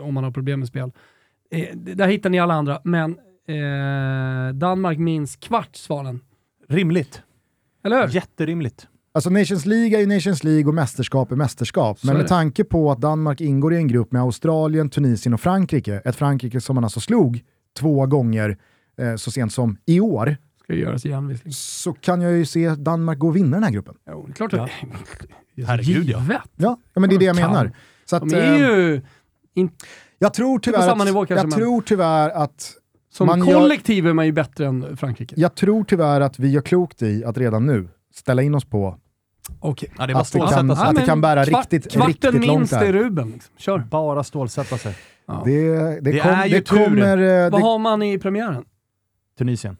om 0.00 0.14
man 0.14 0.24
har 0.24 0.30
problem 0.30 0.58
med 0.58 0.68
spel. 0.68 0.92
Eh, 1.50 1.76
där 1.76 2.08
hittar 2.08 2.30
ni 2.30 2.38
alla 2.38 2.54
andra, 2.54 2.80
men 2.84 3.18
eh, 3.48 4.54
Danmark 4.54 4.98
minns 4.98 5.36
kvart, 5.36 5.76
Svanen. 5.76 6.20
Rimligt. 6.68 7.22
Eller 7.84 8.06
hur? 8.06 8.14
Jätterimligt. 8.14 8.88
Alltså 9.14 9.30
Nations 9.30 9.66
League 9.66 9.96
är 9.96 10.00
ju 10.00 10.06
Nations 10.06 10.44
League 10.44 10.64
och 10.64 10.74
mästerskap 10.74 11.32
är 11.32 11.36
mästerskap. 11.36 11.98
Så 11.98 12.06
Men 12.06 12.16
är 12.16 12.20
med 12.20 12.28
tanke 12.28 12.64
på 12.64 12.90
att 12.90 13.00
Danmark 13.00 13.40
ingår 13.40 13.74
i 13.74 13.76
en 13.76 13.88
grupp 13.88 14.12
med 14.12 14.22
Australien, 14.22 14.90
Tunisien 14.90 15.34
och 15.34 15.40
Frankrike, 15.40 16.02
ett 16.04 16.16
Frankrike 16.16 16.60
som 16.60 16.74
man 16.74 16.84
alltså 16.84 17.00
slog 17.00 17.40
två 17.78 18.06
gånger 18.06 18.56
eh, 18.98 19.16
så 19.16 19.30
sent 19.30 19.52
som 19.52 19.76
i 19.86 20.00
år, 20.00 20.36
Ska 20.64 20.74
göras 20.74 21.06
igen 21.06 21.28
visserligen. 21.28 21.52
så 21.52 21.92
kan 21.92 22.20
jag 22.20 22.32
ju 22.32 22.44
se 22.46 22.74
Danmark 22.74 23.18
gå 23.18 23.28
och 23.28 23.36
vinna 23.36 23.56
den 23.56 23.64
här 23.64 23.70
gruppen. 23.70 23.94
Jo, 24.10 24.24
det 24.26 24.32
är 24.32 24.34
klart 24.34 24.52
att 24.52 24.70
det 25.56 25.62
är 25.62 25.66
Herregud, 25.66 26.08
ja. 26.08 26.20
givet. 26.20 26.40
Ja, 26.56 26.78
ja 26.94 27.00
men 27.00 27.10
det 27.10 27.16
är 27.16 27.18
det 27.18 27.24
jag 27.24 27.36
menar. 27.36 27.72
Så 28.04 28.16
att, 28.16 28.28
De 28.28 28.34
är 28.36 28.52
eh, 28.52 28.58
ju 28.58 29.02
in, 29.54 29.70
jag 30.18 30.34
tror 30.34 30.58
tyvärr, 30.58 30.80
samma 30.80 31.02
att, 31.02 31.06
nivå 31.08 31.18
kanske, 31.26 31.34
jag 31.34 31.50
men- 31.50 31.58
tror 31.58 31.82
tyvärr 31.82 32.30
att 32.30 32.72
som 33.12 33.26
man 33.26 33.46
gör- 33.48 33.60
kollektiv 33.60 34.06
är 34.06 34.12
man 34.12 34.26
ju 34.26 34.32
bättre 34.32 34.66
än 34.66 34.96
Frankrike. 34.96 35.34
jag 35.38 35.54
tror 35.54 35.84
tyvärr 35.84 36.20
att 36.20 36.38
vi 36.38 36.48
gör 36.50 36.62
klokt 36.62 37.02
i 37.02 37.24
att 37.24 37.38
redan 37.38 37.66
nu 37.66 37.88
ställa 38.14 38.42
in 38.42 38.54
oss 38.54 38.64
på 38.64 38.98
Okej. 39.60 39.92
Ja, 39.98 40.06
det 40.06 40.12
är 40.12 40.16
att 40.20 40.32
bara 40.32 40.46
det 40.46 40.52
kan, 40.54 40.70
att 40.70 40.96
det 40.96 41.02
kan 41.06 41.20
bära 41.20 41.44
kvart- 41.44 41.60
riktigt, 41.72 41.92
kvarten 41.92 42.08
riktigt 42.08 42.46
långt 42.46 42.58
minst 42.58 42.72
där. 42.72 42.84
är 42.84 42.92
Ruben. 42.92 43.30
Liksom. 43.30 43.54
Kör. 43.56 43.78
Bara 43.78 44.24
stålsätta 44.24 44.78
sig. 44.78 44.96
Ja. 45.26 45.42
Det, 45.44 45.70
det, 45.76 46.00
Det 46.00 46.20
kom, 46.20 46.30
är 46.30 46.46
ju 46.46 46.54
det 46.58 46.62
tur. 46.66 46.84
kommer... 46.84 47.18
eh, 47.18 47.50
Vad 47.50 47.60
Det, 47.60 47.64
har 47.66 47.78
man 47.78 48.02
i 48.02 48.18
premiären? 48.18 48.64
Tunisien. 49.38 49.76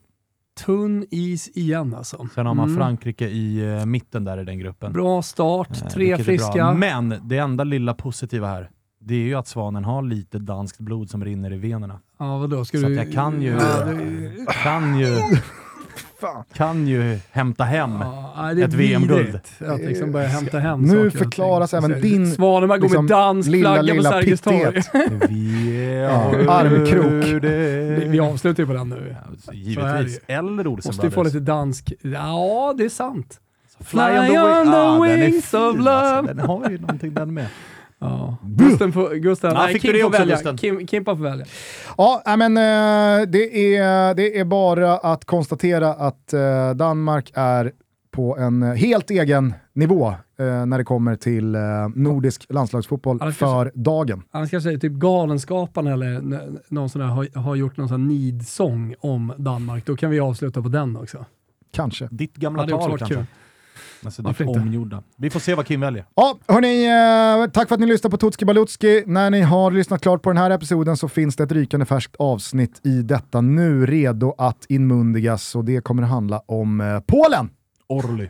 Tunn 0.61 1.07
is 1.11 1.49
igen 1.49 1.95
alltså. 1.95 2.29
Sen 2.35 2.47
har 2.47 2.55
man 2.55 2.69
Mm. 2.69 2.79
Frankrike 2.81 3.29
i 3.29 3.75
eh, 3.79 3.87
mitten 3.87 4.25
där 4.25 4.39
i 4.41 4.45
den 4.45 4.59
gruppen. 4.59 4.93
Bra 4.93 5.23
start, 5.23 5.69
Eh, 5.83 5.89
tre 5.89 6.19
friska. 6.19 6.73
Men 6.73 7.15
det 7.25 7.39
enda 7.39 7.65
lilla 7.65 7.95
positiva 7.95 8.47
här, 8.49 8.71
det 9.01 9.15
är 9.15 9.19
ju 9.19 9.35
att 9.35 9.47
Svanen 9.49 9.85
har 9.85 10.03
lite 10.03 10.39
danskt 10.39 10.79
blod 10.81 11.11
som 11.11 11.25
rinner 11.25 11.53
i 11.53 11.57
venerna. 11.59 12.01
Ja, 12.19 12.39
vadå? 12.39 12.65
Ska 12.65 12.79
Så 12.79 12.87
du... 12.87 12.95
jag 12.95 13.13
kan 13.13 13.43
ju, 13.43 13.49
Ja, 13.51 14.53
kan 14.63 14.99
ju, 14.99 15.07
kan 16.55 16.87
ju 16.87 17.19
hämta 17.31 17.65
hem. 17.65 17.91
Ja, 18.01 18.53
Ett 18.63 18.75
VM-guld. 18.75 19.41
Att 19.67 19.81
liksom 19.81 20.13
börja 20.13 20.27
hämta 20.29 20.59
hem 20.59 20.81
Nu 20.81 20.89
saker 21.11 21.19
förklaras 21.19 21.75
även 21.75 22.01
din, 22.01 22.31
Svanemar 22.35 22.79
går 22.79 22.89
liksom, 22.89 23.05
med 23.05 23.11
dansk 23.17 23.49
lilla, 23.51 23.75
flagga 23.75 23.93
på 23.93 23.97
lilla 23.97 24.11
Sergels 24.11 24.41
torg. 24.41 24.83
Ja, 26.03 26.53
armkrok. 26.53 27.43
Vi- 27.43 28.05
Vi 28.09 28.21
avslutar 28.21 28.63
ju 28.63 28.67
på 28.67 28.73
den 28.73 28.89
nu. 28.89 29.17
Ja, 29.47 29.53
Givetvis. 29.53 30.21
Eller 30.27 30.67
Olsen 30.67 30.89
Måste 30.89 31.07
ju 31.07 31.11
få 31.11 31.23
lite 31.23 31.41
dansk... 31.41 31.93
Ja, 32.03 32.75
det 32.79 32.85
är 32.85 32.89
sant. 32.89 33.41
Fly 33.81 34.01
on 34.01 34.07
the, 34.09 34.27
Fly 34.27 34.37
on 34.39 34.67
the 34.67 34.77
Ah, 34.77 35.01
wings 35.01 35.55
of 35.55 35.77
love. 35.77 35.91
Alltså. 35.91 36.35
Den 36.35 36.39
har 36.47 36.71
ju 36.71 36.79
någonting 36.79 37.15
den 37.15 37.35
med. 37.35 37.47
Ja. 38.03 38.37
Gusten 38.43 38.93
får, 38.93 39.15
Gusten, 39.15 39.51
Ja, 39.55 39.63
nej, 39.63 39.73
fick 39.73 39.83
Kim 39.83 39.93
du 39.93 39.99
det 39.99 40.03
får 40.03 40.09
också, 40.09 40.21
välja. 40.21 40.35
Gusten? 40.35 40.57
Kim, 40.57 40.87
Kimpa 40.87 41.17
får 41.17 41.25
välja. 41.25 41.47
Ja, 41.97 42.23
men 42.39 42.57
eh, 42.57 43.29
det, 43.29 43.77
är, 43.77 44.15
det 44.15 44.39
är 44.39 44.45
bara 44.45 44.99
att 44.99 45.25
konstatera 45.25 45.89
att 45.89 46.33
eh, 46.33 46.71
Danmark 46.71 47.31
är 47.35 47.73
på 48.11 48.39
en 48.39 48.63
helt 48.63 49.11
egen 49.11 49.55
nivå 49.73 50.09
eh, 50.39 50.67
när 50.67 50.79
det 50.79 50.85
kommer 50.85 51.17
till 51.17 51.57
nordisk 51.95 52.47
landslagsfotboll 52.49 53.19
ska 53.19 53.33
för 53.33 53.73
dagen. 53.75 54.23
Annars 54.31 54.51
kanske 54.51 54.71
det 54.71 54.77
är 54.77 54.79
typ 54.79 54.93
Galenskaparna 54.93 55.93
eller 55.93 56.21
någon 56.69 56.89
sån 56.89 57.01
där 57.01 57.09
har, 57.09 57.39
har 57.39 57.57
gjort 57.57 57.77
någon 57.77 57.89
sån 57.89 58.09
nidsång 58.09 58.95
om 59.01 59.33
Danmark. 59.37 59.87
Då 59.87 59.97
kan 59.97 60.11
vi 60.11 60.21
avsluta 60.21 60.63
på 60.63 60.69
den 60.69 60.97
också. 60.97 61.25
Kanske. 61.73 62.09
Ditt 62.11 62.37
gamla 62.37 62.67
tal 62.67 62.99
kanske. 62.99 63.15
kul. 63.15 63.25
Alltså, 64.05 64.23
Varför 64.23 64.45
inte? 64.45 64.61
omgjorda. 64.61 65.03
Vi 65.17 65.31
får 65.31 65.41
se 65.41 65.55
vad 65.55 65.67
Kim 65.67 65.81
väljer. 65.81 66.05
Ja, 66.15 66.39
hörni, 66.49 66.85
eh, 67.45 67.51
tack 67.51 67.69
för 67.69 67.75
att 67.75 67.81
ni 67.81 67.87
lyssnade 67.87 68.11
på 68.11 68.17
Tutski 68.17 68.45
Balutski. 68.45 69.05
När 69.07 69.31
ni 69.31 69.41
har 69.41 69.71
lyssnat 69.71 70.03
klart 70.03 70.23
på 70.23 70.31
den 70.31 70.37
här 70.37 70.51
episoden 70.51 70.97
så 70.97 71.09
finns 71.09 71.37
det 71.37 71.45
ett 71.45 71.53
rykande 71.53 71.87
färskt 71.87 72.17
avsnitt 72.19 72.81
i 72.87 73.03
detta 73.03 73.41
nu, 73.41 73.87
redo 73.87 74.35
att 74.39 74.67
inmundigas 74.69 75.55
och 75.55 75.65
det 75.65 75.81
kommer 75.81 76.03
att 76.03 76.09
handla 76.09 76.43
om 76.47 76.81
eh, 76.81 77.01
Polen. 77.01 77.51
Orly. 77.89 78.29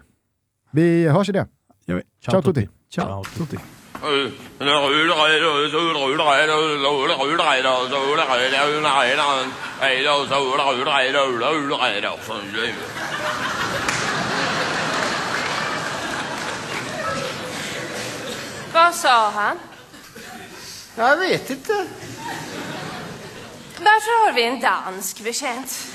Vi 0.70 1.08
hörs 1.08 1.28
i 1.28 1.32
det. 1.32 1.46
Vi. 1.86 2.02
Ciao, 2.24 2.42
Tutti. 2.42 2.68
Ciao. 2.94 3.24
Tutti. 3.24 3.58
Vad 18.72 18.94
sa 18.94 19.30
han? 19.30 19.58
Jag 20.96 21.16
vet 21.16 21.50
inte. 21.50 21.86
Varför 23.78 24.26
har 24.26 24.32
vi 24.32 24.44
en 24.44 24.60
dansk 24.60 25.20
betjänt? 25.20 25.86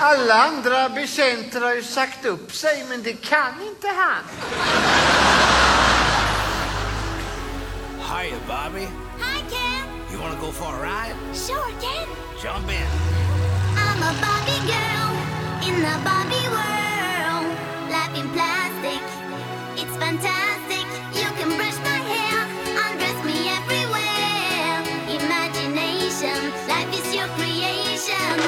Alla 0.00 0.34
andra 0.34 0.88
betjänter 0.88 1.60
har 1.60 1.74
ju 1.74 1.82
sagt 1.82 2.24
upp 2.24 2.54
sig, 2.54 2.84
men 2.88 3.02
det 3.02 3.12
kan 3.12 3.62
inte 3.62 3.88
han. 3.88 4.24
Hiya, 7.98 8.36
Bobby. 8.46 8.86
Hi, 9.20 9.40
Ken. 9.50 10.12
You 10.12 10.20
want 10.20 10.34
to 10.34 10.46
go 10.46 10.52
for 10.52 10.74
a 10.74 10.82
ride? 10.82 11.36
Sure, 11.36 11.72
Ken. 11.80 12.08
Jump 12.42 12.70
in. 12.70 12.86
I'm 13.76 14.02
a 14.02 14.14
Barbie 14.20 14.66
girl 14.66 15.10
in 15.68 15.82
the 15.82 15.98
Barbie 16.04 16.48
world. 16.48 16.73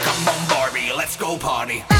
Come 0.05 0.29
on, 0.29 0.49
Barbie, 0.49 0.93
let's 0.95 1.17
go 1.17 1.39
party. 1.39 1.96